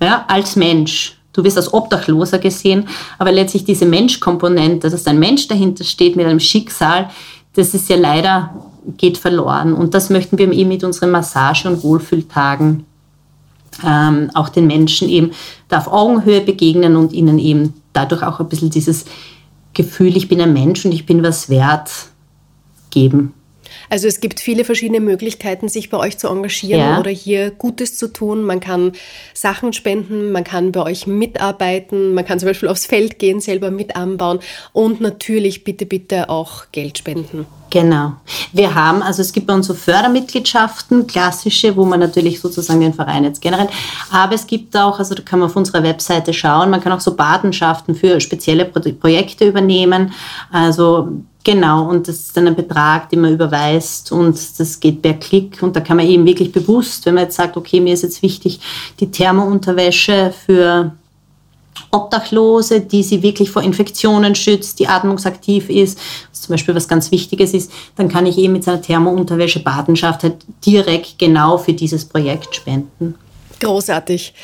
Ja, 0.00 0.24
als 0.28 0.56
Mensch. 0.56 1.14
Du 1.32 1.44
wirst 1.44 1.56
als 1.58 1.72
Obdachloser 1.72 2.38
gesehen, 2.38 2.88
aber 3.18 3.30
letztlich 3.30 3.64
diese 3.64 3.84
Menschkomponente, 3.84 4.88
dass 4.88 5.06
ein 5.06 5.18
Mensch 5.18 5.48
dahinter 5.48 5.84
steht 5.84 6.16
mit 6.16 6.24
einem 6.24 6.40
Schicksal, 6.40 7.10
das 7.54 7.74
ist 7.74 7.90
ja 7.90 7.96
leider, 7.96 8.54
geht 8.96 9.18
verloren. 9.18 9.72
Und 9.72 9.94
das 9.94 10.10
möchten 10.10 10.38
wir 10.38 10.50
eben 10.50 10.68
mit 10.68 10.84
unseren 10.84 11.10
Massage- 11.10 11.68
und 11.68 11.82
Wohlfühltagen 11.82 12.84
ähm, 13.84 14.30
auch 14.34 14.48
den 14.48 14.66
Menschen 14.66 15.08
eben 15.08 15.32
da 15.68 15.78
auf 15.78 15.88
Augenhöhe 15.88 16.40
begegnen 16.40 16.96
und 16.96 17.12
ihnen 17.12 17.38
eben 17.38 17.74
dadurch 17.92 18.22
auch 18.22 18.40
ein 18.40 18.48
bisschen 18.48 18.70
dieses 18.70 19.04
Gefühl, 19.74 20.16
ich 20.16 20.28
bin 20.28 20.40
ein 20.40 20.52
Mensch 20.52 20.84
und 20.84 20.92
ich 20.92 21.04
bin 21.04 21.22
was 21.22 21.48
wert, 21.48 21.90
geben. 22.90 23.34
Also 23.90 24.08
es 24.08 24.20
gibt 24.20 24.40
viele 24.40 24.64
verschiedene 24.64 25.00
Möglichkeiten, 25.00 25.68
sich 25.68 25.90
bei 25.90 25.98
euch 25.98 26.18
zu 26.18 26.28
engagieren 26.28 26.80
ja. 26.80 26.98
oder 26.98 27.10
hier 27.10 27.50
Gutes 27.50 27.96
zu 27.98 28.12
tun. 28.12 28.42
Man 28.42 28.60
kann 28.60 28.92
Sachen 29.34 29.72
spenden, 29.72 30.32
man 30.32 30.44
kann 30.44 30.72
bei 30.72 30.82
euch 30.82 31.06
mitarbeiten, 31.06 32.14
man 32.14 32.24
kann 32.24 32.38
zum 32.38 32.48
Beispiel 32.48 32.68
aufs 32.68 32.86
Feld 32.86 33.18
gehen, 33.18 33.40
selber 33.40 33.70
mit 33.70 33.96
anbauen 33.96 34.40
und 34.72 35.00
natürlich 35.00 35.64
bitte, 35.64 35.86
bitte 35.86 36.28
auch 36.28 36.66
Geld 36.72 36.98
spenden. 36.98 37.46
Genau. 37.70 38.12
Wir 38.52 38.74
haben, 38.74 39.02
also 39.02 39.22
es 39.22 39.32
gibt 39.32 39.48
bei 39.48 39.54
uns 39.54 39.66
so 39.66 39.74
Fördermitgliedschaften, 39.74 41.06
klassische, 41.06 41.76
wo 41.76 41.84
man 41.84 42.00
natürlich 42.00 42.40
sozusagen 42.40 42.80
den 42.80 42.94
Verein 42.94 43.24
jetzt 43.24 43.42
generell, 43.42 43.68
aber 44.10 44.34
es 44.34 44.46
gibt 44.46 44.76
auch, 44.76 44.98
also 44.98 45.14
da 45.14 45.22
kann 45.22 45.40
man 45.40 45.48
auf 45.48 45.56
unserer 45.56 45.82
Webseite 45.82 46.32
schauen, 46.32 46.70
man 46.70 46.80
kann 46.80 46.92
auch 46.92 47.00
so 47.00 47.16
Patenschaften 47.16 47.94
für 47.94 48.20
spezielle 48.20 48.64
Projekte 48.66 49.46
übernehmen. 49.46 50.12
Also 50.50 51.08
Genau, 51.46 51.88
und 51.88 52.08
das 52.08 52.16
ist 52.16 52.36
dann 52.36 52.48
ein 52.48 52.56
Betrag, 52.56 53.08
den 53.08 53.20
man 53.20 53.34
überweist 53.34 54.10
und 54.10 54.36
das 54.58 54.80
geht 54.80 55.00
per 55.00 55.14
Klick 55.14 55.62
und 55.62 55.76
da 55.76 55.80
kann 55.80 55.96
man 55.96 56.04
eben 56.04 56.26
wirklich 56.26 56.50
bewusst, 56.50 57.06
wenn 57.06 57.14
man 57.14 57.22
jetzt 57.22 57.36
sagt, 57.36 57.56
okay, 57.56 57.78
mir 57.78 57.94
ist 57.94 58.02
jetzt 58.02 58.20
wichtig 58.20 58.58
die 58.98 59.08
Thermounterwäsche 59.12 60.34
für 60.44 60.90
Obdachlose, 61.92 62.80
die 62.80 63.04
sie 63.04 63.22
wirklich 63.22 63.48
vor 63.48 63.62
Infektionen 63.62 64.34
schützt, 64.34 64.80
die 64.80 64.88
atmungsaktiv 64.88 65.70
ist, 65.70 66.00
was 66.32 66.40
zum 66.40 66.54
Beispiel 66.54 66.74
was 66.74 66.88
ganz 66.88 67.12
Wichtiges 67.12 67.54
ist, 67.54 67.70
dann 67.94 68.08
kann 68.08 68.26
ich 68.26 68.38
eben 68.38 68.54
mit 68.54 68.64
seiner 68.64 68.82
Thermounterwäsche 68.82 69.60
Badenschaft 69.60 70.24
halt 70.24 70.38
direkt 70.66 71.16
genau 71.16 71.58
für 71.58 71.74
dieses 71.74 72.04
Projekt 72.06 72.56
spenden. 72.56 73.14
Großartig. 73.60 74.34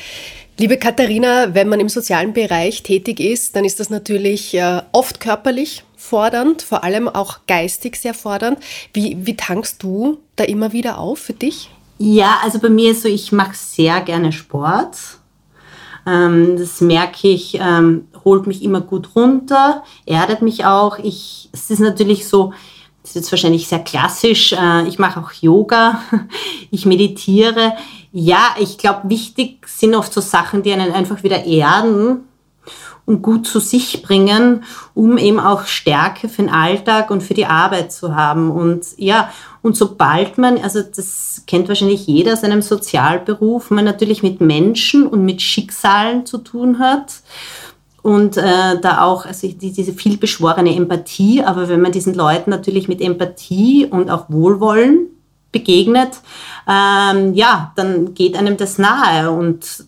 Liebe 0.57 0.77
Katharina, 0.77 1.53
wenn 1.53 1.67
man 1.67 1.81
im 1.81 1.89
sozialen 1.89 2.31
Bereich 2.31 2.81
tätig 2.81 3.19
ist, 3.19 3.57
dann 3.57 3.65
ist 3.65 3.81
das 3.81 3.89
natürlich 3.89 4.53
äh, 4.53 4.83
oft 4.93 5.19
körperlich 5.19 5.83
fordernd, 6.03 6.61
vor 6.61 6.83
allem 6.83 7.07
auch 7.07 7.39
geistig 7.47 7.95
sehr 7.95 8.13
fordernd. 8.13 8.59
Wie, 8.93 9.17
wie 9.25 9.37
tankst 9.37 9.81
du 9.81 10.19
da 10.35 10.43
immer 10.43 10.73
wieder 10.73 10.97
auf 10.97 11.19
für 11.19 11.33
dich? 11.33 11.69
Ja, 11.97 12.39
also 12.43 12.59
bei 12.59 12.69
mir 12.69 12.91
ist 12.91 13.03
so, 13.03 13.07
ich 13.07 13.31
mache 13.31 13.55
sehr 13.55 14.01
gerne 14.01 14.33
Sport. 14.33 14.97
Ähm, 16.05 16.57
das 16.57 16.81
merke 16.81 17.29
ich, 17.29 17.57
ähm, 17.59 18.07
holt 18.25 18.47
mich 18.47 18.63
immer 18.63 18.81
gut 18.81 19.15
runter, 19.15 19.83
erdet 20.05 20.41
mich 20.41 20.65
auch. 20.65 20.99
Ich, 20.99 21.49
es 21.53 21.69
ist 21.69 21.79
natürlich 21.79 22.27
so, 22.27 22.53
das 23.01 23.11
ist 23.11 23.15
jetzt 23.15 23.31
wahrscheinlich 23.31 23.67
sehr 23.67 23.79
klassisch. 23.79 24.51
Äh, 24.51 24.87
ich 24.87 24.99
mache 24.99 25.21
auch 25.21 25.31
Yoga, 25.31 26.01
ich 26.71 26.85
meditiere. 26.85 27.73
Ja, 28.11 28.55
ich 28.59 28.77
glaube, 28.77 29.09
wichtig 29.09 29.65
sind 29.67 29.95
oft 29.95 30.13
so 30.13 30.19
Sachen, 30.19 30.63
die 30.63 30.73
einen 30.73 30.91
einfach 30.91 31.23
wieder 31.23 31.45
erden 31.45 32.25
und 33.05 33.21
gut 33.21 33.45
zu 33.45 33.59
sich 33.59 34.01
bringen, 34.01 34.63
um 34.93 35.17
eben 35.17 35.39
auch 35.39 35.65
Stärke 35.65 36.29
für 36.29 36.43
den 36.43 36.51
Alltag 36.51 37.11
und 37.11 37.21
für 37.21 37.33
die 37.33 37.45
Arbeit 37.45 37.91
zu 37.91 38.15
haben. 38.15 38.49
Und 38.49 38.85
ja, 38.97 39.29
und 39.61 39.75
sobald 39.75 40.37
man, 40.37 40.57
also 40.57 40.81
das 40.81 41.43
kennt 41.45 41.67
wahrscheinlich 41.67 42.07
jeder 42.07 42.33
aus 42.33 42.43
einem 42.43 42.61
Sozialberuf, 42.61 43.71
man 43.71 43.85
natürlich 43.85 44.23
mit 44.23 44.39
Menschen 44.39 45.05
und 45.05 45.25
mit 45.25 45.41
Schicksalen 45.41 46.25
zu 46.25 46.37
tun 46.37 46.79
hat 46.79 47.21
und 48.01 48.37
äh, 48.37 48.79
da 48.81 49.01
auch 49.01 49.25
also 49.25 49.47
die, 49.47 49.71
diese 49.71 49.93
vielbeschworene 49.93 50.75
Empathie, 50.75 51.43
aber 51.43 51.69
wenn 51.69 51.81
man 51.81 51.91
diesen 51.91 52.13
Leuten 52.13 52.49
natürlich 52.49 52.87
mit 52.87 53.01
Empathie 53.01 53.85
und 53.89 54.09
auch 54.09 54.29
Wohlwollen 54.29 55.07
begegnet, 55.51 56.19
ähm, 56.67 57.33
ja, 57.33 57.71
dann 57.75 58.13
geht 58.13 58.35
einem 58.37 58.57
das 58.57 58.77
nahe 58.77 59.31
und 59.31 59.85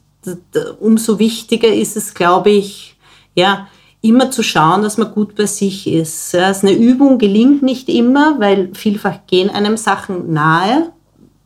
umso 0.79 1.19
wichtiger 1.19 1.67
ist 1.67 1.97
es, 1.97 2.13
glaube 2.13 2.49
ich, 2.49 2.94
ja, 3.35 3.67
immer 4.01 4.31
zu 4.31 4.43
schauen, 4.43 4.83
dass 4.83 4.97
man 4.97 5.11
gut 5.11 5.35
bei 5.35 5.45
sich 5.45 5.87
ist. 5.87 6.33
Ja, 6.33 6.47
eine 6.47 6.73
Übung 6.73 7.17
gelingt 7.17 7.63
nicht 7.63 7.89
immer, 7.89 8.39
weil 8.39 8.69
vielfach 8.73 9.25
gehen 9.27 9.49
einem 9.49 9.77
Sachen 9.77 10.31
nahe. 10.31 10.91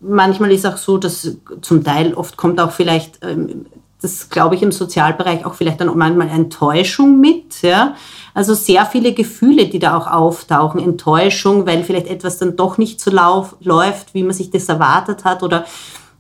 Manchmal 0.02 0.52
ist 0.52 0.66
auch 0.66 0.78
so, 0.78 0.98
dass 0.98 1.38
zum 1.62 1.84
Teil 1.84 2.14
oft 2.14 2.38
kommt 2.38 2.60
auch 2.60 2.72
vielleicht, 2.72 3.20
ähm, 3.24 3.66
das 4.02 4.30
glaube 4.30 4.56
ich 4.56 4.62
im 4.62 4.72
Sozialbereich 4.72 5.46
auch 5.46 5.56
vielleicht 5.56 5.82
dann 5.82 5.96
manchmal 5.98 6.30
Enttäuschung 6.30 7.20
mit. 7.20 7.62
Ja? 7.62 7.96
Also 8.34 8.54
sehr 8.54 8.86
viele 8.86 9.14
Gefühle, 9.14 9.68
die 9.68 9.80
da 9.80 9.98
auch 9.98 10.08
auftauchen. 10.08 10.82
Enttäuschung, 10.82 11.66
weil 11.66 11.84
vielleicht 11.84 12.08
etwas 12.08 12.38
dann 12.38 12.56
doch 12.56 12.78
nicht 12.78 13.02
so 13.02 13.12
lauf, 13.12 13.56
läuft, 13.62 14.14
wie 14.14 14.24
man 14.24 14.34
sich 14.34 14.52
das 14.52 14.70
erwartet 14.70 15.26
hat. 15.26 15.44
Oder 15.44 15.66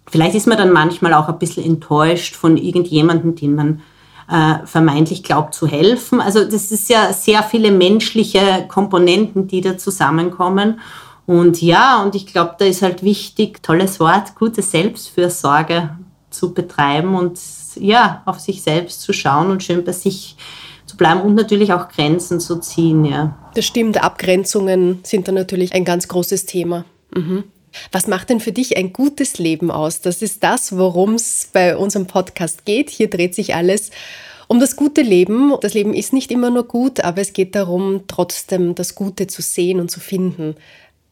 vielleicht 0.09 0.35
ist 0.35 0.47
man 0.47 0.57
dann 0.57 0.71
manchmal 0.71 1.13
auch 1.13 1.29
ein 1.29 1.39
bisschen 1.39 1.65
enttäuscht 1.65 2.35
von 2.35 2.57
irgendjemandem, 2.57 3.35
den 3.35 3.55
man 3.55 3.81
äh, 4.29 4.65
vermeintlich 4.65 5.23
glaubt 5.23 5.53
zu 5.53 5.67
helfen. 5.67 6.21
Also 6.21 6.43
das 6.43 6.71
ist 6.71 6.89
ja 6.89 7.11
sehr 7.13 7.43
viele 7.43 7.71
menschliche 7.71 8.65
Komponenten, 8.67 9.47
die 9.47 9.61
da 9.61 9.77
zusammenkommen. 9.77 10.79
Und 11.25 11.61
ja, 11.61 12.01
und 12.03 12.15
ich 12.15 12.25
glaube, 12.25 12.55
da 12.57 12.65
ist 12.65 12.81
halt 12.81 13.03
wichtig, 13.03 13.61
tolles 13.61 13.99
Wort, 13.99 14.35
gute 14.35 14.61
Selbstfürsorge 14.61 15.97
zu 16.29 16.53
betreiben 16.53 17.15
und 17.15 17.39
ja, 17.75 18.23
auf 18.25 18.39
sich 18.39 18.61
selbst 18.61 19.01
zu 19.01 19.13
schauen 19.13 19.51
und 19.51 19.63
schön 19.63 19.83
bei 19.83 19.91
sich 19.91 20.37
zu 20.85 20.97
bleiben 20.97 21.21
und 21.21 21.35
natürlich 21.35 21.71
auch 21.71 21.87
Grenzen 21.89 22.39
zu 22.39 22.59
ziehen, 22.59 23.05
ja. 23.05 23.35
Das 23.53 23.65
stimmt, 23.65 24.01
Abgrenzungen 24.03 24.99
sind 25.03 25.27
da 25.27 25.31
natürlich 25.31 25.73
ein 25.73 25.85
ganz 25.85 26.07
großes 26.07 26.45
Thema. 26.45 26.85
Mhm. 27.15 27.43
Was 27.91 28.07
macht 28.07 28.29
denn 28.29 28.39
für 28.39 28.51
dich 28.51 28.77
ein 28.77 28.93
gutes 28.93 29.37
Leben 29.37 29.71
aus? 29.71 30.01
Das 30.01 30.21
ist 30.21 30.43
das, 30.43 30.77
worum 30.77 31.15
es 31.15 31.49
bei 31.51 31.75
unserem 31.77 32.07
Podcast 32.07 32.65
geht. 32.65 32.89
Hier 32.89 33.09
dreht 33.09 33.35
sich 33.35 33.55
alles 33.55 33.91
um 34.47 34.59
das 34.59 34.75
gute 34.75 35.01
Leben. 35.01 35.53
Das 35.61 35.73
Leben 35.73 35.93
ist 35.93 36.11
nicht 36.11 36.31
immer 36.31 36.49
nur 36.49 36.63
gut, 36.63 37.01
aber 37.01 37.21
es 37.21 37.33
geht 37.33 37.55
darum, 37.55 38.01
trotzdem 38.07 38.75
das 38.75 38.95
Gute 38.95 39.27
zu 39.27 39.41
sehen 39.41 39.79
und 39.79 39.91
zu 39.91 39.99
finden. 39.99 40.55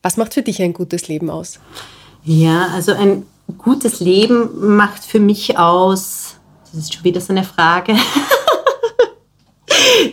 Was 0.01 0.18
macht 0.18 0.34
für 0.34 0.41
dich 0.41 0.62
ein 0.62 0.74
gutes 0.74 1.08
Leben 1.08 1.30
aus? 1.30 1.60
Ja, 2.24 2.68
also 2.74 2.93
ein 2.93 3.26
gutes 3.58 3.99
Leben 3.99 4.76
macht 4.76 5.03
für 5.03 5.20
mich 5.20 5.58
aus, 5.58 6.36
das 6.72 6.82
ist 6.82 6.93
schon 6.93 7.03
wieder 7.03 7.22
so 7.22 7.32
eine 7.32 7.43
Frage. 7.43 7.95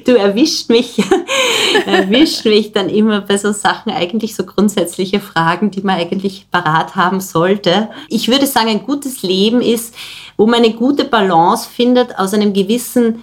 Du 0.05 0.16
erwischt 0.16 0.70
mich, 0.70 1.03
erwischt 1.87 2.45
mich 2.45 2.72
dann 2.72 2.89
immer 2.89 3.20
bei 3.20 3.37
so 3.37 3.53
Sachen, 3.53 3.93
eigentlich 3.93 4.35
so 4.35 4.45
grundsätzliche 4.45 5.20
Fragen, 5.20 5.70
die 5.70 5.83
man 5.83 5.99
eigentlich 5.99 6.47
parat 6.51 6.97
haben 6.97 7.20
sollte. 7.20 7.89
Ich 8.09 8.29
würde 8.29 8.47
sagen, 8.47 8.68
ein 8.68 8.85
gutes 8.85 9.22
Leben 9.22 9.61
ist, 9.61 9.95
wo 10.37 10.47
man 10.47 10.64
eine 10.64 10.75
gute 10.75 11.05
Balance 11.05 11.68
findet 11.68 12.18
aus 12.18 12.35
einem 12.35 12.53
gewissen 12.53 13.22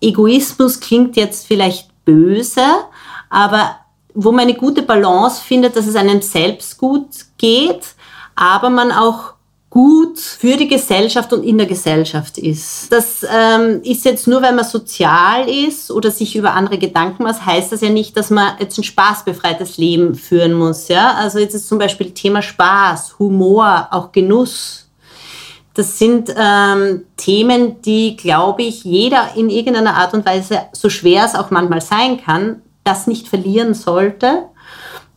Egoismus, 0.00 0.80
klingt 0.80 1.16
jetzt 1.16 1.46
vielleicht 1.46 1.88
böse, 2.04 2.64
aber 3.30 3.76
wo 4.14 4.32
man 4.32 4.42
eine 4.42 4.54
gute 4.54 4.82
Balance 4.82 5.42
findet, 5.42 5.76
dass 5.76 5.86
es 5.86 5.96
einem 5.96 6.22
selbst 6.22 6.78
gut 6.78 7.08
geht, 7.36 7.94
aber 8.34 8.70
man 8.70 8.92
auch 8.92 9.34
gut 9.70 10.18
für 10.18 10.56
die 10.56 10.68
Gesellschaft 10.68 11.32
und 11.32 11.42
in 11.42 11.58
der 11.58 11.66
Gesellschaft 11.66 12.38
ist. 12.38 12.90
Das 12.90 13.24
ähm, 13.30 13.80
ist 13.82 14.04
jetzt 14.04 14.26
nur, 14.26 14.40
weil 14.40 14.54
man 14.54 14.64
sozial 14.64 15.48
ist 15.48 15.90
oder 15.90 16.10
sich 16.10 16.36
über 16.36 16.54
andere 16.54 16.78
Gedanken 16.78 17.24
macht, 17.24 17.44
heißt 17.44 17.72
das 17.72 17.82
ja 17.82 17.90
nicht, 17.90 18.16
dass 18.16 18.30
man 18.30 18.54
jetzt 18.58 18.78
ein 18.78 18.84
spaßbefreites 18.84 19.76
Leben 19.76 20.14
führen 20.14 20.54
muss. 20.54 20.88
Ja? 20.88 21.14
Also 21.14 21.38
jetzt 21.38 21.54
ist 21.54 21.68
zum 21.68 21.78
Beispiel 21.78 22.12
Thema 22.12 22.40
Spaß, 22.40 23.18
Humor, 23.18 23.88
auch 23.90 24.10
Genuss. 24.10 24.88
Das 25.74 25.98
sind 25.98 26.34
ähm, 26.36 27.04
Themen, 27.16 27.82
die, 27.82 28.16
glaube 28.16 28.62
ich, 28.62 28.84
jeder 28.84 29.36
in 29.36 29.50
irgendeiner 29.50 29.94
Art 29.94 30.14
und 30.14 30.26
Weise, 30.26 30.62
so 30.72 30.88
schwer 30.88 31.24
es 31.24 31.34
auch 31.34 31.50
manchmal 31.50 31.82
sein 31.82 32.20
kann, 32.20 32.62
das 32.84 33.06
nicht 33.06 33.28
verlieren 33.28 33.74
sollte. 33.74 34.46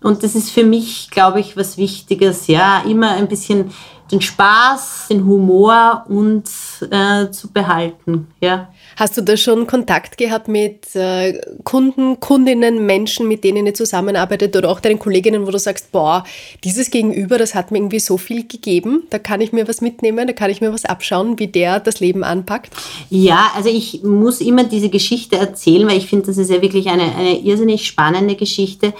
Und 0.03 0.23
das 0.23 0.35
ist 0.35 0.51
für 0.51 0.63
mich, 0.63 1.09
glaube 1.09 1.39
ich, 1.39 1.55
was 1.55 1.77
Wichtiges, 1.77 2.47
ja, 2.47 2.83
immer 2.87 3.11
ein 3.11 3.27
bisschen 3.27 3.71
den 4.11 4.21
Spaß, 4.21 5.07
den 5.09 5.25
Humor 5.25 6.05
und 6.07 6.49
äh, 6.91 7.29
zu 7.31 7.51
behalten. 7.51 8.27
Ja. 8.39 8.69
Hast 8.97 9.17
du 9.17 9.21
da 9.21 9.37
schon 9.37 9.67
Kontakt 9.67 10.17
gehabt 10.17 10.47
mit 10.47 10.95
äh, 10.95 11.39
Kunden, 11.63 12.19
Kundinnen, 12.19 12.85
Menschen, 12.85 13.27
mit 13.27 13.43
denen 13.43 13.65
ihr 13.65 13.73
zusammenarbeitet 13.73 14.55
oder 14.55 14.69
auch 14.69 14.79
deinen 14.79 14.99
Kolleginnen, 14.99 15.47
wo 15.47 15.51
du 15.51 15.59
sagst, 15.59 15.91
boah, 15.91 16.23
dieses 16.63 16.91
Gegenüber, 16.91 17.37
das 17.37 17.55
hat 17.55 17.71
mir 17.71 17.77
irgendwie 17.77 17.99
so 17.99 18.17
viel 18.17 18.47
gegeben, 18.47 19.03
da 19.09 19.19
kann 19.19 19.41
ich 19.41 19.53
mir 19.53 19.67
was 19.67 19.81
mitnehmen, 19.81 20.27
da 20.27 20.33
kann 20.33 20.51
ich 20.51 20.61
mir 20.61 20.73
was 20.73 20.85
abschauen, 20.85 21.39
wie 21.39 21.47
der 21.47 21.79
das 21.79 21.99
Leben 21.99 22.23
anpackt? 22.23 22.73
Ja, 23.09 23.51
also 23.55 23.69
ich 23.69 24.03
muss 24.03 24.41
immer 24.41 24.63
diese 24.63 24.89
Geschichte 24.89 25.37
erzählen, 25.37 25.87
weil 25.87 25.97
ich 25.97 26.07
finde, 26.07 26.27
das 26.27 26.37
ist 26.37 26.51
ja 26.51 26.61
wirklich 26.61 26.89
eine, 26.89 27.15
eine 27.15 27.39
irrsinnig 27.39 27.87
spannende 27.87 28.35
Geschichte. 28.35 28.93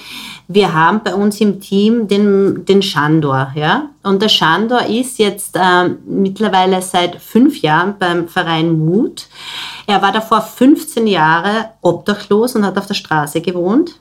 Wir 0.48 0.74
haben 0.74 1.02
bei 1.04 1.14
uns 1.14 1.39
im 1.42 1.60
Team 1.60 2.08
den, 2.08 2.66
den 2.66 2.82
Shandor, 2.82 3.52
ja, 3.56 3.89
und 4.04 4.22
der 4.22 4.30
Shandor 4.30 4.86
ist 4.88 5.20
jetzt 5.20 5.56
äh, 5.56 5.89
mittlerweile 6.06 6.82
seit 6.82 7.22
fünf 7.22 7.62
Jahren 7.62 7.96
beim 8.00 8.28
Verein 8.28 8.80
Mut. 8.80 9.28
Er 9.92 10.02
war 10.02 10.14
davor 10.14 10.39
15 10.39 11.06
Jahre 11.06 11.72
obdachlos 11.82 12.56
und 12.56 12.66
hat 12.66 12.78
auf 12.78 12.86
der 12.86 12.94
Straße 12.94 13.42
gewohnt. 13.42 14.00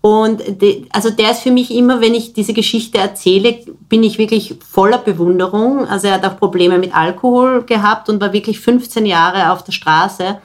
Und 0.00 0.42
die, 0.60 0.88
also 0.90 1.10
der 1.10 1.30
ist 1.30 1.42
für 1.42 1.52
mich 1.52 1.72
immer, 1.72 2.00
wenn 2.00 2.12
ich 2.12 2.32
diese 2.32 2.52
Geschichte 2.52 2.98
erzähle, 2.98 3.56
bin 3.88 4.02
ich 4.02 4.18
wirklich 4.18 4.56
voller 4.68 4.98
Bewunderung. 4.98 5.86
Also 5.86 6.08
er 6.08 6.14
hat 6.14 6.24
auch 6.24 6.40
Probleme 6.40 6.78
mit 6.78 6.92
Alkohol 6.92 7.62
gehabt 7.62 8.08
und 8.08 8.20
war 8.20 8.32
wirklich 8.32 8.58
15 8.58 9.06
Jahre 9.06 9.52
auf 9.52 9.62
der 9.62 9.70
Straße 9.70 10.38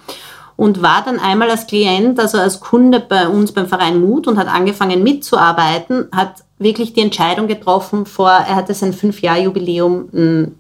und 0.58 0.84
war 0.84 1.04
dann 1.04 1.18
einmal 1.18 1.50
als 1.50 1.66
Klient, 1.66 2.20
also 2.20 2.38
als 2.38 2.60
Kunde 2.60 3.00
bei 3.00 3.28
uns 3.28 3.54
beim 3.54 3.66
Verein 3.66 4.00
Mut 4.00 4.28
und 4.28 4.38
hat 4.38 4.48
angefangen 4.48 5.02
mitzuarbeiten, 5.02 6.08
hat 6.12 6.44
wirklich 6.60 6.94
die 6.94 7.02
Entscheidung 7.02 7.48
getroffen 7.48 8.06
vor, 8.06 8.30
er 8.30 8.58
hatte 8.58 8.76
sein 8.76 8.94
Fünf-Jahr-Jubiläum 8.94 10.10
hm, 10.12 10.56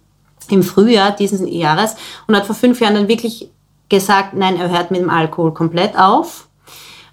im 0.50 0.64
Frühjahr 0.64 1.12
dieses 1.12 1.48
Jahres 1.48 1.98
und 2.26 2.36
hat 2.36 2.48
vor 2.48 2.56
fünf 2.56 2.82
Jahren 2.82 2.96
dann 2.96 3.08
wirklich 3.08 3.52
gesagt, 3.92 4.34
nein, 4.34 4.58
er 4.58 4.72
hört 4.72 4.90
mit 4.90 5.02
dem 5.02 5.12
Alkohol 5.12 5.54
komplett 5.54 5.96
auf 5.96 6.48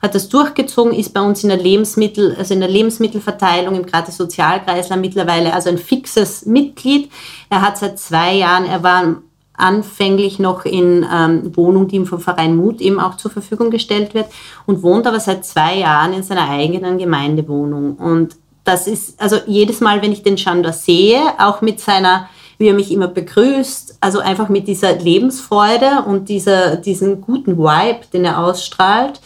hat 0.00 0.14
das 0.14 0.28
durchgezogen, 0.28 0.92
ist 0.92 1.12
bei 1.12 1.20
uns 1.20 1.42
in 1.42 1.48
der 1.48 1.58
Lebensmittel, 1.58 2.36
also 2.38 2.54
in 2.54 2.60
der 2.60 2.68
Lebensmittelverteilung 2.68 3.74
im 3.74 3.86
gratis 3.86 4.16
Sozialkreisler 4.16 4.96
mittlerweile 4.96 5.52
also 5.52 5.70
ein 5.70 5.78
fixes 5.78 6.46
Mitglied. 6.46 7.10
Er 7.50 7.62
hat 7.62 7.78
seit 7.78 7.98
zwei 7.98 8.34
Jahren, 8.34 8.64
er 8.64 8.82
war 8.82 9.16
anfänglich 9.54 10.38
noch 10.38 10.64
in 10.64 11.04
ähm, 11.12 11.56
Wohnung, 11.56 11.88
die 11.88 11.96
ihm 11.96 12.06
vom 12.06 12.20
Verein 12.20 12.56
Mut 12.56 12.80
eben 12.80 13.00
auch 13.00 13.16
zur 13.16 13.32
Verfügung 13.32 13.70
gestellt 13.70 14.14
wird 14.14 14.26
und 14.66 14.84
wohnt 14.84 15.06
aber 15.08 15.18
seit 15.18 15.44
zwei 15.44 15.78
Jahren 15.78 16.12
in 16.12 16.22
seiner 16.22 16.48
eigenen 16.48 16.96
Gemeindewohnung. 16.96 17.96
Und 17.96 18.36
das 18.62 18.86
ist, 18.86 19.20
also 19.20 19.38
jedes 19.46 19.80
Mal, 19.80 20.00
wenn 20.00 20.12
ich 20.12 20.22
den 20.22 20.36
Chandor 20.36 20.72
sehe, 20.72 21.20
auch 21.38 21.60
mit 21.60 21.80
seiner 21.80 22.28
wie 22.58 22.68
er 22.68 22.74
mich 22.74 22.92
immer 22.92 23.08
begrüßt. 23.08 23.98
Also 24.00 24.18
einfach 24.18 24.48
mit 24.48 24.68
dieser 24.68 24.94
Lebensfreude 24.96 26.02
und 26.06 26.28
dieser, 26.28 26.76
diesen 26.76 27.20
guten 27.20 27.56
Vibe, 27.56 28.06
den 28.12 28.24
er 28.24 28.38
ausstrahlt, 28.38 29.20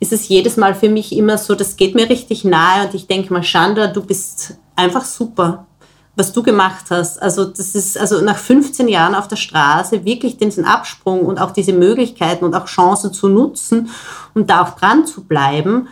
ist 0.00 0.12
es 0.12 0.28
jedes 0.28 0.56
Mal 0.56 0.74
für 0.74 0.88
mich 0.88 1.16
immer 1.16 1.38
so, 1.38 1.54
das 1.54 1.76
geht 1.76 1.94
mir 1.94 2.10
richtig 2.10 2.44
nahe 2.44 2.86
und 2.86 2.94
ich 2.94 3.06
denke 3.06 3.32
mal, 3.32 3.44
Shanda, 3.44 3.86
du 3.86 4.02
bist 4.02 4.56
einfach 4.74 5.04
super 5.04 5.66
was 6.14 6.32
du 6.32 6.42
gemacht 6.42 6.86
hast. 6.90 7.22
Also 7.22 7.44
das 7.44 7.74
ist 7.74 7.98
also 7.98 8.20
nach 8.20 8.36
15 8.36 8.88
Jahren 8.88 9.14
auf 9.14 9.28
der 9.28 9.36
Straße 9.36 10.04
wirklich 10.04 10.36
diesen 10.36 10.64
Absprung 10.64 11.20
und 11.20 11.40
auch 11.40 11.52
diese 11.52 11.72
Möglichkeiten 11.72 12.44
und 12.44 12.54
auch 12.54 12.66
Chancen 12.66 13.12
zu 13.12 13.28
nutzen 13.28 13.90
und 14.34 14.50
da 14.50 14.62
auch 14.62 14.70
dran 14.70 15.06
zu 15.06 15.24
bleiben. 15.24 15.88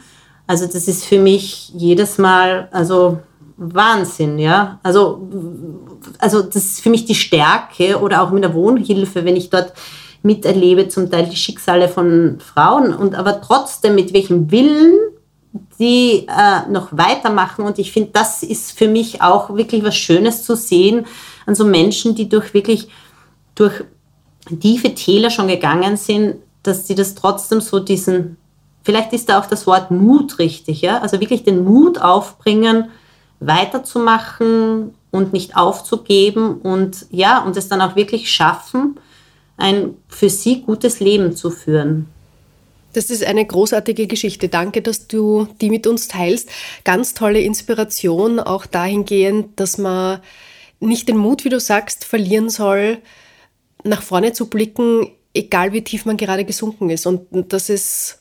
Also 0.47 0.67
das 0.67 0.89
ist 0.89 1.05
für 1.05 1.19
mich 1.19 1.71
jedes 1.75 2.19
Mal 2.19 2.69
also 2.73 3.21
Wahnsinn, 3.61 4.39
ja. 4.39 4.81
Also 4.83 5.29
also 6.19 6.43
das 6.43 6.57
ist 6.57 6.81
für 6.81 6.91
mich 6.91 7.05
die 7.05 7.15
Stärke 7.15 8.01
oder 8.01 8.23
auch 8.23 8.31
mit 8.31 8.43
der 8.43 8.55
Wohnhilfe, 8.55 9.25
wenn 9.25 9.37
ich 9.37 9.51
dort 9.51 9.73
miterlebe 10.23 10.89
zum 10.89 11.11
Teil 11.11 11.27
die 11.27 11.37
Schicksale 11.37 11.89
von 11.89 12.39
Frauen 12.41 12.95
und 12.95 13.15
aber 13.15 13.41
trotzdem 13.41 13.95
mit 13.95 14.13
welchem 14.13 14.51
Willen 14.51 14.95
die 15.79 16.27
äh, 16.29 16.71
noch 16.71 16.89
weitermachen. 16.93 17.65
Und 17.65 17.79
ich 17.79 17.91
finde, 17.91 18.11
das 18.13 18.43
ist 18.43 18.77
für 18.79 18.87
mich 18.87 19.23
auch 19.23 19.55
wirklich 19.57 19.83
was 19.83 19.97
Schönes 19.97 20.45
zu 20.45 20.55
sehen 20.55 21.07
an 21.47 21.55
so 21.55 21.65
Menschen, 21.65 22.15
die 22.15 22.29
durch 22.29 22.55
wirklich 22.55 22.89
durch 23.55 23.85
tiefe 24.61 24.95
Täler 24.95 25.31
schon 25.31 25.49
gegangen 25.49 25.97
sind, 25.97 26.37
dass 26.63 26.87
sie 26.87 26.95
das 26.95 27.15
trotzdem 27.15 27.61
so 27.61 27.81
diesen, 27.81 28.37
vielleicht 28.83 29.13
ist 29.13 29.29
da 29.29 29.41
auch 29.41 29.47
das 29.47 29.67
Wort 29.67 29.91
Mut 29.91 30.39
richtig, 30.39 30.83
ja, 30.83 30.99
also 30.99 31.21
wirklich 31.21 31.45
den 31.45 31.65
Mut 31.65 32.01
aufbringen, 32.01 32.91
weiterzumachen 33.41 34.95
und 35.11 35.33
nicht 35.33 35.57
aufzugeben 35.57 36.61
und 36.61 37.07
ja, 37.11 37.43
und 37.43 37.57
es 37.57 37.69
dann 37.69 37.81
auch 37.81 37.97
wirklich 37.97 38.31
schaffen, 38.31 39.01
ein 39.57 39.95
für 40.09 40.31
sie 40.31 40.63
gutes 40.63 41.01
Leben 41.01 41.35
zu 41.35 41.51
führen. 41.51 42.07
Das 42.93 43.11
ist 43.11 43.25
eine 43.25 43.45
großartige 43.45 44.07
Geschichte. 44.07 44.49
Danke, 44.49 44.83
dass 44.83 45.07
du 45.07 45.47
die 45.61 45.71
mit 45.71 45.87
uns 45.87 46.09
teilst. 46.09 46.51
Ganz 46.85 47.15
tolle 47.15 47.41
Inspiration, 47.41 48.41
auch 48.41 48.67
dahingehend, 48.67 49.61
dass 49.61 49.79
man 49.79 50.21
nicht 50.81 51.09
den 51.09 51.17
Mut, 51.17 51.45
wie 51.45 51.51
du 51.51 51.61
sagst, 51.61 52.05
verlieren 52.05 52.51
soll, 52.51 52.99
nach 53.85 54.03
vorne 54.03 54.33
zu 54.33 54.47
blicken, 54.47 55.11
egal 55.35 55.73
wie 55.73 55.85
tief 55.85 56.05
man 56.05 56.17
gerade 56.17 56.45
gesunken 56.45 56.91
ist. 56.91 57.07
Und 57.07 57.53
dass 57.53 57.69
es 57.69 58.20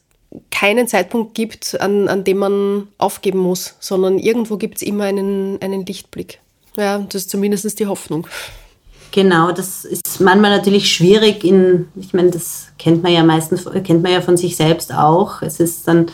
keinen 0.52 0.88
Zeitpunkt 0.88 1.34
gibt, 1.34 1.80
an, 1.82 2.08
an 2.08 2.24
dem 2.24 2.38
man 2.38 2.88
aufgeben 2.98 3.40
muss, 3.40 3.76
sondern 3.80 4.20
irgendwo 4.20 4.58
gibt 4.58 4.78
es 4.78 4.82
immer 4.82 5.06
einen, 5.06 5.62
einen 5.62 5.86
Lichtblick. 5.86 6.40
Ja, 6.78 7.00
das 7.00 7.24
ist 7.24 7.30
zumindest 7.30 7.80
die 7.80 7.88
Hoffnung. 7.88 8.28
Genau, 9.12 9.52
das 9.52 9.86
ist 9.86 10.22
manchmal 10.22 10.56
natürlich 10.56 10.92
schwierig 10.94 11.44
in, 11.44 11.88
ich 11.96 12.14
meine, 12.14 12.30
das 12.30 12.68
kennt 12.78 13.02
man 13.02 13.12
ja 13.12 13.24
meistens, 13.24 13.66
kennt 13.84 14.04
man 14.04 14.12
ja 14.12 14.22
von 14.22 14.38
sich 14.38 14.56
selbst 14.56 14.94
auch. 14.94 15.42
Es 15.42 15.60
ist 15.60 15.88
dann, 15.88 16.08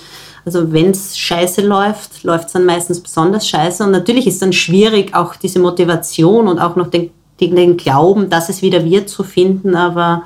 also 0.46 0.72
wenn 0.72 0.92
es 0.92 1.18
scheiße 1.18 1.62
läuft, 1.62 2.24
läuft 2.24 2.48
es 2.48 2.54
dann 2.54 2.66
meistens 2.66 3.02
besonders 3.02 3.50
scheiße. 3.50 3.84
Und 3.84 3.92
natürlich 3.92 4.28
ist 4.28 4.42
dann 4.42 4.54
schwierig, 4.54 5.14
auch 5.14 5.36
diese 5.36 5.60
Motivation 5.60 6.48
und 6.48 6.60
auch 6.60 6.78
noch 6.78 6.88
den, 6.88 7.12
den 7.42 7.76
Glauben, 7.76 8.30
dass 8.30 8.48
es 8.48 8.62
wieder 8.62 8.86
wird, 8.86 9.10
zu 9.10 9.24
finden. 9.24 9.76
Aber 9.76 10.24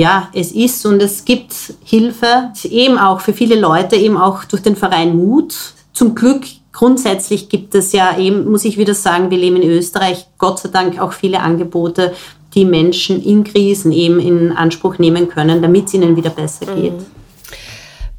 ja, 0.00 0.28
es 0.32 0.52
ist 0.52 0.86
und 0.86 1.02
es 1.02 1.26
gibt 1.26 1.54
Hilfe, 1.84 2.52
eben 2.64 2.96
auch 2.96 3.20
für 3.20 3.34
viele 3.34 3.60
Leute, 3.60 3.96
eben 3.96 4.16
auch 4.16 4.44
durch 4.44 4.62
den 4.62 4.74
Verein 4.74 5.14
Mut. 5.14 5.54
Zum 5.92 6.14
Glück 6.14 6.46
Grundsätzlich 6.72 7.48
gibt 7.48 7.74
es 7.74 7.92
ja 7.92 8.16
eben, 8.16 8.50
muss 8.50 8.64
ich 8.64 8.78
wieder 8.78 8.94
sagen, 8.94 9.30
wir 9.30 9.36
leben 9.36 9.56
in 9.56 9.68
Österreich, 9.68 10.26
Gott 10.38 10.60
sei 10.60 10.70
Dank 10.70 10.98
auch 10.98 11.12
viele 11.12 11.40
Angebote, 11.40 12.14
die 12.54 12.64
Menschen 12.64 13.22
in 13.22 13.44
Krisen 13.44 13.92
eben 13.92 14.18
in 14.20 14.52
Anspruch 14.52 14.98
nehmen 14.98 15.28
können, 15.28 15.60
damit 15.60 15.88
es 15.88 15.94
ihnen 15.94 16.16
wieder 16.16 16.30
besser 16.30 16.70
mhm. 16.70 16.80
geht. 16.80 16.92
Mhm. 16.92 17.19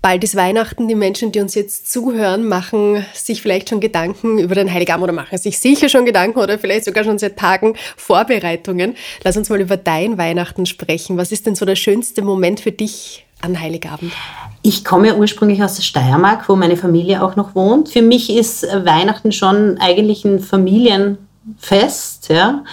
Bald 0.02 0.24
ist 0.24 0.36
Weihnachten. 0.36 0.88
Die 0.88 0.95
Menschen, 0.95 1.32
die 1.32 1.39
uns 1.39 1.54
jetzt 1.54 1.91
zuhören, 1.91 2.47
machen 2.47 3.06
sich 3.14 3.41
vielleicht 3.41 3.70
schon 3.70 3.80
Gedanken 3.80 4.39
über 4.39 4.56
den 4.56 4.72
Heiligabend 4.74 5.04
oder 5.04 5.14
machen 5.14 5.38
sich 5.38 5.60
sicher 5.60 5.89
schon 5.89 6.06
Gedanken 6.06 6.39
oder 6.39 6.58
vielleicht 6.58 6.86
sogar 6.86 7.04
schon 7.04 7.20
seit 7.20 7.38
Tagen 7.38 7.76
Vorbereitungen. 7.97 8.95
Lass 9.24 9.38
uns 9.38 9.49
mal 9.49 9.62
über 9.62 9.78
dein 9.78 10.18
Weihnachten 10.18 10.66
sprechen. 10.66 11.18
Was 11.18 11.32
ist 11.32 11.45
denn 11.45 11.54
so 11.54 11.66
der 11.66 11.76
schönste 11.76 12.24
Moment 12.24 12.62
für 12.62 12.72
dich 12.72 13.28
an 13.41 13.60
Heiligabend? 13.60 14.12
Ich 14.64 14.84
komme 14.84 15.16
ursprünglich 15.16 15.64
aus 15.64 15.76
der 15.76 15.84
Steiermark, 15.84 16.49
wo 16.49 16.56
meine 16.56 16.78
Familie 16.78 17.22
auch 17.24 17.36
noch 17.36 17.54
wohnt. 17.54 17.89
Für 17.89 18.02
mich 18.02 18.36
ist 18.36 18.64
Weihnachten 18.64 19.32
schon 19.32 19.78
eigentlich 19.80 20.26
ein 20.26 20.39
Familienfest, 21.41 22.29
ja. 22.29 22.63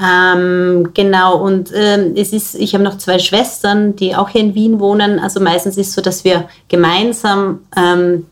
Ähm, 0.00 0.90
genau, 0.94 1.38
und 1.38 1.70
ähm, 1.74 2.14
es 2.16 2.32
ist, 2.32 2.54
ich 2.54 2.74
habe 2.74 2.84
noch 2.84 2.98
zwei 2.98 3.18
Schwestern, 3.18 3.96
die 3.96 4.14
auch 4.14 4.28
hier 4.28 4.42
in 4.42 4.54
Wien 4.54 4.80
wohnen. 4.80 5.18
Also 5.18 5.40
meistens 5.40 5.76
ist 5.76 5.88
es 5.88 5.94
so, 5.94 6.02
dass 6.02 6.24
wir 6.24 6.48
gemeinsam 6.68 7.60
ähm, 7.76 8.26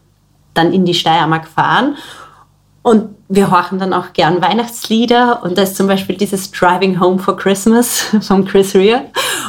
dann 0.55 0.73
in 0.73 0.85
die 0.85 0.95
Steiermark 0.95 1.49
fahren. 1.49 1.97
Und 2.83 3.15
wir 3.31 3.51
horchen 3.51 3.79
dann 3.79 3.95
auch 3.95 4.13
gern 4.13 4.43
Weihnachtslieder 4.43 5.43
und 5.43 5.57
da 5.57 5.63
ist 5.63 5.75
zum 5.75 5.87
Beispiel 5.87 6.19
dieses 6.19 6.51
Driving 6.51 7.01
Home 7.01 7.19
for 7.19 7.35
Christmas 7.35 8.01
von 8.21 8.45
Chris 8.45 8.75
Rea. 8.75 9.07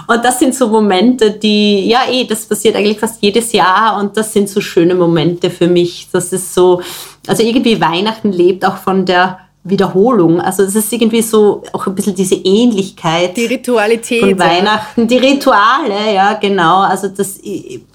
Und 0.08 0.24
das 0.24 0.40
sind 0.40 0.56
so 0.56 0.70
Momente, 0.70 1.32
die, 1.32 1.86
ja 1.90 2.04
eh, 2.10 2.26
das 2.26 2.46
passiert 2.46 2.78
eigentlich 2.78 2.98
fast 2.98 3.22
jedes 3.22 3.52
Jahr 3.52 4.00
und 4.00 4.16
das 4.16 4.32
sind 4.32 4.48
so 4.48 4.62
schöne 4.62 4.96
Momente 4.96 5.50
für 5.50 5.68
mich. 5.68 6.08
Das 6.14 6.32
ist 6.32 6.54
so, 6.54 6.82
also 7.28 7.44
irgendwie 7.44 7.82
Weihnachten 7.82 8.32
lebt 8.32 8.64
auch 8.64 8.78
von 8.78 9.06
der 9.06 9.45
Wiederholung. 9.66 10.40
Also 10.40 10.64
es 10.64 10.76
ist 10.76 10.94
irgendwie 10.94 11.24
so 11.24 11.64
auch 11.74 11.88
ein 11.88 11.96
bisschen 11.96 12.14
diese 12.16 12.36
Ähnlichkeit. 12.36 13.36
Die 13.36 13.48
Ritualität. 13.48 14.22
Von 14.22 14.40
Weihnachten, 14.40 15.08
die 15.08 15.18
Rituale, 15.18 16.14
ja 16.14 16.34
genau. 16.36 16.82
Also 16.82 17.08
das 17.08 17.40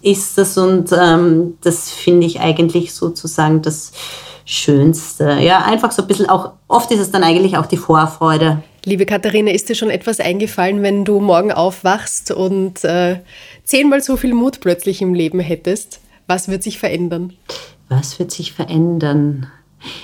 ist 0.03 0.37
das 0.37 0.59
und 0.59 0.93
ähm, 0.93 1.57
das 1.63 1.91
finde 1.91 2.27
ich 2.27 2.41
eigentlich 2.41 2.93
sozusagen 2.93 3.63
das 3.63 3.93
Schönste. 4.45 5.39
Ja, 5.41 5.65
einfach 5.65 5.93
so 5.93 6.03
ein 6.03 6.09
bisschen 6.09 6.29
auch, 6.29 6.53
oft 6.67 6.91
ist 6.91 6.99
es 6.99 7.13
dann 7.13 7.23
eigentlich 7.23 7.57
auch 7.57 7.67
die 7.67 7.77
Vorfreude. 7.77 8.65
Liebe 8.85 9.07
Katharina, 9.07 9.53
ist 9.53 9.69
dir 9.69 9.77
schon 9.77 9.91
etwas 9.91 10.19
eingefallen, 10.19 10.83
wenn 10.83 11.05
du 11.05 11.21
morgen 11.21 11.53
aufwachst 11.53 12.33
und 12.33 12.83
äh, 12.83 13.21
zehnmal 13.63 14.01
so 14.01 14.17
viel 14.17 14.35
Mut 14.35 14.59
plötzlich 14.61 15.03
im 15.03 15.15
Leben 15.15 15.39
hättest? 15.39 16.01
Was 16.27 16.49
wird 16.49 16.65
sich 16.65 16.81
verändern? 16.81 17.33
Was 17.89 18.19
wird 18.19 18.33
sich 18.33 18.53
verändern? 18.53 19.47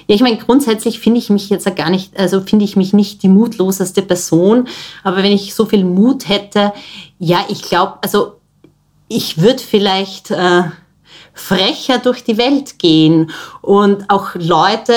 Ja, 0.07 0.15
ich 0.15 0.23
meine, 0.23 0.39
grundsätzlich 0.39 1.01
finde 1.01 1.19
ich 1.19 1.31
mich 1.31 1.51
jetzt 1.51 1.75
gar 1.77 1.91
nicht, 1.91 2.19
also 2.19 2.41
finde 2.41 2.65
ich 2.65 2.77
mich 2.77 2.93
nicht 2.93 3.23
die 3.23 3.29
mutloseste 3.29 4.03
Person. 4.03 4.69
Aber 5.05 5.19
wenn 5.19 5.33
ich 5.33 5.55
so 5.55 5.67
viel 5.67 5.85
Mut 5.85 6.29
hätte, 6.29 6.73
ja, 7.19 7.45
ich 7.49 7.63
glaube, 7.63 7.95
also 8.03 8.37
ich 9.09 9.41
würde 9.41 9.59
vielleicht 9.59 10.31
äh, 10.31 10.65
frecher 11.37 11.99
durch 11.99 12.25
die 12.25 12.39
Welt 12.39 12.79
gehen 12.79 13.31
und 13.61 14.09
auch 14.09 14.31
Leute, 14.35 14.95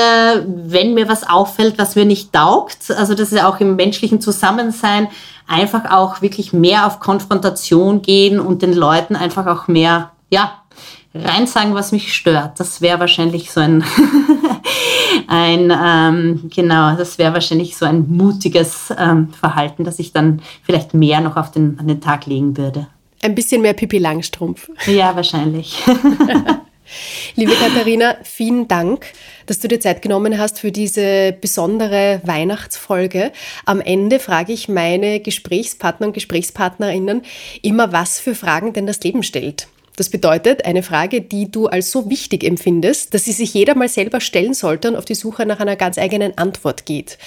wenn 0.47 0.93
mir 0.93 1.09
was 1.09 1.30
auffällt, 1.30 1.77
was 1.77 1.95
mir 1.95 2.05
nicht 2.05 2.32
taugt, 2.32 2.91
also 2.91 3.13
das 3.13 3.34
ist 3.34 3.43
auch 3.43 3.59
im 3.59 3.75
menschlichen 3.75 4.21
Zusammensein, 4.21 5.09
einfach 5.47 5.91
auch 5.91 6.21
wirklich 6.21 6.53
mehr 6.53 6.88
auf 6.88 6.99
Konfrontation 6.99 8.01
gehen 8.01 8.39
und 8.39 8.61
den 8.61 8.73
Leuten 8.73 9.15
einfach 9.15 9.47
auch 9.47 9.67
mehr, 9.67 10.11
ja, 10.30 10.53
rein 11.13 11.47
sagen, 11.47 11.73
was 11.73 11.91
mich 11.91 12.13
stört. 12.13 12.59
Das 12.59 12.82
wäre 12.82 12.99
wahrscheinlich 12.99 13.51
so 13.51 13.59
ein, 13.59 13.84
ein 15.28 15.72
ähm, 15.72 16.49
genau, 16.53 16.95
das 16.95 17.18
wäre 17.18 17.34
wahrscheinlich 17.34 17.78
so 17.78 17.86
ein 17.86 18.05
mutiges 18.10 18.93
ähm, 18.97 19.30
Verhalten, 19.34 19.84
das 19.84 19.99
ich 19.99 20.14
dann 20.14 20.41
vielleicht 20.64 20.93
mehr 20.93 21.22
noch 21.22 21.38
auf 21.38 21.51
den, 21.51 21.78
an 21.80 21.88
den 21.88 22.01
Tag 22.01 22.26
legen 22.26 22.57
würde. 22.57 22.88
Ein 23.22 23.36
bisschen 23.36 23.62
mehr 23.62 23.74
Pipi 23.74 23.97
Langstrumpf. 23.97 24.70
Ja, 24.88 25.16
wahrscheinlich. 25.16 25.84
Liebe 27.36 27.53
Katharina, 27.53 28.16
vielen 28.24 28.68
Dank, 28.68 29.05
dass 29.45 29.60
du 29.60 29.68
dir 29.68 29.80
Zeit 29.80 30.01
genommen 30.01 30.38
hast 30.38 30.60
für 30.60 30.72
diese 30.72 31.36
besondere 31.39 32.22
Weihnachtsfolge. 32.24 33.32
Am 33.66 33.82
Ende 33.82 34.20
frage 34.20 34.53
ich 34.53 34.70
meine 34.70 35.20
Gesprächspartner 35.20 36.07
und 36.07 36.14
Gesprächspartnerinnen 36.14 37.24
immer, 37.62 37.91
was 37.91 38.20
für 38.20 38.36
Fragen 38.36 38.74
denn 38.74 38.88
das 38.88 38.99
Leben 39.01 39.24
stellt. 39.24 39.68
Das 40.00 40.08
bedeutet, 40.10 40.64
eine 40.64 40.82
Frage, 40.82 41.20
die 41.20 41.52
du 41.52 41.68
als 41.68 41.91
so 41.91 42.10
wichtig 42.10 42.45
empfindest, 42.45 43.14
dass 43.14 43.26
sie 43.26 43.34
sich 43.34 43.54
jeder 43.54 43.76
mal 43.76 43.89
selber 43.89 44.22
stellen 44.22 44.54
sollte 44.54 44.88
und 44.88 44.95
auf 44.95 45.04
die 45.04 45.14
Suche 45.14 45.45
nach 45.45 45.60
einer 45.60 45.76
ganz 45.76 45.97
eigenen 45.97 46.38
Antwort 46.38 46.86
geht. 46.86 47.18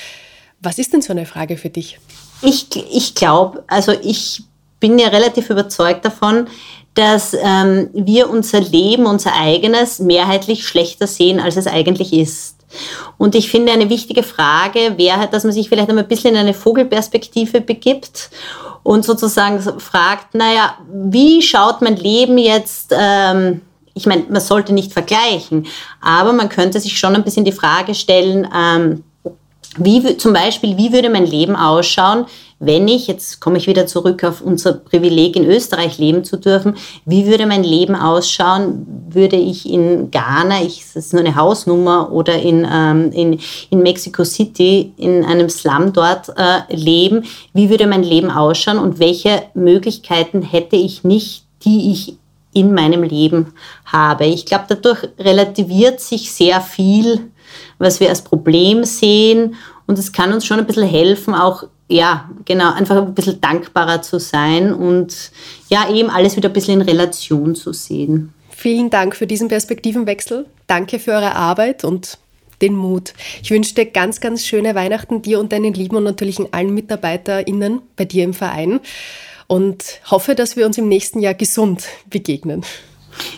Was 0.63 0.79
ist 0.79 0.95
denn 0.95 1.03
so 1.03 1.13
eine 1.13 1.27
Frage 1.27 1.59
für 1.59 1.69
dich? 1.69 1.99
Ich, 2.41 2.69
ich 2.91 3.15
glaube, 3.15 3.63
also 3.67 3.93
ich 4.03 4.45
bin 4.81 4.99
ja 4.99 5.09
relativ 5.09 5.51
überzeugt 5.51 6.07
davon, 6.07 6.47
dass 6.95 7.35
ähm, 7.35 7.91
wir 7.93 8.31
unser 8.31 8.61
Leben, 8.61 9.05
unser 9.05 9.35
eigenes, 9.35 9.99
mehrheitlich 9.99 10.67
schlechter 10.67 11.07
sehen, 11.07 11.41
als 11.41 11.59
es 11.59 11.67
eigentlich 11.67 12.15
ist. 12.15 12.57
Und 13.19 13.35
ich 13.35 13.51
finde, 13.51 13.73
eine 13.73 13.89
wichtige 13.89 14.23
Frage 14.23 14.95
wäre, 14.97 15.29
dass 15.31 15.45
man 15.45 15.53
sich 15.53 15.69
vielleicht 15.69 15.89
einmal 15.89 16.05
ein 16.05 16.09
bisschen 16.09 16.35
in 16.35 16.41
eine 16.41 16.55
Vogelperspektive 16.55 17.61
begibt 17.61 18.31
und 18.83 19.05
sozusagen 19.05 19.61
fragt, 19.81 20.35
naja, 20.35 20.75
wie 20.93 21.43
schaut 21.43 21.83
mein 21.83 21.97
Leben 21.97 22.39
jetzt, 22.39 22.95
ähm, 22.97 23.61
ich 23.95 24.07
meine, 24.07 24.25
man 24.29 24.41
sollte 24.41 24.73
nicht 24.73 24.93
vergleichen, 24.93 25.67
aber 26.01 26.33
man 26.33 26.49
könnte 26.49 26.81
sich 26.81 26.99
schon 26.99 27.15
ein 27.15 27.25
bisschen 27.25 27.45
die 27.45 27.53
Frage 27.53 27.95
stellen, 27.95 28.49
ähm, 28.55 29.05
wie 29.77 30.17
zum 30.17 30.33
Beispiel, 30.33 30.77
wie 30.77 30.93
würde 30.93 31.09
mein 31.09 31.27
Leben 31.27 31.57
ausschauen, 31.57 32.27
wenn 32.65 32.87
ich, 32.87 33.09
jetzt 33.09 33.41
komme 33.41 33.59
ich 33.59 33.67
wieder 33.67 33.89
zurück 33.89 34.23
auf 34.23 34.41
unser 34.41 34.75
Privileg 34.75 35.35
in 35.35 35.45
Österreich 35.45 35.99
leben 35.99 36.23
zu 36.23 36.37
dürfen, 36.37 36.77
wie 37.05 37.27
würde 37.27 37.45
mein 37.45 37.65
Leben 37.65 37.97
ausschauen, 37.97 38.87
würde 39.11 39.35
ich 39.35 39.69
in 39.69 40.13
Ghana, 40.13 40.63
ich, 40.63 40.85
das 40.95 41.07
ist 41.07 41.13
nur 41.13 41.23
eine 41.23 41.35
Hausnummer, 41.35 42.13
oder 42.13 42.41
in, 42.41 42.65
ähm, 42.73 43.11
in, 43.11 43.41
in 43.71 43.83
Mexico 43.83 44.23
City, 44.23 44.93
in 44.97 45.25
einem 45.25 45.49
Slum 45.49 45.93
dort 45.93 46.29
äh, 46.37 46.73
leben, 46.73 47.25
wie 47.53 47.69
würde 47.69 47.89
mein 47.89 48.05
Leben 48.05 48.31
ausschauen 48.31 48.79
und 48.79 49.01
welche 49.01 49.43
Möglichkeiten 49.55 50.43
hätte 50.43 50.77
ich 50.77 51.03
nicht, 51.03 51.45
die 51.65 51.91
ich 51.91 52.17
in 52.55 52.73
meinem 52.73 53.03
Leben 53.03 53.55
habe. 53.87 54.27
Ich 54.27 54.47
glaube, 54.47 54.67
dadurch 54.69 55.09
relativiert 55.19 56.01
sich 56.01 56.33
sehr 56.33 56.61
viel, 56.61 57.33
was 57.79 57.99
wir 57.99 58.09
als 58.09 58.23
Problem 58.23 58.85
sehen. 58.85 59.57
Und 59.87 59.99
es 59.99 60.13
kann 60.13 60.33
uns 60.33 60.47
schon 60.47 60.61
ein 60.61 60.67
bisschen 60.67 60.87
helfen, 60.87 61.35
auch 61.35 61.65
ja, 61.93 62.31
genau, 62.45 62.73
einfach 62.73 62.97
ein 62.97 63.15
bisschen 63.15 63.41
dankbarer 63.41 64.03
zu 64.03 64.19
sein 64.19 64.73
und 64.73 65.31
ja, 65.69 65.91
eben 65.91 66.11
alles 66.11 66.37
wieder 66.37 66.49
ein 66.49 66.53
bisschen 66.53 66.81
in 66.81 66.89
Relation 66.89 67.55
zu 67.55 67.73
sehen. 67.73 68.33
Vielen 68.51 68.91
Dank 68.91 69.15
für 69.15 69.27
diesen 69.27 69.49
Perspektivenwechsel. 69.49 70.47
Danke 70.67 70.99
für 70.99 71.13
eure 71.13 71.35
Arbeit 71.35 71.85
und 71.85 72.19
den 72.63 72.77
Mut. 72.77 73.13
Ich 73.43 73.51
wünsche 73.51 73.75
dir 73.75 73.87
ganz, 73.87 74.21
ganz 74.21 74.47
schöne 74.47 74.75
Weihnachten 74.75 75.21
dir 75.21 75.41
und 75.41 75.53
deinen 75.53 75.75
Lieben 75.75 75.97
und 75.97 76.05
natürlich 76.05 76.39
allen 76.53 76.73
MitarbeiterInnen 76.73 77.83
bei 77.97 78.05
dir 78.05 78.25
im 78.25 78.35
Verein 78.35 78.81
und 79.49 80.01
hoffe, 80.11 80.35
dass 80.35 80.57
wir 80.57 80.65
uns 80.65 80.79
im 80.79 80.89
nächsten 80.89 81.21
Jahr 81.21 81.35
gesund 81.35 81.85
begegnen. 82.09 82.65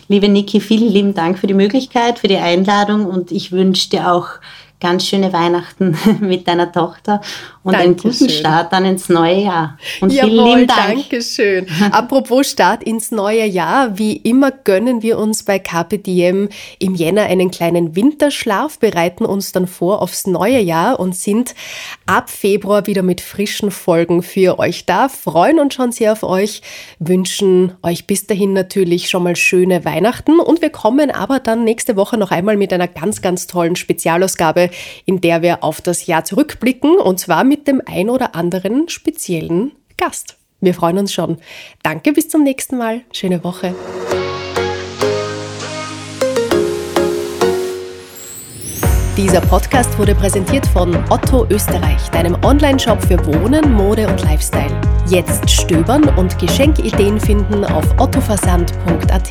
Liebe 0.09 0.29
Niki, 0.29 0.61
vielen 0.61 0.89
lieben 0.89 1.15
Dank 1.15 1.39
für 1.39 1.49
die 1.49 1.55
Möglichkeit, 1.55 2.21
für 2.21 2.29
die 2.29 2.37
Einladung 2.37 3.07
und 3.07 3.33
ich 3.33 3.51
wünsche 3.51 3.91
dir 3.91 4.13
auch 4.13 4.29
ganz 4.85 5.07
schöne 5.07 5.33
Weihnachten 5.33 5.97
mit 6.21 6.47
deiner 6.47 6.71
Tochter 6.71 7.23
und 7.63 7.73
Dankeschön. 7.73 7.87
einen 7.87 7.97
guten 7.97 8.29
Start 8.29 8.71
dann 8.71 8.85
ins 8.85 9.09
neue 9.09 9.41
Jahr. 9.41 9.79
Und 10.03 10.13
Jawohl, 10.13 10.31
vielen 10.31 10.45
lieben 10.45 10.67
Dank. 10.67 10.95
Dankeschön. 11.11 11.67
Apropos 11.91 12.51
Start 12.51 12.83
ins 12.83 13.11
neue 13.11 13.47
Jahr, 13.47 13.99
wie 13.99 14.15
immer 14.17 14.51
gönnen 14.51 15.01
wir 15.01 15.19
uns 15.19 15.43
bei 15.43 15.59
Diem 15.59 16.51
im 16.79 16.95
Jänner 16.95 17.23
einen 17.23 17.51
kleinen 17.51 17.97
Winterschlaf, 17.97 18.79
bereiten 18.79 19.25
uns 19.25 19.53
dann 19.53 19.67
vor 19.67 20.03
aufs 20.03 20.27
neue 20.27 20.61
Jahr 20.61 21.01
und 21.01 21.17
sind 21.17 21.55
ab 22.05 22.29
Februar 22.29 22.87
wieder 22.87 23.03
mit 23.03 23.23
frischen 23.23 23.71
Folgen 23.71 24.23
für 24.23 24.59
euch 24.59 24.85
da, 24.85 25.09
freuen 25.09 25.61
uns 25.61 25.73
schon 25.73 25.93
sehr 25.93 26.13
auf 26.13 26.25
euch, 26.25 26.61
wünschen 26.99 27.73
euch 27.83 28.07
bis 28.07 28.27
dahin 28.27 28.53
natürlich 28.53 29.09
schon 29.09 29.23
mal 29.23 29.35
schöne 29.35 29.87
Weihnachten 29.87 30.41
und 30.41 30.61
wir 30.61 30.71
kommen 30.71 31.11
aber 31.11 31.41
dann 31.41 31.65
nächste 31.65 31.97
Woche 31.97 32.19
noch 32.19 32.31
einmal 32.31 32.59
mit 32.59 32.71
einer 32.71 32.89
ganz, 32.89 33.23
ganz 33.23 33.47
tollen 33.47 33.77
Spezialausgabe, 33.77 34.69
in 35.05 35.21
der 35.21 35.43
wir 35.43 35.65
auf 35.65 35.81
das 35.81 36.07
Jahr 36.07 36.25
zurückblicken 36.25 36.99
und 36.99 37.21
zwar 37.21 37.45
mit 37.45 37.67
dem 37.67 37.83
ein 37.87 38.11
oder 38.11 38.35
anderen 38.35 38.89
speziellen 38.89 39.73
Gast. 39.97 40.37
Wir 40.61 40.75
freuen 40.75 40.99
uns 40.99 41.13
schon. 41.13 41.39
Danke, 41.83 42.13
bis 42.13 42.29
zum 42.29 42.43
nächsten 42.43 42.79
Mal. 42.79 43.03
Schöne 43.13 43.45
Woche. 43.45 43.75
Dieser 49.17 49.41
Podcast 49.41 49.97
wurde 49.97 50.13
präsentiert 50.13 50.67
von 50.67 50.93
Otto 51.09 51.47
Österreich, 51.49 52.09
deinem 52.11 52.37
Online-Shop 52.45 53.01
für 53.01 53.25
Wohnen, 53.27 53.73
Mode 53.73 54.09
und 54.09 54.21
Lifestyle. 54.23 54.81
Jetzt 55.09 55.49
stöbern 55.49 56.03
und 56.17 56.37
Geschenkideen 56.41 57.21
finden 57.21 57.65
auf 57.65 57.85
ottoversand.at. 58.01 59.31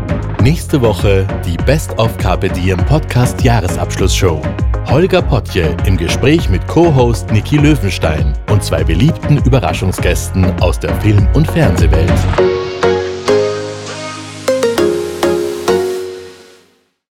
Nächste 0.41 0.81
Woche 0.81 1.27
die 1.45 1.55
Best 1.55 1.95
of 1.99 2.17
Carpe 2.17 2.49
Diem 2.49 2.83
Podcast 2.85 3.43
Jahresabschlussshow. 3.43 4.41
Holger 4.87 5.21
Potje 5.21 5.77
im 5.85 5.97
Gespräch 5.97 6.49
mit 6.49 6.65
Co-Host 6.67 7.31
Niki 7.31 7.57
Löwenstein 7.57 8.33
und 8.49 8.63
zwei 8.63 8.83
beliebten 8.83 9.37
Überraschungsgästen 9.37 10.45
aus 10.59 10.79
der 10.79 10.99
Film- 11.01 11.27
und 11.33 11.45
Fernsehwelt. 11.45 12.11